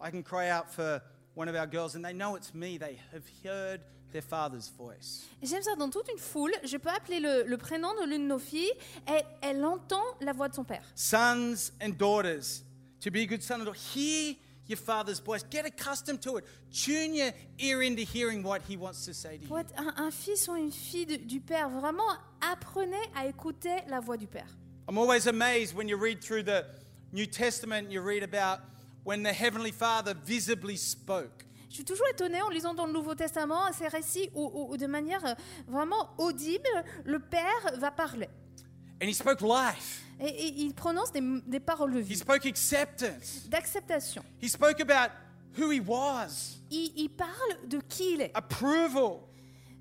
I 0.00 0.10
can 0.10 0.22
cry 0.22 0.48
out 0.50 0.70
for 0.70 1.00
one 1.40 1.48
of 1.48 1.54
our 1.56 1.66
girls 1.66 1.94
and 1.94 2.04
they 2.04 2.12
know 2.12 2.36
it's 2.36 2.52
me. 2.52 2.76
They 2.78 2.98
have 3.14 3.24
heard 3.42 3.80
their 4.12 4.20
father's 4.22 4.68
voice. 4.68 5.24
J'aime 5.42 5.62
ça 5.62 5.74
dans 5.78 5.88
toute 5.90 6.08
une 6.12 6.18
foule. 6.18 6.52
Je 6.64 6.76
peux 6.76 6.90
appeler 6.90 7.18
le, 7.20 7.44
le 7.46 7.56
prénom 7.56 7.88
de 7.94 8.06
l'une 8.06 8.22
de 8.24 8.26
nos 8.28 8.38
filles 8.38 8.72
et 9.08 9.22
elle 9.40 9.64
entend 9.64 10.02
la 10.20 10.32
voix 10.34 10.48
de 10.50 10.54
son 10.54 10.64
père. 10.64 10.82
Sons 10.94 11.72
and 11.80 11.96
daughters, 11.96 12.62
to 13.00 13.10
be 13.10 13.20
a 13.22 13.26
good 13.26 13.42
son 13.42 13.54
and 13.60 13.64
daughter, 13.64 13.78
hear 13.94 14.34
your 14.68 14.76
father's 14.78 15.18
voice. 15.20 15.42
Get 15.50 15.64
accustomed 15.64 16.20
to 16.22 16.36
it. 16.36 16.44
Tune 16.70 17.14
your 17.14 17.32
ear 17.58 17.82
into 17.82 18.02
hearing 18.02 18.42
what 18.42 18.60
he 18.68 18.76
wants 18.76 19.04
to 19.06 19.14
say 19.14 19.38
to 19.38 19.46
Pour 19.48 19.58
you. 19.60 19.64
être 19.64 19.72
un, 19.80 19.94
un 20.06 20.10
fils 20.10 20.46
ou 20.48 20.56
une 20.56 20.70
fille 20.72 21.06
de- 21.06 21.16
du 21.16 21.40
père, 21.40 21.70
vraiment 21.70 22.02
apprenez 22.42 23.00
à 23.16 23.26
écouter 23.26 23.76
la 23.88 24.00
voix 24.00 24.16
du 24.18 24.26
père. 24.26 24.46
I'm 24.88 24.98
always 24.98 25.26
amazed 25.26 25.74
when 25.74 25.88
you 25.88 25.96
read 25.96 26.20
through 26.20 26.42
the 26.44 26.64
New 27.12 27.26
Testament 27.26 27.86
and 27.86 27.92
you 27.92 28.02
read 28.02 28.22
about 28.22 28.60
when 29.04 29.22
the 29.22 29.32
Heavenly 29.32 29.72
Father 29.72 30.14
visibly 30.24 30.76
spoke. 30.76 31.44
Je 31.68 31.76
suis 31.76 31.84
toujours 31.84 32.06
étonnée 32.08 32.42
en 32.42 32.48
lisant 32.48 32.74
dans 32.74 32.86
le 32.86 32.92
Nouveau 32.92 33.14
Testament 33.14 33.72
ces 33.72 33.86
récits 33.88 34.28
où, 34.34 34.76
de 34.76 34.86
manière 34.86 35.24
euh, 35.24 35.34
vraiment 35.68 36.10
audible, 36.18 36.68
le 37.04 37.20
père 37.20 37.78
va 37.78 37.90
parler. 37.92 38.28
And 39.02 39.06
he 39.06 39.14
spoke 39.14 39.40
life, 39.40 40.02
Et, 40.20 40.26
et 40.28 40.60
il 40.62 40.74
prononce 40.74 41.12
des, 41.12 41.22
des 41.46 41.60
paroles 41.60 41.94
de 41.94 42.00
he 42.00 42.02
vie, 42.02 42.16
spoke 42.16 42.44
acceptance, 42.44 43.48
d'acceptation. 43.48 44.22
he 44.42 44.48
spoke 44.48 44.80
about 44.80 45.12
who 45.56 45.70
he 45.70 45.80
was, 45.80 46.58
Il, 46.70 46.92
il 46.96 47.08
parle 47.08 47.68
de 47.68 47.78
qui 47.88 48.14
il 48.14 48.20
est, 48.22 48.32
approval. 48.34 49.20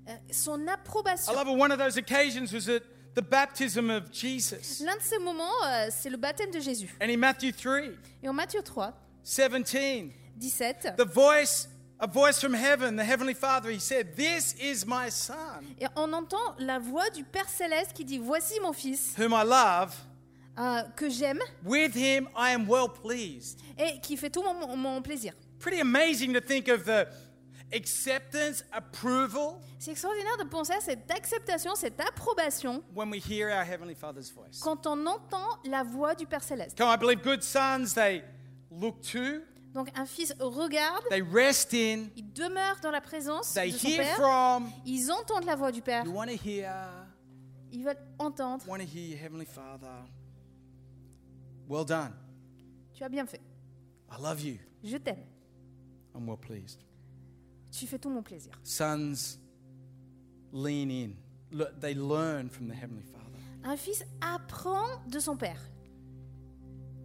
euh, 0.08 0.12
son 0.30 0.64
I 0.66 0.70
approbation. 0.70 1.32
love 1.34 1.48
it. 1.48 1.58
One 1.60 1.72
of 1.72 1.78
those 1.78 1.98
occasions 1.98 2.52
was 2.52 2.68
at 2.68 2.82
the 3.14 3.20
baptism 3.22 3.90
of 3.90 4.10
Jesus. 4.12 4.80
L'un 4.84 4.96
de 4.96 5.02
ces 5.02 5.18
moments, 5.18 5.52
euh, 5.66 5.88
c'est 5.90 6.08
le 6.08 6.16
baptême 6.16 6.50
de 6.52 6.60
Jésus. 6.60 6.96
And 7.02 7.08
in 7.10 7.18
Matthew 7.18 7.52
3 7.52 7.80
Et 8.22 8.28
en 8.28 8.32
Matthieu 8.32 8.62
3, 8.62 8.94
17, 9.22 10.12
17, 10.40 10.94
the 10.96 11.04
voice, 11.04 11.68
a 11.98 12.06
voice 12.06 12.40
from 12.40 12.54
heaven, 12.54 12.96
the 12.96 13.04
Heavenly 13.04 13.34
Father, 13.34 13.70
he 13.70 13.78
said, 13.78 14.16
This 14.16 14.54
is 14.60 14.86
my 14.86 15.10
Son, 15.10 15.64
et 15.80 15.86
on 15.96 16.12
entend 16.12 16.54
la 16.58 16.78
voix 16.78 17.10
du 17.10 17.24
Père 17.24 17.48
céleste 17.48 17.92
qui 17.92 18.04
dit 18.04 18.18
Voici 18.18 18.58
mon 18.60 18.72
fils 18.72 19.14
whom 19.18 19.32
I 19.32 19.44
love. 19.44 19.94
euh, 20.58 20.82
que 20.96 21.08
j'aime 21.10 21.40
With 21.64 21.94
him 21.94 22.28
I 22.36 22.52
am 22.52 22.66
well 22.68 22.88
pleased. 22.88 23.60
et 23.78 24.00
qui 24.00 24.16
fait 24.16 24.30
tout 24.30 24.42
mon, 24.42 24.76
mon 24.76 25.02
plaisir. 25.02 25.32
Pretty 25.58 25.80
amazing 25.80 26.32
to 26.32 26.40
think 26.40 26.68
of 26.68 26.84
the 26.84 27.06
acceptance, 27.72 28.64
approval 28.72 29.56
C'est 29.78 29.92
extraordinaire 29.92 30.36
de 30.38 30.44
penser 30.44 30.72
à 30.72 30.80
cette 30.80 31.10
acceptation, 31.10 31.74
cette 31.74 32.00
approbation 32.00 32.82
when 32.94 33.10
we 33.10 33.18
hear 33.20 33.48
our 33.50 33.62
Heavenly 33.64 33.94
Father's 33.94 34.30
voice. 34.30 34.60
quand 34.60 34.86
on 34.86 35.06
entend 35.06 35.58
la 35.64 35.82
voix 35.82 36.14
du 36.14 36.26
Père 36.26 36.42
céleste. 36.42 36.76
Come, 36.76 36.88
I 36.88 36.96
believe 36.96 37.22
good 37.22 37.42
sons, 37.42 37.94
they 37.94 38.22
look 38.70 39.00
to, 39.02 39.42
Donc 39.72 39.88
un 39.96 40.04
fils 40.06 40.34
regarde, 40.40 41.04
they 41.10 41.22
rest 41.22 41.72
in, 41.74 42.08
il 42.16 42.32
demeure 42.32 42.78
dans 42.82 42.90
la 42.90 43.00
présence 43.00 43.52
they 43.54 43.70
de 43.72 43.76
son 43.78 43.88
hear 43.88 43.96
Père, 43.98 44.16
from. 44.16 44.70
ils 44.84 45.10
entendent 45.12 45.44
la 45.44 45.56
voix 45.56 45.70
du 45.72 45.80
Père, 45.82 46.04
You 46.04 46.12
want 46.12 46.26
to 46.26 46.32
hear, 46.44 46.72
ils 47.72 47.84
veulent 47.84 47.98
entendre. 48.18 48.64
want 48.68 48.78
to 48.78 48.84
hear 48.84 49.06
your 49.08 49.18
Heavenly 49.18 49.46
Father? 49.46 50.04
Well 51.68 51.84
done. 51.84 52.12
Tu 52.94 53.04
as 53.04 53.08
bien 53.08 53.26
fait, 53.26 53.40
I 54.10 54.20
love 54.20 54.40
you. 54.44 54.58
je 54.82 54.96
t'aime, 54.96 55.24
I'm 56.14 56.26
well 56.28 56.36
pleased. 56.38 56.80
tu 57.70 57.86
fais 57.86 57.98
tout 57.98 58.10
mon 58.10 58.22
plaisir. 58.22 58.52
Sons 58.64 59.38
lean 60.52 60.90
in, 60.90 61.12
they 61.80 61.94
learn 61.94 62.50
from 62.50 62.66
the 62.68 62.74
Heavenly 62.74 63.04
Father. 63.04 63.38
Un 63.62 63.76
fils 63.76 64.04
apprend 64.20 64.86
de 65.06 65.20
son 65.20 65.36
Père. 65.36 65.60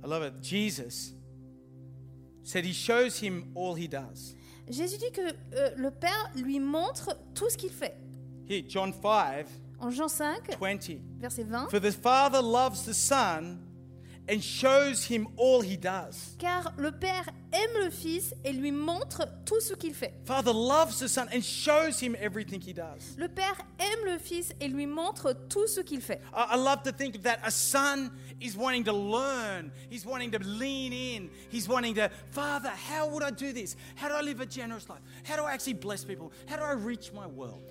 I 0.03 0.07
love 0.07 0.23
it. 0.23 0.33
Jesus 0.41 1.13
said 2.45 2.63
he 2.63 2.71
shows 2.71 3.19
him 3.21 3.51
all 3.55 3.75
he 3.75 3.87
does. 3.89 4.35
Jésus 4.69 4.97
dit 4.97 5.11
que 5.11 5.21
euh, 5.53 5.71
le 5.75 5.91
Père 5.91 6.31
lui 6.35 6.59
montre 6.59 7.17
tout 7.33 7.49
ce 7.49 7.57
qu'il 7.57 7.71
fait. 7.71 7.95
Here, 8.47 8.63
John 8.67 8.93
5 8.93 9.45
En 9.79 9.91
Jean 9.91 10.07
5, 10.07 10.57
20. 10.59 10.97
verset 11.19 11.43
20, 11.43 11.69
For 11.69 11.79
the 11.81 11.91
Father 11.91 12.41
loves 12.41 12.85
the 12.85 12.93
Son 12.93 13.57
and 14.27 14.43
shows 14.43 15.05
him 15.05 15.27
all 15.37 15.61
he 15.61 15.77
does. 15.77 16.35
car 16.39 16.73
le 16.77 16.91
Père 16.91 17.27
aime 17.53 17.83
le 17.83 17.89
Fils 17.89 18.33
et 18.43 18.51
lui 18.53 18.71
montre 18.71 19.27
tout 19.45 19.61
ce 19.61 19.73
qu'il 19.73 19.93
fait. 19.93 20.13
Father 20.25 20.51
loves 20.53 20.97
the 20.99 21.07
Son 21.07 21.27
and 21.33 21.43
shows 21.43 21.99
him 22.01 22.15
everything 22.19 22.59
he 22.59 22.73
does. 22.73 23.15
Le 23.17 23.27
Père 23.27 23.57
aime 23.79 24.05
le 24.05 24.17
Fils 24.17 24.53
et 24.59 24.67
lui 24.67 24.85
montre 24.85 25.33
tout 25.49 25.67
ce 25.67 25.81
qu'il 25.81 26.01
fait. 26.01 26.21
I, 26.33 26.47
I 26.51 26.57
love 26.57 26.83
to 26.83 26.91
think 26.91 27.15
of 27.15 27.23
that. 27.23 27.39
A 27.43 27.51
son 27.51 28.11
is 28.41 28.57
wanting 28.57 28.83
to 28.85 28.93
learn. 28.93 29.71
He's 29.89 30.05
wanting 30.05 30.31
to 30.31 30.39
lean 30.39 30.91
in. 30.91 31.29
He's 31.49 31.67
wanting 31.69 31.95
to, 31.95 32.09
Father, 32.31 32.69
how 32.69 33.07
would 33.07 33.23
I 33.23 33.31
do 33.31 33.53
this? 33.53 33.75
How 33.95 34.09
do 34.09 34.15
I 34.15 34.21
live 34.21 34.41
a 34.41 34.45
generous 34.45 34.89
life? 34.89 35.01
How 35.23 35.35
do 35.35 35.43
I 35.43 35.53
actually 35.53 35.73
bless 35.73 36.03
people? 36.03 36.31
How 36.47 36.57
do 36.57 36.63
I 36.63 36.73
reach 36.73 37.13
my 37.13 37.27
world? 37.27 37.61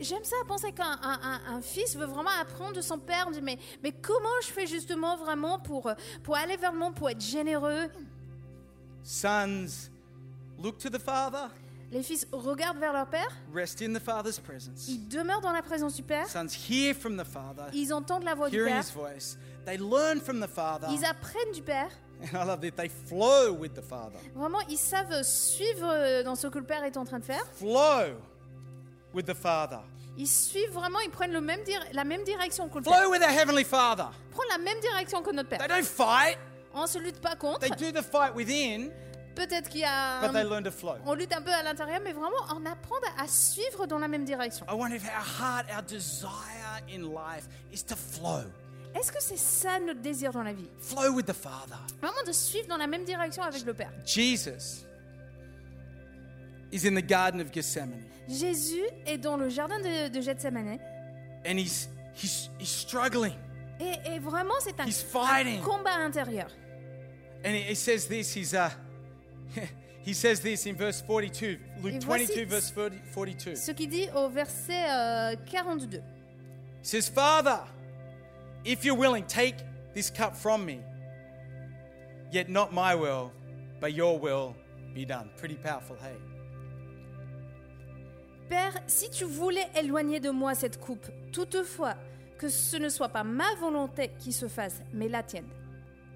J'aime 0.00 0.24
ça 0.24 0.36
penser 0.48 0.72
qu'un 0.72 0.98
un- 1.02 1.20
un- 1.22 1.56
un 1.56 1.60
fils 1.60 1.96
veut 1.96 2.06
vraiment 2.06 2.30
apprendre 2.40 2.72
de 2.74 2.80
son 2.80 2.98
père, 2.98 3.30
de, 3.30 3.40
mais, 3.40 3.58
mais 3.82 3.92
comment 3.92 4.28
je 4.42 4.48
fais 4.48 4.66
justement 4.66 5.16
vraiment 5.16 5.58
pour, 5.58 5.90
pour 6.22 6.36
aller 6.36 6.56
vers 6.56 6.72
monde, 6.72 6.94
pour 6.94 7.10
être 7.10 7.20
généreux? 7.20 7.88
Sons 9.02 9.90
look 10.62 10.78
to 10.78 10.88
the 10.88 10.98
Father, 10.98 11.48
Les 11.90 12.02
fils 12.02 12.26
regardent 12.32 12.78
vers 12.78 12.92
leur 12.92 13.06
père, 13.06 13.28
rest 13.54 13.82
in 13.82 13.92
the 13.92 13.98
Father's 14.02 14.38
presence. 14.40 14.88
ils 14.88 15.06
demeurent 15.08 15.40
dans 15.42 15.52
la 15.52 15.62
présence 15.62 15.94
du 15.94 16.02
père, 16.02 16.26
Sons 16.28 16.46
hear 16.68 16.94
from 16.94 17.16
the 17.16 17.24
Father, 17.26 17.64
ils 17.74 17.92
entendent 17.92 18.24
la 18.24 18.34
voix 18.34 18.48
du 18.48 18.56
père, 18.64 18.82
his 18.82 18.92
voice. 18.92 19.36
They 19.66 19.76
learn 19.78 20.20
from 20.20 20.40
the 20.40 20.48
Father. 20.48 20.88
ils 20.90 21.04
apprennent 21.04 21.52
du 21.52 21.62
père. 21.62 21.90
And 22.22 22.26
I 22.42 22.46
love 22.46 22.60
that 22.62 22.70
they 22.76 22.88
flow 22.88 23.52
with 23.52 23.74
the 23.74 23.82
Father. 23.82 24.18
Vraiment, 24.34 24.60
ils 24.70 24.78
savent 24.78 25.22
suivre 25.22 25.84
euh, 25.86 26.22
dans 26.22 26.36
ce 26.36 26.46
que 26.46 26.58
le 26.58 26.64
père 26.64 26.82
est 26.84 26.96
en 26.96 27.04
train 27.04 27.18
de 27.18 27.24
faire. 27.24 27.44
Flow 27.54 28.14
with 29.14 29.26
the 29.26 29.34
Father. 29.34 29.78
Ils 30.16 30.28
suivent 30.28 30.70
vraiment, 30.72 31.00
ils 31.00 31.10
prennent 31.10 31.32
le 31.32 31.40
même 31.40 31.60
la 31.92 32.04
même 32.04 32.22
direction 32.24 32.68
que 32.68 32.78
le 32.78 32.84
père. 32.84 32.94
Flow 32.98 33.10
with 33.10 33.22
our 33.22 33.30
Heavenly 33.30 33.64
Father. 33.64 34.06
Prendre 34.30 34.48
la 34.50 34.58
même 34.58 34.78
direction 34.80 35.22
que 35.22 35.30
notre 35.32 35.48
They 35.48 35.58
père. 35.58 35.68
don't 35.68 35.84
fight. 35.84 36.38
On 36.72 36.86
se 36.86 36.98
lutte 36.98 37.20
pas 37.20 37.36
contre. 37.36 37.60
They 37.60 37.70
do 37.70 37.90
the 37.92 38.02
fight 38.04 38.34
within, 38.34 38.90
Peut-être 39.34 39.68
qu'il 39.68 39.80
y 39.80 39.84
a. 39.84 40.20
but 40.20 40.32
they 40.32 40.44
learn 40.44 40.62
to 40.64 40.70
flow. 40.70 40.94
On 41.06 41.14
lutte 41.14 41.32
un 41.34 41.42
peu 41.42 41.52
à 41.52 41.62
l'intérieur, 41.64 42.00
mais 42.04 42.12
vraiment 42.12 42.36
on 42.54 42.64
apprend 42.66 42.94
à 43.18 43.26
suivre 43.26 43.86
dans 43.86 43.98
la 43.98 44.06
même 44.06 44.24
direction. 44.24 44.64
I 44.68 44.74
wonder 44.74 44.96
if 44.96 45.04
our 45.04 45.24
heart, 45.40 45.66
our 45.74 45.82
desire 45.82 46.80
in 46.88 47.02
life 47.12 47.48
is 47.72 47.82
to 47.84 47.96
flow. 47.96 48.44
Est-ce 48.94 49.10
que 49.10 49.20
c'est 49.20 49.36
ça 49.38 49.80
notre 49.80 50.00
désir 50.00 50.30
dans 50.32 50.44
la 50.44 50.52
vie? 50.52 50.68
Flow 50.78 51.10
with 51.14 51.26
the 51.26 51.32
Father. 51.32 51.76
Vraiment 52.00 52.22
de 52.24 52.30
suivre 52.32 52.68
dans 52.68 52.76
la 52.76 52.86
même 52.86 53.04
direction 53.04 53.42
avec 53.42 53.64
le 53.64 53.74
Père. 53.74 53.90
Jesus 54.06 54.84
is 56.74 56.84
in 56.84 56.94
the 56.94 57.02
Garden 57.06 57.40
of 57.40 57.50
Gethsemane 57.52 58.02
Jésus 58.28 58.82
est 59.06 59.18
dans 59.18 59.36
le 59.36 59.48
jardin 59.48 59.78
de, 59.80 60.08
de 60.08 60.20
Gethsemane 60.20 60.78
and 61.46 61.58
he's, 61.58 61.88
he's, 62.14 62.50
he's 62.58 62.68
struggling. 62.68 63.34
et, 63.80 64.14
et 64.14 64.18
vraiment 64.18 64.54
c'est 64.60 64.78
un, 64.80 64.86
He's 64.86 65.02
fighting. 65.02 65.60
un 65.60 65.62
combat 65.62 65.96
intérieur. 65.96 66.48
And 67.44 67.54
he, 67.54 67.62
he 67.70 67.74
says 67.74 68.06
this, 68.06 68.32
he's, 68.34 68.54
uh, 68.54 68.70
he 70.02 70.14
says 70.14 70.40
this 70.40 70.64
in 70.66 70.74
verse 70.76 71.02
42, 71.02 71.58
Luke 71.82 71.94
Et 71.96 72.04
voici 72.04 72.26
22, 72.26 72.44
verse 72.46 72.70
40 72.70 72.96
42. 73.12 73.54
Ce 73.56 73.72
qui 73.72 73.86
dit 73.86 74.08
au 74.14 74.28
verset 74.30 74.86
euh, 74.88 75.36
42. 75.44 75.98
He 75.98 76.02
says, 76.86 77.08
Father, 77.10 77.60
if 78.64 78.84
you're 78.84 78.96
willing, 78.96 79.24
take 79.26 79.56
this 79.94 80.08
cup 80.10 80.34
from 80.34 80.64
me. 80.64 80.80
Yet 82.32 82.48
not 82.48 82.72
my 82.72 82.94
will, 82.94 83.30
but 83.80 83.92
your 83.92 84.18
will 84.18 84.54
be 84.94 85.04
done. 85.04 85.28
Pretty 85.36 85.56
powerful, 85.56 85.96
hey? 86.02 86.16
Père, 88.48 88.72
si 88.86 89.10
tu 89.10 89.24
voulais 89.24 89.66
éloigner 89.76 90.20
de 90.20 90.30
moi 90.30 90.54
cette 90.54 90.78
coupe, 90.80 91.06
toutefois 91.32 91.94
que 92.38 92.48
ce 92.48 92.76
ne 92.76 92.88
soit 92.88 93.08
pas 93.08 93.24
ma 93.24 93.54
volonté 93.60 94.10
qui 94.18 94.32
se 94.32 94.48
fasse, 94.48 94.80
mais 94.92 95.08
la 95.08 95.22
tienne. 95.22 95.48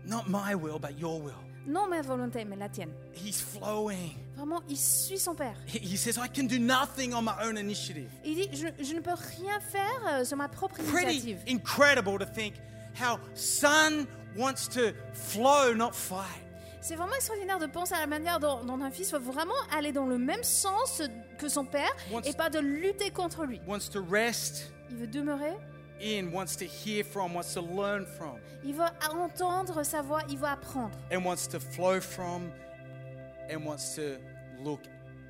Not 0.06 0.24
my 0.28 0.54
will, 0.54 0.78
but 0.80 0.98
your 0.98 1.20
will. 1.22 1.34
Non 1.66 1.86
ma 1.88 2.00
volonté, 2.00 2.44
mais 2.44 2.56
la 2.56 2.68
tienne. 2.68 2.90
He's 3.14 3.40
flowing. 3.42 4.14
Vraiment, 4.36 4.62
il 4.68 4.76
suit 4.76 5.18
son 5.18 5.34
Père. 5.34 5.56
He 5.66 5.78
he 5.78 5.96
says, 5.98 6.16
I 6.18 6.28
can 6.28 6.46
do 6.46 6.58
nothing 6.58 7.12
on 7.12 7.22
my 7.22 7.34
own 7.42 7.56
initiative. 7.58 8.08
Il 8.24 8.34
dit, 8.36 8.48
je, 8.52 8.68
je 8.82 8.94
ne 8.94 9.00
peux 9.00 9.12
rien 9.38 9.60
faire 9.60 10.00
euh, 10.08 10.24
sur 10.24 10.36
ma 10.36 10.48
propre 10.48 10.76
Pretty 10.76 11.18
initiative. 11.18 11.38
incredible 11.48 12.18
to 12.18 12.24
think 12.24 12.54
how 12.98 13.18
Son 13.34 14.06
wants 14.36 14.66
to 14.72 14.92
flow, 15.12 15.74
not 15.74 15.92
fight. 15.94 16.42
C'est 16.88 16.96
vraiment 16.96 17.16
extraordinaire 17.16 17.58
de 17.58 17.66
penser 17.66 17.92
à 17.92 18.00
la 18.00 18.06
manière 18.06 18.40
dont, 18.40 18.64
dont 18.64 18.80
un 18.80 18.90
fils 18.90 19.12
va 19.12 19.18
vraiment 19.18 19.52
aller 19.76 19.92
dans 19.92 20.06
le 20.06 20.16
même 20.16 20.42
sens 20.42 21.02
que 21.36 21.46
son 21.46 21.66
père 21.66 21.90
et 22.24 22.32
pas 22.32 22.48
de 22.48 22.60
lutter 22.60 23.10
contre 23.10 23.44
lui. 23.44 23.60
Wants 23.66 23.90
to 23.92 24.02
rest 24.10 24.72
Il 24.88 24.96
veut 24.96 25.06
demeurer, 25.06 25.52
in, 26.02 26.32
wants 26.32 26.56
to 26.56 26.64
hear 26.64 27.04
from, 27.04 27.34
wants 27.34 27.52
to 27.52 27.60
learn 27.60 28.06
from, 28.06 28.38
il 28.64 28.72
veut 28.72 28.86
entendre 29.12 29.82
sa 29.82 30.00
voix, 30.00 30.22
il 30.30 30.38
veut 30.38 30.46
apprendre. 30.46 30.96
and 31.12 31.26
wants 31.26 31.46
to 31.46 31.60
flow 31.60 32.00
from, 32.00 32.50
and 33.52 33.66
wants 33.66 33.94
to 33.94 34.16
look 34.64 34.80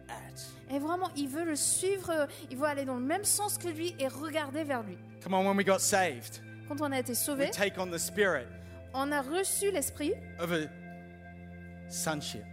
at. 0.09 0.41
Et 0.73 0.79
vraiment, 0.79 1.11
il 1.17 1.27
veut 1.27 1.45
le 1.45 1.57
suivre, 1.57 2.29
il 2.53 2.57
veut 2.57 2.67
aller 2.67 2.85
dans 2.85 2.95
le 2.95 3.05
même 3.05 3.25
sens 3.25 3.59
que 3.59 3.67
lui 3.67 3.97
et 3.99 4.07
regarder 4.07 4.63
vers 4.63 4.85
lui. 4.85 4.97
Come 5.25 5.35
on, 5.35 5.45
when 5.45 5.57
we 5.57 5.67
got 5.67 5.81
saved, 5.81 6.41
Quand 6.69 6.81
on 6.81 6.93
a 6.93 7.01
été 7.01 7.11
we 7.11 7.19
sauvé, 7.19 7.51
take 7.51 7.81
on 7.81 7.91
the 7.91 7.99
spirit 7.99 8.47
on 8.95 9.13
a 9.13 9.23
reçu 9.23 9.71
l'esprit 9.73 10.15
of 10.39 10.53
a 10.53 10.69
sonship, 11.89 12.45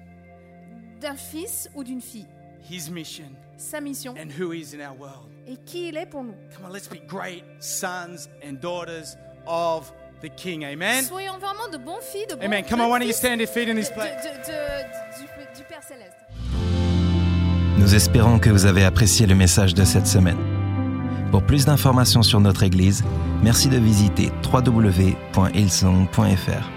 d'un 1.01 1.15
fils 1.15 1.69
ou 1.75 1.83
d'une 1.83 2.01
fille, 2.01 2.27
his 2.69 2.89
mission, 2.91 3.25
sa 3.57 3.79
mission 3.81 4.13
and 4.17 4.29
who 4.39 4.51
he 4.51 4.59
is 4.61 4.73
in 4.75 4.79
our 4.81 4.95
world. 4.99 5.29
et 5.47 5.57
qui 5.65 5.89
il 5.89 5.97
est 5.97 6.05
pour 6.07 6.23
nous. 6.23 6.33
Come 6.55 6.65
on, 6.69 6.73
let's 6.73 6.87
be 6.89 6.99
great 7.07 7.43
sons 7.59 8.27
and 8.43 8.53
daughters 8.61 9.15
of 9.45 9.91
the 10.21 10.29
King. 10.35 10.63
Amen? 10.65 11.03
Soyons 11.03 11.37
vraiment 11.37 11.67
de 11.71 11.77
bons 11.77 12.01
filles, 12.01 12.25
de 12.27 12.35
bons 12.35 12.43
Amen. 12.45 12.63
Come 12.67 12.81
on, 12.81 12.89
why 12.89 12.97
don't 12.99 13.07
you 13.07 13.13
stand 13.13 13.39
your 13.39 13.47
feet 13.49 13.69
in 13.69 13.75
de- 13.75 13.81
this 13.81 13.89
de- 13.89 13.95
place? 13.95 14.23
de- 14.23 14.29
de- 14.29 14.85
du, 15.19 15.27
du 15.59 15.63
Père 15.67 15.83
céleste. 15.83 16.17
Nous 17.77 17.93
espérons 17.93 18.39
que 18.39 18.49
vous 18.49 18.65
avez 18.65 18.83
apprécié 18.83 19.27
le 19.27 19.35
message 19.35 19.75
de 19.75 19.83
cette 19.83 20.07
semaine. 20.07 20.39
Pour 21.29 21.43
plus 21.43 21.65
d'informations 21.65 22.23
sur 22.23 22.39
notre 22.39 22.63
Église, 22.63 23.03
merci 23.43 23.67
de 23.67 23.77
visiter 23.77 24.31
www.hillsong.fr. 24.51 26.69